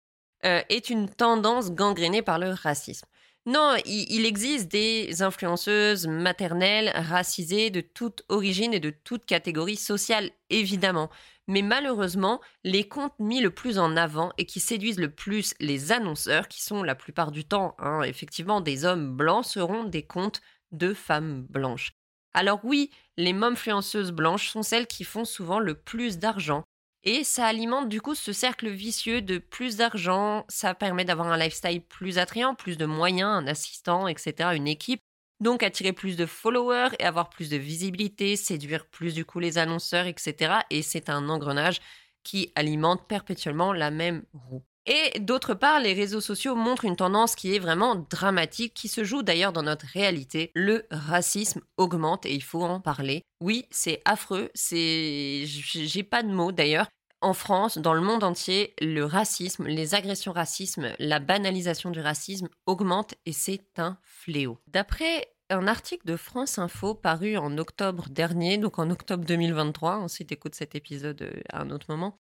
euh, 0.46 0.62
est 0.70 0.90
une 0.90 1.10
tendance 1.10 1.72
gangrénée 1.72 2.22
par 2.22 2.40
le 2.40 2.52
racisme. 2.52 3.08
Non, 3.48 3.76
il, 3.86 4.26
existe 4.26 4.68
des 4.70 5.22
influenceuses 5.22 6.06
maternelles 6.06 6.92
racisées 6.94 7.70
de 7.70 7.80
toute 7.80 8.24
origine 8.28 8.74
et 8.74 8.82
de 8.82 8.90
toute 8.90 9.26
catégorie 9.26 9.78
sociale, 9.78 10.32
évidemment. 10.50 11.10
Mais 11.48 11.62
malheureusement, 11.62 12.42
les 12.66 12.90
comptes 12.90 13.18
mis 13.20 13.40
le 13.40 13.50
plus 13.50 13.80
en 13.80 13.96
avant 13.96 14.34
et 14.38 14.46
qui 14.46 14.60
séduisent 14.60 15.00
le 15.00 15.16
plus 15.16 15.54
les 15.62 15.94
annonceurs, 15.94 16.50
qui 16.50 16.62
sont 16.62 16.84
la 16.84 16.94
plupart 16.94 17.32
du 17.32 17.46
temps 17.46 17.74
hein, 17.80 18.02
effectivement 18.02 18.60
des 18.60 18.84
hommes 18.84 19.16
blancs, 19.16 19.46
seront 19.46 19.86
des 19.86 20.04
comptes 20.04 20.42
de 20.74 20.94
femmes 20.94 21.44
blanches. 21.50 21.94
Alors 22.34 22.60
oui, 22.66 22.92
les 23.18 23.34
momfluenceuses 23.34 24.12
blanches 24.12 24.50
sont 24.50 24.64
celles 24.64 24.88
qui 24.88 25.04
font 25.04 25.26
souvent 25.26 25.60
le 25.60 25.76
plus 25.76 26.20
d'argent, 26.20 26.64
et 27.04 27.24
ça 27.24 27.46
alimente 27.46 27.90
du 27.90 28.02
coup 28.02 28.16
ce 28.16 28.34
cercle 28.34 28.70
vicieux 28.70 29.22
de 29.22 29.38
plus 29.38 29.78
d'argent, 29.78 30.46
ça 30.50 30.74
permet 30.76 31.06
d'avoir 31.06 31.28
un 31.28 31.38
lifestyle 31.38 31.82
plus 31.82 32.18
attrayant, 32.18 32.56
plus 32.56 32.78
de 32.78 32.86
moyens, 32.86 33.30
un 33.30 33.48
assistant, 33.48 34.08
etc., 34.08 34.50
une 34.56 34.68
équipe. 34.68 35.00
Donc 35.40 35.62
attirer 35.62 35.94
plus 35.94 36.18
de 36.18 36.26
followers 36.26 36.90
et 37.00 37.04
avoir 37.06 37.30
plus 37.30 37.50
de 37.50 37.58
visibilité, 37.58 38.36
séduire 38.36 38.88
plus 38.88 39.14
du 39.14 39.24
coup 39.24 39.40
les 39.40 39.58
annonceurs, 39.60 40.08
etc. 40.08 40.56
Et 40.72 40.82
c'est 40.82 41.10
un 41.10 41.30
engrenage 41.30 41.80
qui 42.24 42.52
alimente 42.56 43.08
perpétuellement 43.08 43.72
la 43.72 43.92
même 43.92 44.24
roue. 44.34 44.64
Et 44.88 45.19
d'autre 45.19 45.54
part, 45.54 45.82
les 45.82 45.93
réseaux 45.93 46.21
sociaux 46.21 46.56
montrent 46.56 46.86
une 46.86 46.95
tendance 46.95 47.36
qui 47.36 47.54
est 47.54 47.60
vraiment 47.60 48.08
dramatique, 48.10 48.73
qui 48.73 48.88
se 48.88 49.04
joue 49.04 49.21
d'ailleurs 49.21 49.52
dans 49.52 49.63
notre 49.63 49.86
réalité. 49.86 50.52
Le 50.56 50.86
racisme 50.89 51.62
augmente 51.76 52.26
et 52.26 52.34
il 52.34 52.43
faut 52.43 52.63
en 52.63 52.80
parler. 52.80 53.23
Oui, 53.41 53.65
c'est 53.69 54.02
affreux, 54.06 54.50
c'est, 54.56 55.43
j'ai 55.45 56.04
pas 56.04 56.23
de 56.23 56.32
mots 56.32 56.54
d'ailleurs 56.54 56.88
en 57.21 57.34
France, 57.34 57.80
dans 57.80 57.93
le 57.93 58.02
monde 58.02 58.23
entier, 58.23 58.76
le 58.80 59.04
racisme, 59.04 59.65
les 59.65 59.95
agressions 59.95 60.32
racisme, 60.32 60.93
la 61.00 61.19
banalisation 61.19 61.89
du 61.89 62.00
racisme 62.00 62.47
augmente 62.67 63.15
et 63.26 63.34
c'est 63.34 63.80
un 63.80 63.97
fléau. 64.04 64.60
D'après 64.67 65.28
un 65.50 65.67
article 65.67 66.06
de 66.06 66.15
France 66.15 66.60
Info 66.60 66.93
paru 66.93 67.38
en 67.38 67.58
octobre 67.58 68.08
dernier, 68.10 68.58
donc 68.58 68.80
en 68.80 68.89
octobre 68.89 69.26
2023, 69.26 69.97
ensuite 69.97 70.32
écoute 70.32 70.56
cet 70.56 70.76
épisode 70.76 71.21
euh, 71.21 71.41
à 71.50 71.62
un 71.62 71.71
autre 71.71 71.88
moment, 71.89 72.19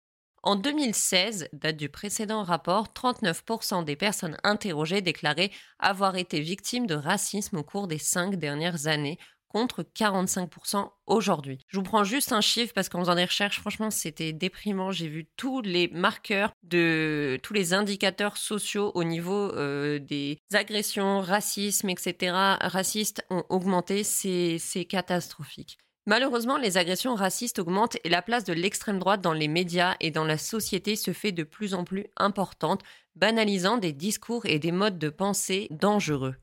en 0.43 0.55
2016, 0.55 1.49
date 1.53 1.77
du 1.77 1.89
précédent 1.89 2.43
rapport, 2.43 2.87
39% 2.95 3.83
des 3.83 3.95
personnes 3.95 4.37
interrogées 4.43 5.01
déclaraient 5.01 5.51
avoir 5.77 6.15
été 6.15 6.39
victimes 6.39 6.87
de 6.87 6.95
racisme 6.95 7.57
au 7.57 7.63
cours 7.63 7.87
des 7.87 7.99
cinq 7.99 8.35
dernières 8.35 8.87
années, 8.87 9.19
contre 9.51 9.83
45% 9.83 10.89
aujourd'hui. 11.07 11.59
Je 11.67 11.77
vous 11.77 11.83
prends 11.83 12.03
juste 12.03 12.31
un 12.31 12.41
chiffre 12.41 12.73
parce 12.73 12.89
qu'en 12.89 12.99
faisant 13.01 13.15
des 13.15 13.25
recherches, 13.25 13.59
franchement, 13.59 13.91
c'était 13.91 14.33
déprimant. 14.33 14.91
J'ai 14.91 15.09
vu 15.09 15.27
tous 15.35 15.61
les 15.61 15.89
marqueurs 15.89 16.53
de 16.63 17.37
tous 17.43 17.53
les 17.53 17.73
indicateurs 17.73 18.37
sociaux 18.37 18.91
au 18.95 19.03
niveau 19.03 19.53
euh, 19.53 19.99
des 19.99 20.39
agressions, 20.53 21.19
racisme, 21.19 21.89
etc. 21.89 22.33
racistes 22.61 23.25
ont 23.29 23.43
augmenté. 23.49 24.03
C'est 24.03 24.85
catastrophique. 24.89 25.77
Malheureusement, 26.07 26.57
les 26.57 26.77
agressions 26.77 27.13
racistes 27.13 27.59
augmentent 27.59 27.97
et 28.03 28.09
la 28.09 28.23
place 28.23 28.43
de 28.43 28.53
l'extrême 28.53 28.97
droite 28.97 29.21
dans 29.21 29.33
les 29.33 29.47
médias 29.47 29.95
et 29.99 30.09
dans 30.09 30.25
la 30.25 30.37
société 30.37 30.95
se 30.95 31.13
fait 31.13 31.31
de 31.31 31.43
plus 31.43 31.75
en 31.75 31.83
plus 31.83 32.07
importante, 32.17 32.81
banalisant 33.15 33.77
des 33.77 33.93
discours 33.93 34.45
et 34.45 34.57
des 34.57 34.71
modes 34.71 34.97
de 34.97 35.09
pensée 35.09 35.67
dangereux. 35.69 36.35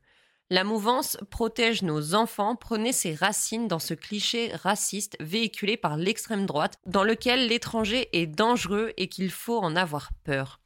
La 0.51 0.65
mouvance 0.65 1.19
Protège 1.29 1.83
nos 1.83 2.15
enfants 2.15 2.57
prenait 2.57 2.93
ses 2.93 3.15
racines 3.15 3.69
dans 3.69 3.81
ce 3.81 3.95
cliché 3.95 4.51
raciste 4.55 5.17
véhiculé 5.21 5.77
par 5.77 5.97
l'extrême 5.97 6.47
droite, 6.47 6.79
dans 6.87 7.05
lequel 7.05 7.49
l'étranger 7.49 8.09
est 8.13 8.27
dangereux 8.27 8.93
et 8.97 9.09
qu'il 9.09 9.31
faut 9.31 9.59
en 9.59 9.77
avoir 9.77 10.11
peur. 10.25 10.61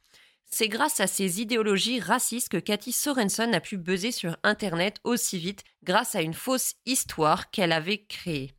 C'est 0.45 0.69
grâce 0.69 0.99
à 0.99 1.07
ces 1.07 1.41
idéologies 1.41 1.99
racistes 1.99 2.49
que 2.49 2.57
Cathy 2.57 2.91
Sorensen 2.91 3.55
a 3.55 3.59
pu 3.59 3.77
buzzer 3.77 4.11
sur 4.11 4.37
Internet 4.43 4.99
aussi 5.03 5.39
vite 5.39 5.63
grâce 5.83 6.13
à 6.13 6.21
une 6.21 6.35
fausse 6.35 6.75
histoire 6.85 7.49
qu'elle 7.49 7.71
avait 7.71 8.05
créée. 8.05 8.53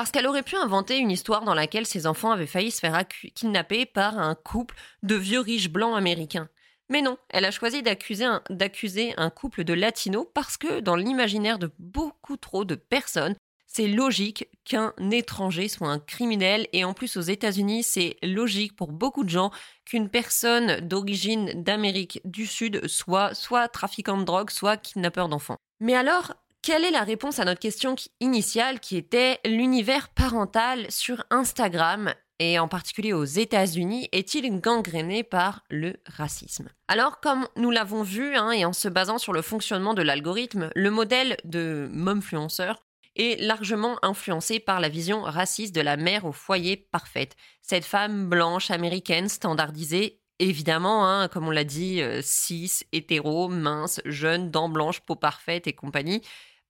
Parce 0.00 0.12
qu'elle 0.12 0.26
aurait 0.26 0.42
pu 0.42 0.56
inventer 0.56 0.96
une 0.96 1.10
histoire 1.10 1.44
dans 1.44 1.52
laquelle 1.52 1.84
ses 1.84 2.06
enfants 2.06 2.30
avaient 2.30 2.46
failli 2.46 2.70
se 2.70 2.80
faire 2.80 3.04
kidnapper 3.34 3.84
par 3.84 4.18
un 4.18 4.34
couple 4.34 4.74
de 5.02 5.14
vieux 5.14 5.40
riches 5.40 5.68
blancs 5.68 5.94
américains. 5.94 6.48
Mais 6.88 7.02
non, 7.02 7.18
elle 7.28 7.44
a 7.44 7.50
choisi 7.50 7.82
d'accuser 7.82 8.24
un, 8.24 9.28
couple 9.28 9.62
de 9.62 9.74
latinos 9.74 10.24
parce 10.32 10.56
que 10.56 10.80
dans 10.80 10.96
l'imaginaire 10.96 11.58
de 11.58 11.70
beaucoup 11.78 12.38
trop 12.38 12.64
de 12.64 12.76
personnes, 12.76 13.36
c'est 13.66 13.88
logique 13.88 14.48
qu'un 14.64 14.94
étranger 15.10 15.68
soit 15.68 15.88
un 15.88 15.98
criminel 15.98 16.66
et 16.72 16.82
en 16.86 16.94
plus 16.94 17.18
aux 17.18 17.20
États-Unis, 17.20 17.82
c'est 17.82 18.16
logique 18.22 18.76
pour 18.76 18.92
beaucoup 18.92 19.22
de 19.22 19.28
gens 19.28 19.50
qu'une 19.84 20.08
personne 20.08 20.80
d'origine 20.80 21.62
d'Amérique 21.62 22.22
du 22.24 22.46
Sud 22.46 22.86
soit 22.86 23.34
soit 23.34 23.68
trafiquant 23.68 24.16
de 24.16 24.24
drogue, 24.24 24.48
soit 24.48 24.78
kidnappeur 24.78 25.28
d'enfants. 25.28 25.58
Mais 25.78 25.94
alors, 25.94 26.32
quelle 26.62 26.84
est 26.84 26.90
la 26.90 27.04
réponse 27.04 27.38
à 27.38 27.44
notre 27.44 27.60
question 27.60 27.96
initiale 28.20 28.80
qui 28.80 28.96
était 28.96 29.38
l'univers 29.44 30.08
parental 30.10 30.90
sur 30.90 31.24
Instagram 31.30 32.12
et 32.38 32.58
en 32.58 32.68
particulier 32.68 33.12
aux 33.12 33.24
États-Unis, 33.24 34.08
est-il 34.12 34.60
gangréné 34.60 35.22
par 35.22 35.62
le 35.68 35.96
racisme? 36.06 36.70
Alors, 36.88 37.20
comme 37.20 37.46
nous 37.56 37.70
l'avons 37.70 38.02
vu, 38.02 38.34
hein, 38.34 38.50
et 38.50 38.64
en 38.64 38.72
se 38.72 38.88
basant 38.88 39.18
sur 39.18 39.34
le 39.34 39.42
fonctionnement 39.42 39.92
de 39.92 40.00
l'algorithme, 40.00 40.70
le 40.74 40.90
modèle 40.90 41.36
de 41.44 41.90
momfluenceur 41.92 42.82
est 43.14 43.38
largement 43.42 43.98
influencé 44.02 44.58
par 44.58 44.80
la 44.80 44.88
vision 44.88 45.20
raciste 45.20 45.74
de 45.74 45.82
la 45.82 45.98
mère 45.98 46.24
au 46.24 46.32
foyer 46.32 46.76
parfaite. 46.76 47.36
Cette 47.60 47.84
femme 47.84 48.30
blanche 48.30 48.70
américaine 48.70 49.28
standardisée, 49.28 50.22
évidemment, 50.38 51.06
hein, 51.06 51.28
comme 51.28 51.46
on 51.46 51.50
l'a 51.50 51.64
dit, 51.64 52.00
euh, 52.00 52.20
cis, 52.22 52.70
hétéro, 52.92 53.48
mince, 53.48 54.00
jeune, 54.06 54.50
dents 54.50 54.70
blanches, 54.70 55.00
peau 55.00 55.16
parfaite 55.16 55.66
et 55.66 55.74
compagnie. 55.74 56.22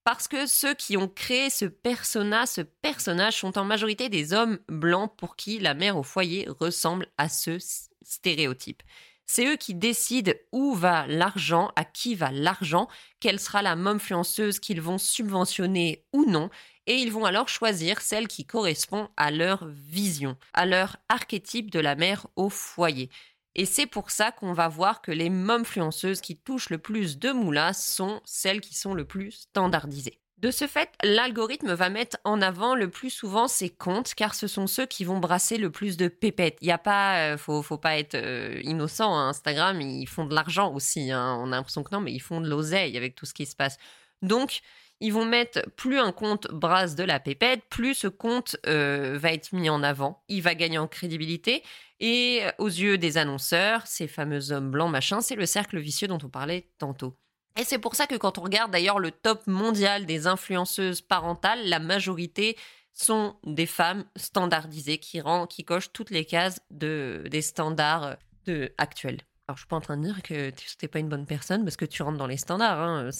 Parce 0.05 0.29
que 0.29 0.47
ceux 0.47 0.75
qui 0.75 0.97
ont 0.97 1.09
créé 1.09 1.51
ce 1.51 1.67
persona, 1.67 2.47
ce 2.47 2.63
personnage, 2.63 3.37
sont 3.37 3.59
en 3.59 3.65
majorité 3.65 4.09
des 4.09 4.33
hommes 4.33 4.59
blancs 4.69 5.13
pour 5.17 5.37
qui 5.37 5.59
la 5.59 5.75
mère 5.75 5.97
au 5.97 6.03
foyer 6.03 6.49
ressemble 6.49 7.07
à 7.19 7.29
ce 7.29 7.59
stéréotype. 8.03 8.83
C'est 9.27 9.47
eux 9.47 9.57
qui 9.57 9.77
décident 9.77 10.33
où 10.51 10.75
va 10.75 11.07
l'argent, 11.07 11.71
à 11.77 11.85
qui 11.85 12.17
va 12.17 12.33
l'argent, 12.33 12.89
quelle 13.21 13.39
sera 13.39 13.63
la 13.63 13.77
momfluenceuse 13.77 14.59
qu'ils 14.59 14.81
vont 14.81 14.99
subventionner 14.99 16.05
ou 16.13 16.25
non, 16.25 16.51
et 16.87 16.95
ils 16.97 17.13
vont 17.13 17.25
alors 17.25 17.49
choisir 17.49 18.01
celle 18.01 18.27
qui 18.27 18.45
correspond 18.45 19.09
à 19.17 19.31
leur 19.31 19.69
vision, 19.69 20.37
à 20.53 20.67
leur 20.67 20.97
archétype 21.09 21.71
de 21.71 21.79
la 21.79 21.95
mère 21.95 22.27
au 22.35 22.49
foyer. 22.49 23.09
Et 23.55 23.67
c'est 23.67 23.87
pour 23.87 24.11
ça 24.11 24.31
qu'on 24.31 24.53
va 24.53 24.69
voir 24.69 25.03
que 25.03 25.11
les 25.11 25.31
momfluenceuses 25.31 26.21
qui 26.21 26.37
touchent 26.37 26.71
le 26.71 26.79
plus 26.79 27.19
de 27.19 27.33
moulas 27.33 27.73
sont 27.73 28.21
celles 28.25 28.61
qui 28.61 28.75
sont 28.75 28.95
le 28.95 29.05
plus 29.05 29.33
standardisées. 29.33 30.21
De 30.39 30.51
ce 30.51 30.67
fait, 30.67 30.89
l'algorithme 31.03 31.75
va 31.75 31.91
mettre 31.91 32.17
en 32.25 32.41
avant 32.41 32.75
le 32.75 32.89
plus 32.89 33.11
souvent 33.11 33.47
ses 33.47 33.69
comptes 33.69 34.15
car 34.15 34.35
ce 34.35 34.47
sont 34.47 34.67
ceux 34.67 34.87
qui 34.87 35.05
vont 35.05 35.19
brasser 35.19 35.59
le 35.59 35.71
plus 35.71 35.99
de 35.99 36.09
pépettes. 36.09 36.57
Il 36.63 36.69
y 36.69 36.71
a 36.71 36.79
pas, 36.79 37.19
euh, 37.19 37.37
faut, 37.37 37.61
faut 37.61 37.77
pas 37.77 37.99
être 37.99 38.15
euh, 38.15 38.59
innocent. 38.63 39.15
Hein. 39.15 39.29
Instagram, 39.29 39.83
ils 39.83 40.07
font 40.07 40.25
de 40.25 40.35
l'argent 40.35 40.73
aussi. 40.73 41.11
Hein. 41.11 41.37
On 41.41 41.53
a 41.53 41.57
l'impression 41.57 41.83
que 41.83 41.95
non, 41.95 42.01
mais 42.01 42.13
ils 42.13 42.21
font 42.21 42.41
de 42.41 42.49
l'oseille 42.49 42.97
avec 42.97 43.17
tout 43.17 43.27
ce 43.27 43.35
qui 43.35 43.45
se 43.45 43.55
passe. 43.55 43.77
Donc, 44.23 44.61
ils 45.01 45.13
vont 45.13 45.25
mettre 45.25 45.69
plus 45.77 45.99
un 45.99 46.13
compte 46.13 46.49
brasse 46.51 46.95
de 46.95 47.05
la 47.05 47.21
pépette, 47.21 47.63
plus 47.71 47.95
ce 47.95 48.07
compte 48.07 48.57
euh, 48.67 49.19
va 49.19 49.33
être 49.33 49.53
mis 49.53 49.71
en 49.71 49.83
avant. 49.83 50.23
Il 50.29 50.43
va 50.43 50.55
gagner 50.55 50.79
en 50.79 50.89
crédibilité 50.89 51.63
et 52.01 52.43
aux 52.59 52.69
yeux 52.69 52.99
des 52.99 53.19
annonceurs, 53.19 53.87
ces 53.87 54.09
fameux 54.09 54.53
hommes 54.53 54.71
blancs 54.71 54.91
machin, 54.91 55.21
c'est 55.21 55.37
le 55.37 55.47
cercle 55.47 55.79
vicieux 55.79 56.09
dont 56.09 56.19
on 56.23 56.29
parlait 56.29 56.69
tantôt. 56.79 57.17
Et 57.59 57.65
c'est 57.65 57.79
pour 57.79 57.95
ça 57.95 58.07
que 58.07 58.15
quand 58.15 58.39
on 58.39 58.43
regarde 58.43 58.71
d'ailleurs 58.71 58.99
le 58.99 59.11
top 59.11 59.47
mondial 59.47 60.07
des 60.07 60.27
influenceuses 60.27 61.01
parentales, 61.01 61.69
la 61.69 61.79
majorité 61.79 62.57
sont 62.93 63.37
des 63.45 63.67
femmes 63.67 64.05
standardisées 64.17 64.99
qui, 64.99 65.21
rend, 65.21 65.47
qui 65.47 65.65
cochent 65.65 65.93
toutes 65.93 66.11
les 66.11 66.25
cases 66.25 66.61
de, 66.71 67.25
des 67.31 67.43
standards 67.43 68.17
de, 68.47 68.73
actuels. 68.79 69.21
Alors 69.49 69.57
je 69.57 69.63
suis 69.63 69.69
pas 69.69 69.77
en 69.77 69.81
train 69.81 69.97
de 69.97 70.05
dire 70.05 70.23
que 70.23 70.51
tu 70.51 70.67
n'es 70.81 70.89
pas 70.89 71.01
une 71.01 71.09
bonne 71.09 71.27
personne 71.27 71.65
parce 71.65 71.77
que 71.77 71.85
tu 71.85 72.03
rentres 72.03 72.19
dans 72.19 72.27
les 72.27 72.37
standards. 72.37 72.81
Hein. 72.81 73.11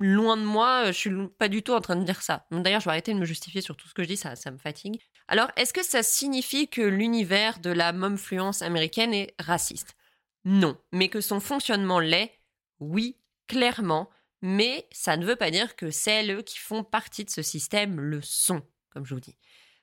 Loin 0.00 0.36
de 0.36 0.42
moi, 0.42 0.86
je 0.86 0.92
suis 0.92 1.10
pas 1.38 1.48
du 1.48 1.62
tout 1.62 1.72
en 1.72 1.80
train 1.80 1.96
de 1.96 2.04
dire 2.04 2.22
ça. 2.22 2.46
D'ailleurs, 2.50 2.80
je 2.80 2.86
vais 2.86 2.92
arrêter 2.92 3.12
de 3.12 3.18
me 3.18 3.24
justifier 3.24 3.60
sur 3.60 3.76
tout 3.76 3.88
ce 3.88 3.94
que 3.94 4.02
je 4.02 4.08
dis, 4.08 4.16
ça, 4.16 4.36
ça 4.36 4.50
me 4.50 4.58
fatigue. 4.58 5.00
Alors, 5.28 5.50
est-ce 5.56 5.72
que 5.72 5.84
ça 5.84 6.02
signifie 6.02 6.68
que 6.68 6.82
l'univers 6.82 7.58
de 7.58 7.70
la 7.70 7.92
momfluence 7.92 8.62
américaine 8.62 9.12
est 9.12 9.34
raciste? 9.40 9.96
Non, 10.44 10.78
mais 10.92 11.08
que 11.08 11.20
son 11.20 11.40
fonctionnement 11.40 11.98
l'est, 11.98 12.38
oui, 12.78 13.16
clairement, 13.48 14.08
mais 14.42 14.86
ça 14.92 15.16
ne 15.16 15.26
veut 15.26 15.36
pas 15.36 15.50
dire 15.50 15.74
que 15.74 15.90
celles 15.90 16.44
qui 16.44 16.58
font 16.58 16.84
partie 16.84 17.24
de 17.24 17.30
ce 17.30 17.42
système 17.42 18.00
le 18.00 18.22
sont, 18.22 18.62
comme 18.90 19.04
je 19.04 19.14
vous 19.14 19.20
dis. 19.20 19.36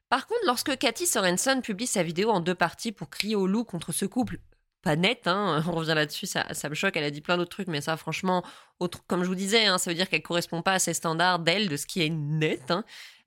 Par 0.08 0.28
contre, 0.28 0.46
lorsque 0.46 0.78
Cathy 0.78 1.08
Sorensen 1.08 1.62
publie 1.62 1.88
sa 1.88 2.04
vidéo 2.04 2.30
en 2.30 2.40
deux 2.40 2.56
parties 2.56 2.92
pour 2.92 3.10
crier 3.10 3.36
au 3.36 3.48
loup 3.48 3.64
contre 3.64 3.92
ce 3.92 4.06
couple, 4.06 4.40
pas 4.84 4.96
net, 4.96 5.28
hein, 5.28 5.64
on 5.68 5.72
revient 5.72 5.94
là-dessus, 5.96 6.28
ça, 6.28 6.46
me 6.70 6.76
choque, 6.76 6.96
elle 6.96 7.04
a 7.04 7.12
dit 7.12 7.22
plein 7.22 7.38
d'autres 7.38 7.50
trucs, 7.50 7.68
mais 7.68 7.82
ça, 7.82 7.98
franchement, 7.98 8.44
autre, 8.80 9.04
comme 9.08 9.24
je 9.24 9.30
vous 9.30 9.36
disais, 9.36 9.66
hein, 9.66 9.78
ça 9.78 9.90
veut 9.90 9.96
dire 9.96 10.10
qu'elle 10.10 10.22
correspond 10.22 10.62
pas 10.62 10.74
à 10.74 10.80
ces 10.80 10.94
standards 10.94 11.40
d'elle, 11.40 11.70
de 11.70 11.78
ce 11.78 11.88
qui 11.88 12.04
est 12.04 12.10
net. 12.10 12.70
Hein. 12.70 12.84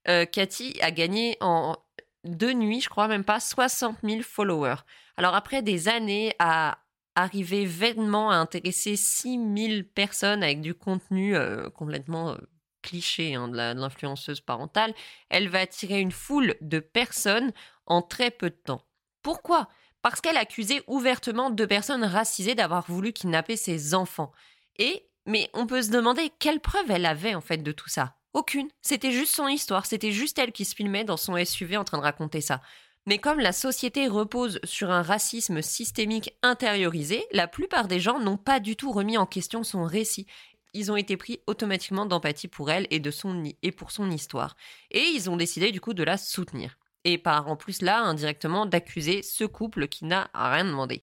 Euh, 0.09 0.25
Cathy 0.25 0.79
a 0.81 0.91
gagné 0.91 1.37
en 1.41 1.77
deux 2.25 2.53
nuits, 2.53 2.81
je 2.81 2.89
crois 2.89 3.09
même 3.09 3.25
pas, 3.25 3.41
60 3.41 3.99
000 4.05 4.23
followers. 4.23 4.83
Alors 5.17 5.35
après 5.35 5.63
des 5.63 5.89
années 5.89 6.35
à 6.39 6.79
arriver 7.15 7.65
vainement 7.65 8.31
à 8.31 8.37
intéresser 8.37 8.95
6000 8.97 9.89
personnes 9.89 10.43
avec 10.43 10.61
du 10.61 10.75
contenu 10.75 11.35
euh, 11.35 11.71
complètement 11.71 12.33
euh, 12.33 12.37
cliché 12.83 13.35
hein, 13.35 13.49
de 13.49 13.57
l'influenceuse 13.57 14.41
parentale, 14.41 14.95
elle 15.31 15.49
va 15.49 15.61
attirer 15.61 16.01
une 16.01 16.13
foule 16.13 16.55
de 16.61 16.79
personnes 16.79 17.53
en 17.87 18.03
très 18.03 18.31
peu 18.31 18.51
de 18.51 18.57
temps. 18.57 18.83
Pourquoi? 19.23 19.69
Parce 20.09 20.21
qu'elle 20.21 20.37
accusait 20.37 20.85
ouvertement 20.87 21.51
deux 21.51 21.67
personnes 21.67 22.05
racisées 22.05 22.55
d'avoir 22.55 22.87
voulu 22.87 23.13
kidnapper 23.13 23.57
ses 23.57 23.93
enfants. 23.93 24.31
Et, 24.79 25.05
mais 25.27 25.51
on 25.53 25.67
peut 25.67 25.83
se 25.83 25.91
demander 25.91 26.31
quelle 26.39 26.61
preuve 26.61 26.93
elle 26.93 27.07
avait 27.07 27.35
en 27.35 27.41
fait 27.41 27.57
de 27.57 27.73
tout 27.73 27.89
ça. 27.89 28.15
Aucune. 28.33 28.69
C'était 28.83 29.11
juste 29.11 29.35
son 29.35 29.49
histoire. 29.49 29.85
C'était 29.85 30.13
juste 30.13 30.39
elle 30.39 30.53
qui 30.53 30.65
se 30.65 30.77
filmait 30.77 31.03
dans 31.03 31.17
son 31.17 31.45
SUV 31.45 31.77
en 31.77 31.83
train 31.83 31.99
de 31.99 32.05
raconter 32.05 32.41
ça. 32.41 32.63
Mais 33.07 33.19
comme 33.19 33.41
la 33.41 33.51
société 33.51 34.07
repose 34.07 34.61
sur 34.63 34.93
un 34.93 35.03
racisme 35.03 35.61
systémique 35.61 36.37
intériorisé, 36.45 37.27
la 37.33 37.49
plupart 37.49 37.89
des 37.89 37.99
gens 37.99 38.21
n'ont 38.21 38.37
pas 38.37 38.61
du 38.61 38.77
tout 38.77 38.93
remis 38.93 39.19
en 39.19 39.27
question 39.27 39.65
son 39.65 39.83
récit. 39.83 40.29
Ils 40.73 40.93
ont 40.93 40.97
été 40.97 41.17
pris 41.17 41.41
automatiquement 41.49 42.07
d'empathie 42.07 42.47
pour 42.47 42.71
elle 42.71 42.87
et, 42.91 43.01
de 43.01 43.11
son, 43.11 43.43
et 43.61 43.73
pour 43.73 43.91
son 43.91 44.09
histoire. 44.13 44.55
Et 44.93 45.03
ils 45.03 45.29
ont 45.29 45.37
décidé 45.37 45.73
du 45.73 45.81
coup 45.81 45.95
de 45.95 46.05
la 46.05 46.17
soutenir. 46.17 46.79
Et 47.07 47.19
par 47.19 47.47
en 47.47 47.55
plus 47.55 47.83
là, 47.83 48.03
indirectement, 48.03 48.67
d'accuser 48.67 49.23
ce 49.23 49.45
couple 49.45 49.87
qui 49.87 50.05
n'a 50.05 50.29
rien 50.35 50.65
demandé. 50.65 51.05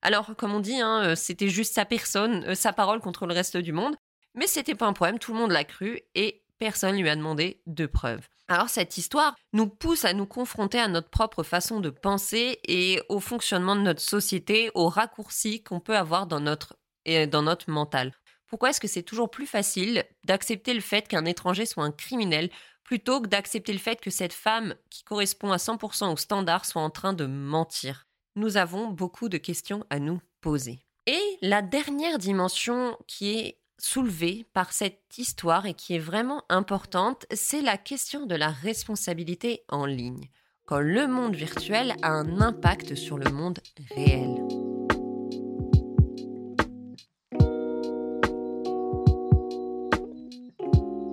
Alors, 0.00 0.34
comme 0.34 0.54
on 0.54 0.60
dit, 0.60 0.80
hein, 0.80 1.04
euh, 1.04 1.14
c'était 1.14 1.50
juste 1.50 1.74
sa 1.74 1.84
personne, 1.84 2.42
euh, 2.46 2.54
sa 2.54 2.72
parole 2.72 3.00
contre 3.00 3.26
le 3.26 3.34
reste 3.34 3.58
du 3.58 3.70
monde. 3.70 3.94
Mais 4.34 4.46
c'était 4.46 4.74
pas 4.74 4.86
un 4.86 4.94
problème, 4.94 5.18
tout 5.18 5.34
le 5.34 5.38
monde 5.38 5.50
l'a 5.50 5.64
cru 5.64 6.00
et 6.14 6.42
personne 6.58 6.96
lui 6.96 7.08
a 7.10 7.16
demandé 7.16 7.60
de 7.66 7.84
preuves. 7.84 8.26
Alors 8.48 8.70
cette 8.70 8.96
histoire 8.96 9.34
nous 9.52 9.68
pousse 9.68 10.06
à 10.06 10.14
nous 10.14 10.24
confronter 10.24 10.80
à 10.80 10.88
notre 10.88 11.10
propre 11.10 11.42
façon 11.42 11.80
de 11.80 11.90
penser 11.90 12.58
et 12.66 13.02
au 13.10 13.20
fonctionnement 13.20 13.76
de 13.76 13.82
notre 13.82 14.00
société, 14.00 14.70
aux 14.74 14.88
raccourcis 14.88 15.62
qu'on 15.62 15.80
peut 15.80 15.96
avoir 15.96 16.26
dans 16.26 16.40
notre, 16.40 16.76
dans 17.06 17.42
notre 17.42 17.70
mental. 17.70 18.14
Pourquoi 18.46 18.70
est-ce 18.70 18.80
que 18.80 18.88
c'est 18.88 19.02
toujours 19.02 19.30
plus 19.30 19.46
facile 19.46 20.04
d'accepter 20.24 20.72
le 20.72 20.80
fait 20.80 21.08
qu'un 21.08 21.26
étranger 21.26 21.66
soit 21.66 21.84
un 21.84 21.92
criminel 21.92 22.50
plutôt 22.84 23.20
que 23.20 23.28
d'accepter 23.28 23.72
le 23.72 23.78
fait 23.78 24.00
que 24.00 24.10
cette 24.10 24.32
femme 24.32 24.74
qui 24.90 25.04
correspond 25.04 25.52
à 25.52 25.56
100% 25.56 26.12
au 26.12 26.16
standard 26.16 26.64
soit 26.64 26.82
en 26.82 26.90
train 26.90 27.12
de 27.12 27.26
mentir 27.26 28.06
Nous 28.36 28.56
avons 28.56 28.88
beaucoup 28.88 29.28
de 29.28 29.38
questions 29.38 29.84
à 29.90 29.98
nous 29.98 30.20
poser. 30.40 30.84
Et 31.06 31.22
la 31.40 31.62
dernière 31.62 32.18
dimension 32.18 32.96
qui 33.06 33.38
est 33.38 33.58
soulevée 33.78 34.46
par 34.52 34.72
cette 34.72 35.18
histoire 35.18 35.66
et 35.66 35.74
qui 35.74 35.94
est 35.94 35.98
vraiment 35.98 36.44
importante, 36.48 37.26
c'est 37.32 37.62
la 37.62 37.76
question 37.76 38.26
de 38.26 38.36
la 38.36 38.50
responsabilité 38.50 39.64
en 39.68 39.86
ligne, 39.86 40.30
quand 40.66 40.78
le 40.78 41.08
monde 41.08 41.34
virtuel 41.34 41.96
a 42.02 42.12
un 42.12 42.40
impact 42.40 42.94
sur 42.94 43.18
le 43.18 43.30
monde 43.30 43.58
réel. 43.94 44.71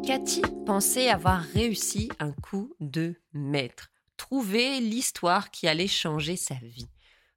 Cathy 0.09 0.41
pensait 0.65 1.07
avoir 1.07 1.43
réussi 1.53 2.09
un 2.17 2.31
coup 2.31 2.73
de 2.79 3.13
maître, 3.31 3.91
trouver 4.17 4.79
l'histoire 4.79 5.51
qui 5.51 5.67
allait 5.67 5.85
changer 5.85 6.35
sa 6.35 6.55
vie. 6.55 6.87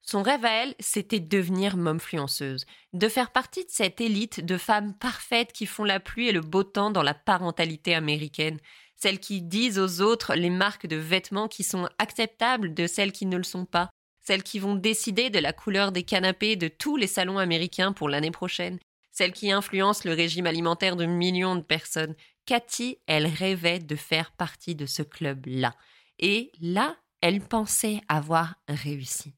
Son 0.01 0.23
rêve 0.23 0.47
à 0.47 0.63
elle, 0.63 0.75
c'était 0.81 1.21
de 1.21 1.29
devenir 1.29 1.77
momfluenceuse, 1.77 2.65
de 2.95 3.09
faire 3.11 3.31
partie 3.31 3.67
de 3.67 3.71
cette 3.71 4.01
élite 4.01 4.43
de 4.43 4.57
femmes 4.57 4.95
parfaites 4.95 5.53
qui 5.53 5.67
font 5.67 5.85
la 5.85 6.01
pluie 6.01 6.29
et 6.29 6.33
le 6.33 6.41
beau 6.41 6.63
temps 6.63 6.91
dans 6.91 7.03
la 7.03 7.13
parentalité 7.13 7.95
américaine, 7.95 8.59
celles 8.97 9.21
qui 9.21 9.43
disent 9.43 9.79
aux 9.79 10.01
autres 10.01 10.35
les 10.35 10.49
marques 10.49 10.87
de 10.87 10.97
vêtements 10.97 11.49
qui 11.49 11.65
sont 11.65 11.91
acceptables 11.99 12.73
de 12.73 12.87
celles 12.87 13.13
qui 13.13 13.27
ne 13.27 13.37
le 13.37 13.43
sont 13.43 13.67
pas, 13.67 13.91
celles 14.23 14.43
qui 14.43 14.59
vont 14.59 14.77
décider 14.77 15.29
de 15.29 15.41
la 15.41 15.53
couleur 15.53 15.93
des 15.93 16.05
canapés 16.05 16.57
de 16.57 16.69
tous 16.69 16.97
les 16.97 17.07
salons 17.07 17.37
américains 17.37 17.93
pour 17.93 18.09
l'année 18.09 18.31
prochaine, 18.31 18.79
celles 19.13 19.33
qui 19.33 19.53
influencent 19.53 20.09
le 20.09 20.15
régime 20.15 20.47
alimentaire 20.47 20.97
de 20.97 21.05
millions 21.05 21.55
de 21.55 21.61
personnes. 21.61 22.15
Cathy, 22.47 22.99
elle 23.07 23.27
rêvait 23.27 23.79
de 23.79 23.97
faire 23.97 24.33
partie 24.33 24.75
de 24.75 24.87
ce 24.87 25.03
club-là. 25.03 25.75
Et 26.19 26.53
là, 26.61 26.97
elle 27.21 27.41
pensait 27.41 28.01
avoir 28.09 28.57
réussi 28.69 29.35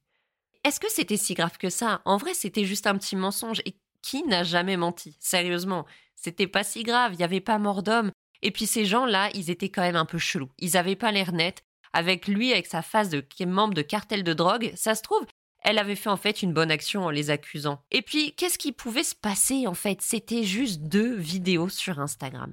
est-ce 0.64 0.80
que 0.80 0.90
c'était 0.90 1.18
si 1.18 1.34
grave 1.34 1.58
que 1.58 1.68
ça? 1.68 2.00
En 2.06 2.16
vrai, 2.16 2.32
c'était 2.32 2.64
juste 2.64 2.86
un 2.86 2.96
petit 2.96 3.16
mensonge. 3.16 3.60
Et 3.66 3.76
qui 4.02 4.24
n'a 4.24 4.42
jamais 4.42 4.76
menti? 4.76 5.16
Sérieusement, 5.20 5.86
c'était 6.16 6.46
pas 6.46 6.64
si 6.64 6.82
grave, 6.82 7.12
il 7.12 7.18
n'y 7.18 7.24
avait 7.24 7.40
pas 7.40 7.58
mort 7.58 7.82
d'homme. 7.82 8.10
Et 8.42 8.50
puis 8.50 8.66
ces 8.66 8.84
gens-là, 8.84 9.30
ils 9.34 9.50
étaient 9.50 9.68
quand 9.68 9.82
même 9.82 9.96
un 9.96 10.06
peu 10.06 10.18
chelous. 10.18 10.50
Ils 10.58 10.76
avaient 10.76 10.96
pas 10.96 11.12
l'air 11.12 11.32
nets. 11.32 11.62
Avec 11.92 12.26
lui, 12.26 12.52
avec 12.52 12.66
sa 12.66 12.82
face 12.82 13.08
de 13.08 13.24
membre 13.44 13.74
de 13.74 13.82
cartel 13.82 14.24
de 14.24 14.32
drogue, 14.32 14.72
ça 14.74 14.94
se 14.94 15.02
trouve, 15.02 15.24
elle 15.60 15.78
avait 15.78 15.94
fait 15.94 16.10
en 16.10 16.16
fait 16.16 16.42
une 16.42 16.52
bonne 16.52 16.72
action 16.72 17.04
en 17.04 17.10
les 17.10 17.30
accusant. 17.30 17.80
Et 17.92 18.02
puis, 18.02 18.34
qu'est-ce 18.34 18.58
qui 18.58 18.72
pouvait 18.72 19.04
se 19.04 19.14
passer 19.14 19.66
en 19.66 19.74
fait? 19.74 20.02
C'était 20.02 20.42
juste 20.42 20.82
deux 20.82 21.14
vidéos 21.14 21.68
sur 21.68 22.00
Instagram. 22.00 22.52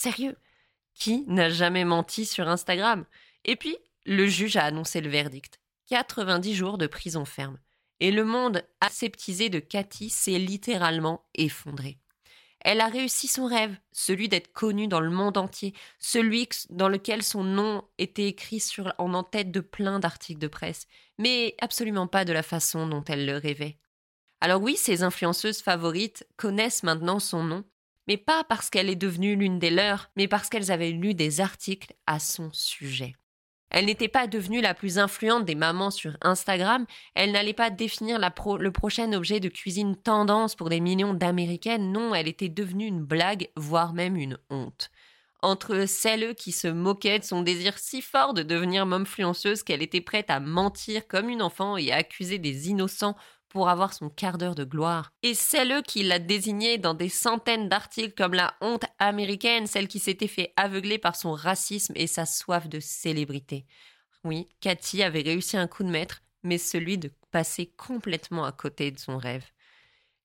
Sérieux? 0.00 0.38
Qui 0.94 1.26
n'a 1.26 1.50
jamais 1.50 1.84
menti 1.84 2.24
sur 2.24 2.48
Instagram? 2.48 3.04
Et 3.44 3.54
puis, 3.54 3.76
le 4.06 4.26
juge 4.28 4.56
a 4.56 4.64
annoncé 4.64 5.02
le 5.02 5.10
verdict. 5.10 5.60
90 5.90 6.54
jours 6.54 6.78
de 6.78 6.86
prison 6.86 7.26
ferme. 7.26 7.58
Et 8.00 8.10
le 8.10 8.24
monde 8.24 8.62
aseptisé 8.80 9.50
de 9.50 9.58
Cathy 9.58 10.08
s'est 10.08 10.38
littéralement 10.38 11.26
effondré. 11.34 11.98
Elle 12.60 12.80
a 12.80 12.86
réussi 12.86 13.28
son 13.28 13.44
rêve, 13.44 13.76
celui 13.92 14.30
d'être 14.30 14.54
connue 14.54 14.88
dans 14.88 15.00
le 15.00 15.10
monde 15.10 15.36
entier, 15.36 15.74
celui 15.98 16.48
dans 16.70 16.88
lequel 16.88 17.22
son 17.22 17.44
nom 17.44 17.84
était 17.98 18.28
écrit 18.28 18.64
en 18.96 19.12
en-tête 19.12 19.50
de 19.50 19.60
plein 19.60 19.98
d'articles 19.98 20.40
de 20.40 20.48
presse, 20.48 20.86
mais 21.18 21.54
absolument 21.60 22.06
pas 22.06 22.24
de 22.24 22.32
la 22.32 22.42
façon 22.42 22.86
dont 22.86 23.04
elle 23.04 23.26
le 23.26 23.36
rêvait. 23.36 23.76
Alors 24.40 24.62
oui, 24.62 24.78
ses 24.78 25.02
influenceuses 25.02 25.60
favorites 25.60 26.26
connaissent 26.38 26.84
maintenant 26.84 27.18
son 27.18 27.42
nom, 27.42 27.64
mais 28.10 28.16
pas 28.16 28.42
parce 28.42 28.70
qu'elle 28.70 28.90
est 28.90 28.96
devenue 28.96 29.36
l'une 29.36 29.60
des 29.60 29.70
leurs, 29.70 30.10
mais 30.16 30.26
parce 30.26 30.48
qu'elles 30.48 30.72
avaient 30.72 30.90
lu 30.90 31.14
des 31.14 31.40
articles 31.40 31.94
à 32.08 32.18
son 32.18 32.50
sujet. 32.52 33.14
Elle 33.70 33.84
n'était 33.84 34.08
pas 34.08 34.26
devenue 34.26 34.60
la 34.60 34.74
plus 34.74 34.98
influente 34.98 35.44
des 35.44 35.54
mamans 35.54 35.92
sur 35.92 36.16
Instagram, 36.20 36.86
elle 37.14 37.30
n'allait 37.30 37.52
pas 37.52 37.70
définir 37.70 38.18
le 38.18 38.70
prochain 38.72 39.12
objet 39.12 39.38
de 39.38 39.48
cuisine 39.48 39.94
tendance 39.94 40.56
pour 40.56 40.70
des 40.70 40.80
millions 40.80 41.14
d'Américaines, 41.14 41.92
non, 41.92 42.12
elle 42.12 42.26
était 42.26 42.48
devenue 42.48 42.86
une 42.86 43.04
blague, 43.04 43.48
voire 43.54 43.92
même 43.92 44.16
une 44.16 44.38
honte. 44.50 44.90
Entre 45.40 45.86
celles 45.86 46.34
qui 46.34 46.50
se 46.50 46.66
moquaient 46.66 47.20
de 47.20 47.24
son 47.24 47.42
désir 47.42 47.78
si 47.78 48.02
fort 48.02 48.34
de 48.34 48.42
devenir 48.42 48.86
momfluenceuse 48.86 49.62
qu'elle 49.62 49.82
était 49.82 50.00
prête 50.00 50.30
à 50.30 50.40
mentir 50.40 51.06
comme 51.06 51.28
une 51.28 51.42
enfant 51.42 51.76
et 51.76 51.92
à 51.92 51.98
accuser 51.98 52.38
des 52.38 52.70
innocents 52.70 53.14
pour 53.50 53.68
avoir 53.68 53.92
son 53.92 54.08
quart 54.08 54.38
d'heure 54.38 54.54
de 54.54 54.64
gloire. 54.64 55.12
Et 55.22 55.34
celle 55.34 55.82
qui 55.82 56.02
l'a 56.02 56.18
désignée 56.18 56.78
dans 56.78 56.94
des 56.94 57.10
centaines 57.10 57.68
d'articles 57.68 58.14
comme 58.16 58.32
la 58.32 58.54
honte 58.62 58.84
américaine, 58.98 59.66
celle 59.66 59.88
qui 59.88 59.98
s'était 59.98 60.28
fait 60.28 60.54
aveugler 60.56 60.96
par 60.96 61.16
son 61.16 61.32
racisme 61.32 61.92
et 61.96 62.06
sa 62.06 62.24
soif 62.24 62.68
de 62.68 62.80
célébrité. 62.80 63.66
Oui, 64.24 64.48
Cathy 64.60 65.02
avait 65.02 65.22
réussi 65.22 65.56
un 65.56 65.66
coup 65.66 65.82
de 65.82 65.90
maître, 65.90 66.22
mais 66.42 66.58
celui 66.58 66.96
de 66.96 67.10
passer 67.30 67.66
complètement 67.76 68.44
à 68.44 68.52
côté 68.52 68.90
de 68.90 68.98
son 68.98 69.18
rêve. 69.18 69.44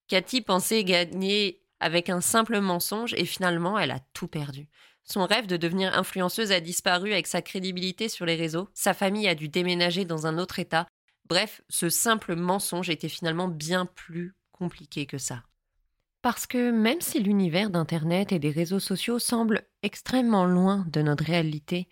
Cathy 0.07 0.41
pensait 0.41 0.83
gagner 0.83 1.61
avec 1.79 2.09
un 2.09 2.21
simple 2.21 2.59
mensonge 2.59 3.13
et 3.15 3.25
finalement 3.25 3.77
elle 3.77 3.91
a 3.91 3.99
tout 4.13 4.27
perdu. 4.27 4.69
Son 5.03 5.25
rêve 5.25 5.45
de 5.45 5.57
devenir 5.57 5.97
influenceuse 5.97 6.51
a 6.51 6.59
disparu 6.59 7.11
avec 7.11 7.27
sa 7.27 7.41
crédibilité 7.41 8.09
sur 8.09 8.25
les 8.25 8.35
réseaux, 8.35 8.69
sa 8.73 8.93
famille 8.93 9.27
a 9.27 9.35
dû 9.35 9.49
déménager 9.49 10.03
dans 10.03 10.25
un 10.25 10.37
autre 10.37 10.59
état 10.59 10.87
Bref, 11.27 11.61
ce 11.69 11.89
simple 11.89 12.35
mensonge 12.35 12.89
était 12.89 13.09
finalement 13.09 13.47
bien 13.47 13.85
plus 13.85 14.35
compliqué 14.51 15.05
que 15.05 15.17
ça. 15.17 15.43
Parce 16.21 16.47
que 16.47 16.71
même 16.71 17.01
si 17.01 17.19
l'univers 17.19 17.69
d'Internet 17.69 18.31
et 18.31 18.39
des 18.39 18.51
réseaux 18.51 18.79
sociaux 18.79 19.19
semble 19.19 19.63
extrêmement 19.83 20.45
loin 20.45 20.85
de 20.89 21.01
notre 21.01 21.23
réalité, 21.23 21.87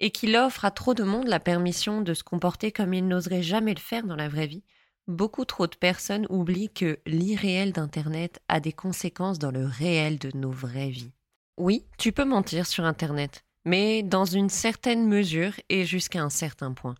et 0.00 0.10
qu'il 0.10 0.36
offre 0.36 0.64
à 0.64 0.70
trop 0.70 0.94
de 0.94 1.02
monde 1.02 1.26
la 1.26 1.40
permission 1.40 2.02
de 2.02 2.14
se 2.14 2.22
comporter 2.22 2.72
comme 2.72 2.94
il 2.94 3.06
n'oserait 3.06 3.42
jamais 3.42 3.74
le 3.74 3.80
faire 3.80 4.04
dans 4.04 4.16
la 4.16 4.28
vraie 4.28 4.46
vie, 4.46 4.64
beaucoup 5.08 5.44
trop 5.44 5.66
de 5.66 5.74
personnes 5.74 6.26
oublient 6.28 6.72
que 6.72 7.00
l'irréel 7.06 7.72
d'Internet 7.72 8.40
a 8.48 8.60
des 8.60 8.72
conséquences 8.72 9.38
dans 9.38 9.50
le 9.50 9.64
réel 9.64 10.18
de 10.18 10.30
nos 10.36 10.50
vraies 10.50 10.90
vies. 10.90 11.12
Oui, 11.56 11.84
tu 11.98 12.12
peux 12.12 12.24
mentir 12.24 12.66
sur 12.66 12.84
Internet, 12.84 13.44
mais 13.64 14.02
dans 14.02 14.24
une 14.24 14.50
certaine 14.50 15.06
mesure 15.06 15.54
et 15.68 15.84
jusqu'à 15.84 16.22
un 16.22 16.30
certain 16.30 16.72
point. 16.72 16.94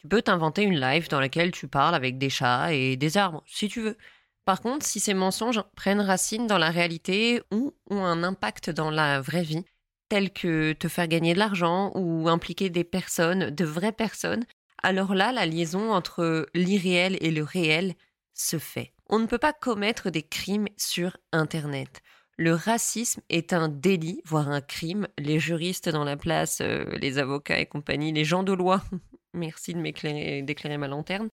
Tu 0.00 0.08
peux 0.08 0.22
t'inventer 0.22 0.62
une 0.62 0.80
live 0.80 1.08
dans 1.08 1.20
laquelle 1.20 1.50
tu 1.50 1.68
parles 1.68 1.94
avec 1.94 2.16
des 2.16 2.30
chats 2.30 2.72
et 2.72 2.96
des 2.96 3.16
arbres, 3.18 3.42
si 3.46 3.68
tu 3.68 3.82
veux. 3.82 3.98
Par 4.46 4.62
contre, 4.62 4.86
si 4.86 4.98
ces 4.98 5.12
mensonges 5.12 5.62
prennent 5.76 6.00
racine 6.00 6.46
dans 6.46 6.56
la 6.56 6.70
réalité 6.70 7.42
ou 7.50 7.74
ont 7.90 8.04
un 8.04 8.22
impact 8.22 8.70
dans 8.70 8.90
la 8.90 9.20
vraie 9.20 9.42
vie, 9.42 9.64
tels 10.08 10.32
que 10.32 10.72
te 10.72 10.88
faire 10.88 11.06
gagner 11.06 11.34
de 11.34 11.38
l'argent 11.38 11.92
ou 11.94 12.28
impliquer 12.28 12.70
des 12.70 12.82
personnes, 12.82 13.50
de 13.50 13.64
vraies 13.64 13.92
personnes, 13.92 14.46
alors 14.82 15.14
là, 15.14 15.32
la 15.32 15.44
liaison 15.44 15.92
entre 15.92 16.46
l'irréel 16.54 17.18
et 17.20 17.30
le 17.30 17.42
réel 17.42 17.94
se 18.32 18.58
fait. 18.58 18.94
On 19.10 19.18
ne 19.18 19.26
peut 19.26 19.38
pas 19.38 19.52
commettre 19.52 20.08
des 20.08 20.22
crimes 20.22 20.68
sur 20.78 21.18
Internet. 21.32 22.00
Le 22.40 22.54
racisme 22.54 23.20
est 23.28 23.52
un 23.52 23.68
délit, 23.68 24.22
voire 24.24 24.48
un 24.48 24.62
crime. 24.62 25.06
Les 25.18 25.38
juristes 25.38 25.90
dans 25.90 26.04
la 26.04 26.16
place, 26.16 26.62
euh, 26.62 26.86
les 26.96 27.18
avocats 27.18 27.60
et 27.60 27.66
compagnie, 27.66 28.14
les 28.14 28.24
gens 28.24 28.42
de 28.42 28.54
loi 28.54 28.82
Merci 29.34 29.74
de 29.74 29.78
m'éclairer, 29.78 30.40
d'éclairer 30.40 30.78
ma 30.78 30.88
lanterne. 30.88 31.28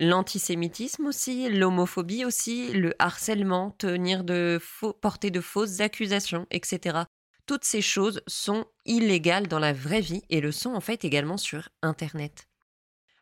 L'antisémitisme 0.00 1.04
aussi, 1.04 1.50
l'homophobie 1.50 2.24
aussi, 2.24 2.72
le 2.72 2.94
harcèlement, 2.98 3.72
tenir 3.72 4.24
de 4.24 4.58
porter 5.02 5.30
de 5.30 5.42
fausses 5.42 5.80
accusations, 5.80 6.46
etc. 6.50 7.00
Toutes 7.44 7.64
ces 7.64 7.82
choses 7.82 8.22
sont 8.26 8.64
illégales 8.86 9.48
dans 9.48 9.58
la 9.58 9.74
vraie 9.74 10.00
vie 10.00 10.22
et 10.30 10.40
le 10.40 10.50
sont 10.50 10.72
en 10.72 10.80
fait 10.80 11.04
également 11.04 11.36
sur 11.36 11.68
Internet. 11.82 12.48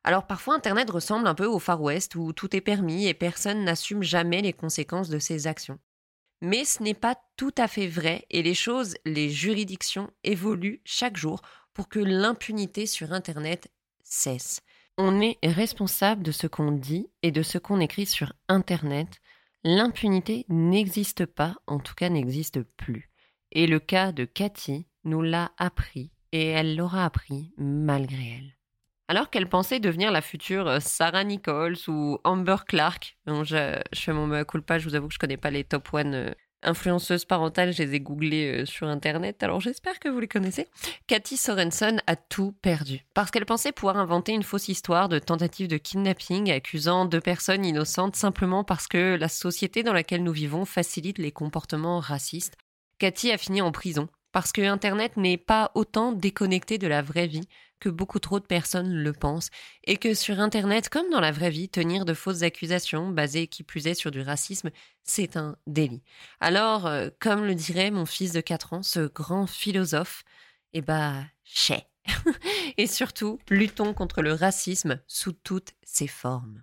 Alors 0.04 0.28
parfois 0.28 0.54
Internet 0.54 0.90
ressemble 0.90 1.26
un 1.26 1.34
peu 1.34 1.46
au 1.46 1.58
Far 1.58 1.82
West 1.82 2.14
où 2.14 2.32
tout 2.32 2.54
est 2.54 2.60
permis 2.60 3.08
et 3.08 3.14
personne 3.14 3.64
n'assume 3.64 4.04
jamais 4.04 4.42
les 4.42 4.52
conséquences 4.52 5.08
de 5.08 5.18
ses 5.18 5.48
actions. 5.48 5.80
Mais 6.42 6.64
ce 6.64 6.82
n'est 6.82 6.94
pas 6.94 7.16
tout 7.36 7.54
à 7.56 7.68
fait 7.68 7.86
vrai 7.86 8.26
et 8.30 8.42
les 8.42 8.54
choses, 8.54 8.96
les 9.04 9.30
juridictions 9.30 10.10
évoluent 10.22 10.82
chaque 10.84 11.16
jour 11.16 11.40
pour 11.72 11.88
que 11.88 11.98
l'impunité 11.98 12.86
sur 12.86 13.12
Internet 13.12 13.70
cesse. 14.02 14.60
On 14.98 15.20
est 15.20 15.38
responsable 15.42 16.22
de 16.22 16.32
ce 16.32 16.46
qu'on 16.46 16.72
dit 16.72 17.08
et 17.22 17.30
de 17.30 17.42
ce 17.42 17.58
qu'on 17.58 17.80
écrit 17.80 18.06
sur 18.06 18.32
Internet. 18.48 19.20
L'impunité 19.62 20.46
n'existe 20.48 21.26
pas, 21.26 21.56
en 21.66 21.78
tout 21.78 21.94
cas 21.94 22.08
n'existe 22.08 22.62
plus. 22.62 23.10
Et 23.52 23.66
le 23.66 23.78
cas 23.78 24.12
de 24.12 24.24
Cathy 24.24 24.86
nous 25.04 25.22
l'a 25.22 25.52
appris, 25.58 26.12
et 26.32 26.46
elle 26.46 26.76
l'aura 26.76 27.04
appris 27.04 27.52
malgré 27.58 28.38
elle. 28.38 28.55
Alors 29.08 29.30
qu'elle 29.30 29.48
pensait 29.48 29.78
devenir 29.78 30.10
la 30.10 30.20
future 30.20 30.82
Sarah 30.82 31.24
Nichols 31.24 31.76
ou 31.88 32.18
Amber 32.24 32.56
Clark, 32.66 33.16
je, 33.26 33.80
fais 33.94 34.12
mon 34.12 34.44
culpa, 34.44 34.78
je 34.78 34.88
vous 34.88 34.94
avoue 34.94 35.08
que 35.08 35.14
je 35.14 35.18
connais 35.18 35.36
pas 35.36 35.50
les 35.50 35.64
top 35.64 35.92
one 35.92 36.34
influenceuse 36.62 37.24
parentale, 37.24 37.72
je 37.72 37.82
les 37.82 37.94
ai 37.94 38.00
googlées 38.00 38.62
euh, 38.62 38.66
sur 38.66 38.88
Internet, 38.88 39.42
alors 39.42 39.60
j'espère 39.60 39.98
que 39.98 40.08
vous 40.08 40.20
les 40.20 40.28
connaissez. 40.28 40.66
Cathy 41.06 41.36
Sorensen 41.36 42.02
a 42.06 42.16
tout 42.16 42.52
perdu, 42.60 43.04
parce 43.14 43.30
qu'elle 43.30 43.46
pensait 43.46 43.72
pouvoir 43.72 43.96
inventer 43.96 44.32
une 44.32 44.42
fausse 44.42 44.68
histoire 44.68 45.08
de 45.08 45.18
tentative 45.18 45.68
de 45.68 45.76
kidnapping 45.76 46.50
accusant 46.50 47.04
deux 47.04 47.20
personnes 47.20 47.64
innocentes 47.64 48.16
simplement 48.16 48.64
parce 48.64 48.88
que 48.88 49.16
la 49.16 49.28
société 49.28 49.82
dans 49.82 49.92
laquelle 49.92 50.24
nous 50.24 50.32
vivons 50.32 50.64
facilite 50.64 51.18
les 51.18 51.32
comportements 51.32 52.00
racistes. 52.00 52.56
Cathy 52.98 53.30
a 53.30 53.38
fini 53.38 53.62
en 53.62 53.72
prison, 53.72 54.08
parce 54.32 54.52
que 54.52 54.62
Internet 54.62 55.16
n'est 55.16 55.38
pas 55.38 55.70
autant 55.74 56.12
déconnecté 56.12 56.78
de 56.78 56.88
la 56.88 57.02
vraie 57.02 57.26
vie 57.26 57.48
que 57.80 57.88
beaucoup 57.88 58.18
trop 58.18 58.40
de 58.40 58.46
personnes 58.46 58.92
le 58.92 59.12
pensent, 59.12 59.50
et 59.84 59.96
que 59.96 60.14
sur 60.14 60.40
Internet, 60.40 60.88
comme 60.88 61.10
dans 61.10 61.20
la 61.20 61.32
vraie 61.32 61.50
vie, 61.50 61.68
tenir 61.68 62.04
de 62.04 62.14
fausses 62.14 62.42
accusations, 62.42 63.10
basées 63.10 63.46
qui 63.46 63.62
plus 63.62 63.86
est 63.86 63.94
sur 63.94 64.10
du 64.10 64.20
racisme, 64.20 64.70
c'est 65.02 65.36
un 65.36 65.56
délit. 65.66 66.02
Alors, 66.40 66.86
euh, 66.86 67.10
comme 67.18 67.44
le 67.44 67.54
dirait 67.54 67.90
mon 67.90 68.06
fils 68.06 68.32
de 68.32 68.40
4 68.40 68.72
ans, 68.72 68.82
ce 68.82 69.00
grand 69.00 69.46
philosophe, 69.46 70.24
eh 70.72 70.80
bah, 70.80 71.24
chais. 71.44 71.86
et 72.76 72.86
surtout, 72.86 73.38
luttons 73.50 73.94
contre 73.94 74.22
le 74.22 74.32
racisme 74.32 75.00
sous 75.06 75.32
toutes 75.32 75.74
ses 75.82 76.06
formes. 76.06 76.62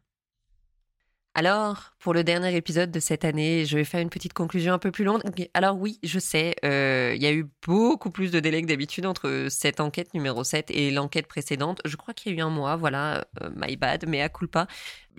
Alors, 1.35 1.93
pour 1.97 2.13
le 2.13 2.23
dernier 2.23 2.55
épisode 2.55 2.91
de 2.91 2.99
cette 2.99 3.25
année, 3.25 3.65
je 3.65 3.75
vais 3.75 3.85
faire 3.85 4.01
une 4.01 4.11
petite 4.11 4.33
conclusion 4.33 4.71
un 4.71 4.77
peu 4.77 4.91
plus 4.91 5.03
longue. 5.03 5.23
Alors 5.55 5.79
oui, 5.79 5.99
je 6.03 6.19
sais, 6.19 6.53
euh, 6.63 7.13
il 7.15 7.23
y 7.23 7.25
a 7.25 7.33
eu 7.33 7.49
beaucoup 7.65 8.11
plus 8.11 8.29
de 8.29 8.39
délais 8.39 8.61
que 8.61 8.67
d'habitude 8.67 9.07
entre 9.07 9.47
cette 9.49 9.79
enquête 9.79 10.13
numéro 10.13 10.43
7 10.43 10.69
et 10.69 10.91
l'enquête 10.91 11.25
précédente. 11.25 11.81
Je 11.85 11.95
crois 11.95 12.13
qu'il 12.13 12.31
y 12.31 12.35
a 12.35 12.37
eu 12.37 12.41
un 12.41 12.51
mois, 12.51 12.75
voilà, 12.75 13.25
euh, 13.41 13.49
my 13.55 13.75
bad, 13.77 14.05
mais 14.07 14.21
à 14.21 14.29
culpa. 14.29 14.67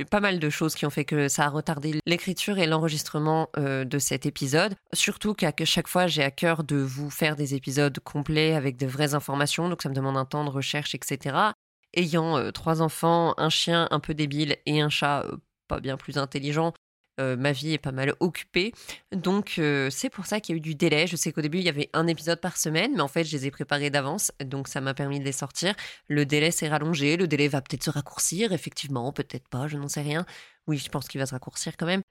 Pas 0.09 0.21
mal 0.21 0.39
de 0.39 0.51
choses 0.51 0.77
qui 0.77 0.87
ont 0.87 0.91
fait 0.91 1.05
que 1.05 1.27
ça 1.27 1.47
a 1.47 1.49
retardé 1.49 1.99
l'écriture 2.07 2.59
et 2.59 2.67
l'enregistrement 2.69 3.49
euh, 3.59 3.85
de 3.85 3.99
cet 3.99 4.25
épisode. 4.25 4.77
Surtout 4.93 5.35
qu'à 5.35 5.53
chaque 5.65 5.89
fois, 5.89 6.07
j'ai 6.07 6.23
à 6.23 6.31
cœur 6.31 6.62
de 6.62 6.77
vous 6.77 7.11
faire 7.11 7.35
des 7.35 7.57
épisodes 7.57 7.99
complets 7.99 8.55
avec 8.55 8.77
de 8.77 8.87
vraies 8.87 9.15
informations, 9.15 9.69
donc 9.69 9.83
ça 9.83 9.89
me 9.89 9.95
demande 9.95 10.17
un 10.17 10.27
temps 10.27 10.45
de 10.45 10.51
recherche, 10.51 10.95
etc 10.95 11.51
ayant 11.97 12.51
trois 12.51 12.83
enfants, 12.83 13.35
un 13.37 13.51
chien 13.51 13.87
un 13.93 14.01
peu 14.01 14.15
débile 14.15 14.57
et 14.67 14.81
un 14.81 14.89
chat 14.89 15.25
pas 15.69 15.81
bien 15.81 15.97
plus 15.97 16.19
intelligent. 16.19 16.73
Euh, 17.21 17.37
ma 17.37 17.53
vie 17.53 17.73
est 17.73 17.79
pas 17.79 17.93
mal 17.93 18.15
occupée. 18.19 18.73
Donc 19.12 19.55
euh, 19.59 19.89
c'est 19.89 20.11
pour 20.11 20.27
ça 20.27 20.41
qu'il 20.41 20.55
y 20.55 20.57
a 20.57 20.59
eu 20.59 20.61
du 20.61 20.75
délai. 20.75 21.07
Je 21.07 21.15
sais 21.15 21.33
qu'au 21.33 21.43
début 21.43 21.59
il 21.59 21.65
y 21.65 21.69
avait 21.69 21.89
un 21.93 22.09
épisode 22.09 22.41
par 22.41 22.57
semaine, 22.57 22.93
mais 22.95 23.03
en 23.03 23.09
fait 23.09 23.25
je 23.25 23.37
les 23.37 23.47
ai 23.47 23.51
préparés 23.53 23.91
d'avance, 23.91 24.33
donc 24.45 24.67
ça 24.67 24.81
m'a 24.81 24.95
permis 24.95 25.21
de 25.21 25.25
les 25.25 25.33
sortir. 25.33 25.75
Le 26.09 26.27
délai 26.27 26.51
s'est 26.51 26.69
rallongé, 26.69 27.17
le 27.17 27.29
délai 27.29 27.47
va 27.47 27.61
peut-être 27.61 27.85
se 27.85 27.91
raccourcir, 27.91 28.53
effectivement, 28.53 29.12
peut-être 29.12 29.49
pas, 29.49 29.69
je 29.69 29.77
n'en 29.77 29.89
sais 29.89 30.03
rien. 30.03 30.27
Oui, 30.67 30.79
je 30.79 30.89
pense 30.89 31.07
qu'il 31.07 31.21
va 31.21 31.27
se 31.27 31.33
raccourcir 31.35 31.77
quand 31.77 31.87
même. 31.87 32.03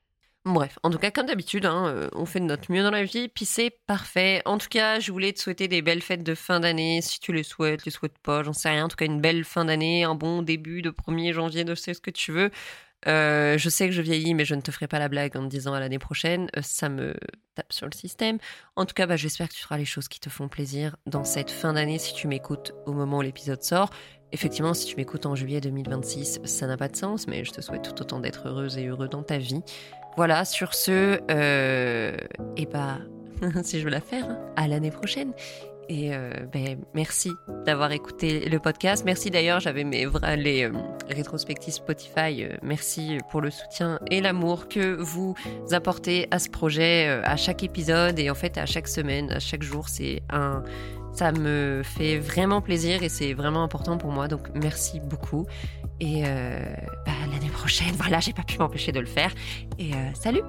Bref, 0.46 0.78
en 0.84 0.90
tout 0.90 0.98
cas, 0.98 1.10
comme 1.10 1.28
d'habitude, 1.28 1.66
hein, 1.66 1.88
euh, 1.88 2.10
on 2.14 2.26
fait 2.26 2.42
de 2.42 2.46
notre 2.46 2.70
mieux 2.70 2.84
dans 2.84 2.92
la 2.92 3.06
vie, 3.06 3.30
puis 3.30 3.46
c'est 3.46 3.70
parfait. 3.88 4.42
En 4.44 4.58
tout 4.58 4.68
cas, 4.68 5.00
je 5.00 5.10
voulais 5.14 5.32
te 5.32 5.40
souhaiter 5.40 5.70
des 5.70 5.82
belles 5.82 6.02
fêtes 6.02 6.24
de 6.24 6.36
fin 6.36 6.60
d'année, 6.60 7.02
si 7.02 7.22
tu 7.22 7.32
les 7.32 7.44
souhaites, 7.44 7.86
les 7.86 7.92
souhaites 7.92 8.18
pas, 8.20 8.44
j'en 8.44 8.52
sais 8.52 8.70
rien. 8.70 8.86
En 8.86 8.88
tout 8.90 8.98
cas, 8.98 9.06
une 9.06 9.22
belle 9.22 9.46
fin 9.46 9.64
d'année, 9.64 10.04
un 10.04 10.16
bon 10.16 10.42
début 10.42 10.82
de 10.82 10.90
1er 10.90 11.32
janvier, 11.32 11.64
de 11.64 11.76
sais 11.76 11.94
ce 11.94 12.02
que 12.02 12.12
tu 12.12 12.34
veux. 12.34 12.52
Euh, 13.08 13.58
je 13.58 13.70
sais 13.70 13.88
que 13.88 13.94
je 13.94 14.02
vieillis, 14.02 14.34
mais 14.34 14.46
je 14.46 14.56
ne 14.56 14.62
te 14.62 14.72
ferai 14.72 14.88
pas 14.88 15.00
la 15.00 15.10
blague 15.10 15.36
en 15.36 15.44
te 15.44 15.50
disant 15.50 15.74
à 15.74 15.80
l'année 15.80 16.00
prochaine. 16.00 16.48
Euh, 16.58 16.62
ça 16.62 16.90
me 16.90 17.16
tape 17.56 17.72
sur 17.72 17.88
le 17.88 17.94
système. 17.94 18.38
En 18.76 18.86
tout 18.86 18.94
cas, 18.94 19.06
bah, 19.06 19.16
j'espère 19.16 19.50
que 19.50 19.54
tu 19.54 19.62
feras 19.62 19.78
les 19.78 19.86
choses 19.86 20.08
qui 20.08 20.20
te 20.20 20.30
font 20.30 20.48
plaisir 20.48 20.96
dans 21.06 21.24
cette 21.24 21.52
fin 21.52 21.74
d'année 21.74 22.00
si 22.00 22.14
tu 22.14 22.28
m'écoutes 22.28 22.74
au 22.86 22.94
moment 22.94 23.18
où 23.18 23.22
l'épisode 23.22 23.64
sort. 23.64 23.90
Effectivement, 24.32 24.74
si 24.74 24.88
tu 24.88 24.96
m'écoutes 24.96 25.28
en 25.28 25.36
juillet 25.36 25.62
2026, 25.62 26.40
ça 26.46 26.66
n'a 26.66 26.76
pas 26.76 26.88
de 26.88 26.96
sens, 26.96 27.28
mais 27.28 27.46
je 27.46 27.52
te 27.52 27.62
souhaite 27.62 27.84
tout 27.84 28.02
autant 28.02 28.20
d'être 28.20 28.48
heureuse 28.48 28.78
et 28.78 28.88
heureux 28.88 29.08
dans 29.08 29.22
ta 29.22 29.38
vie. 29.38 29.62
Voilà, 30.16 30.44
sur 30.46 30.74
ce, 30.74 31.20
euh, 31.30 32.18
et 32.58 32.66
bah, 32.66 33.00
si 33.64 33.80
je 33.80 33.84
veux 33.84 33.92
la 33.92 34.02
faire, 34.02 34.30
hein, 34.30 34.40
à 34.56 34.68
l'année 34.68 34.92
prochaine. 34.92 35.34
Et 35.90 36.14
euh, 36.14 36.32
ben, 36.52 36.78
merci 36.94 37.32
d'avoir 37.66 37.92
écouté 37.92 38.48
le 38.50 38.60
podcast. 38.60 39.04
Merci 39.06 39.30
d'ailleurs, 39.30 39.60
j'avais 39.60 39.84
mes 39.84 40.08
les 40.38 40.64
euh, 40.64 40.72
rétrospectives 41.10 41.74
Spotify. 41.74 42.44
Euh, 42.44 42.58
merci 42.62 43.18
pour 43.30 43.42
le 43.42 43.52
soutien 43.52 44.00
et 44.10 44.22
l'amour 44.22 44.68
que 44.68 44.96
vous 44.96 45.36
apportez 45.72 46.28
à 46.32 46.40
ce 46.40 46.50
projet, 46.50 47.08
à 47.24 47.36
chaque 47.36 47.64
épisode 47.64 48.20
et 48.20 48.30
en 48.30 48.36
fait 48.36 48.58
à 48.58 48.66
chaque 48.66 48.88
semaine, 48.88 49.32
à 49.32 49.40
chaque 49.40 49.64
jour. 49.64 49.90
C'est 49.90 50.24
un, 50.30 50.64
ça 51.14 51.32
me 51.32 51.82
fait 51.84 52.18
vraiment 52.18 52.62
plaisir 52.62 53.04
et 53.04 53.10
c'est 53.10 53.34
vraiment 53.34 53.64
important 53.64 53.98
pour 53.98 54.12
moi. 54.12 54.28
Donc 54.28 54.48
merci 54.56 55.00
beaucoup. 55.00 55.46
Et 56.00 56.24
bah, 56.24 57.12
l'année 57.32 57.52
prochaine, 57.52 57.94
voilà, 57.98 58.20
j'ai 58.20 58.34
pas 58.34 58.44
pu 58.44 58.58
m'empêcher 58.58 58.92
de 58.92 59.00
le 59.00 59.06
faire. 59.06 59.32
Et 59.80 59.92
salut 60.14 60.44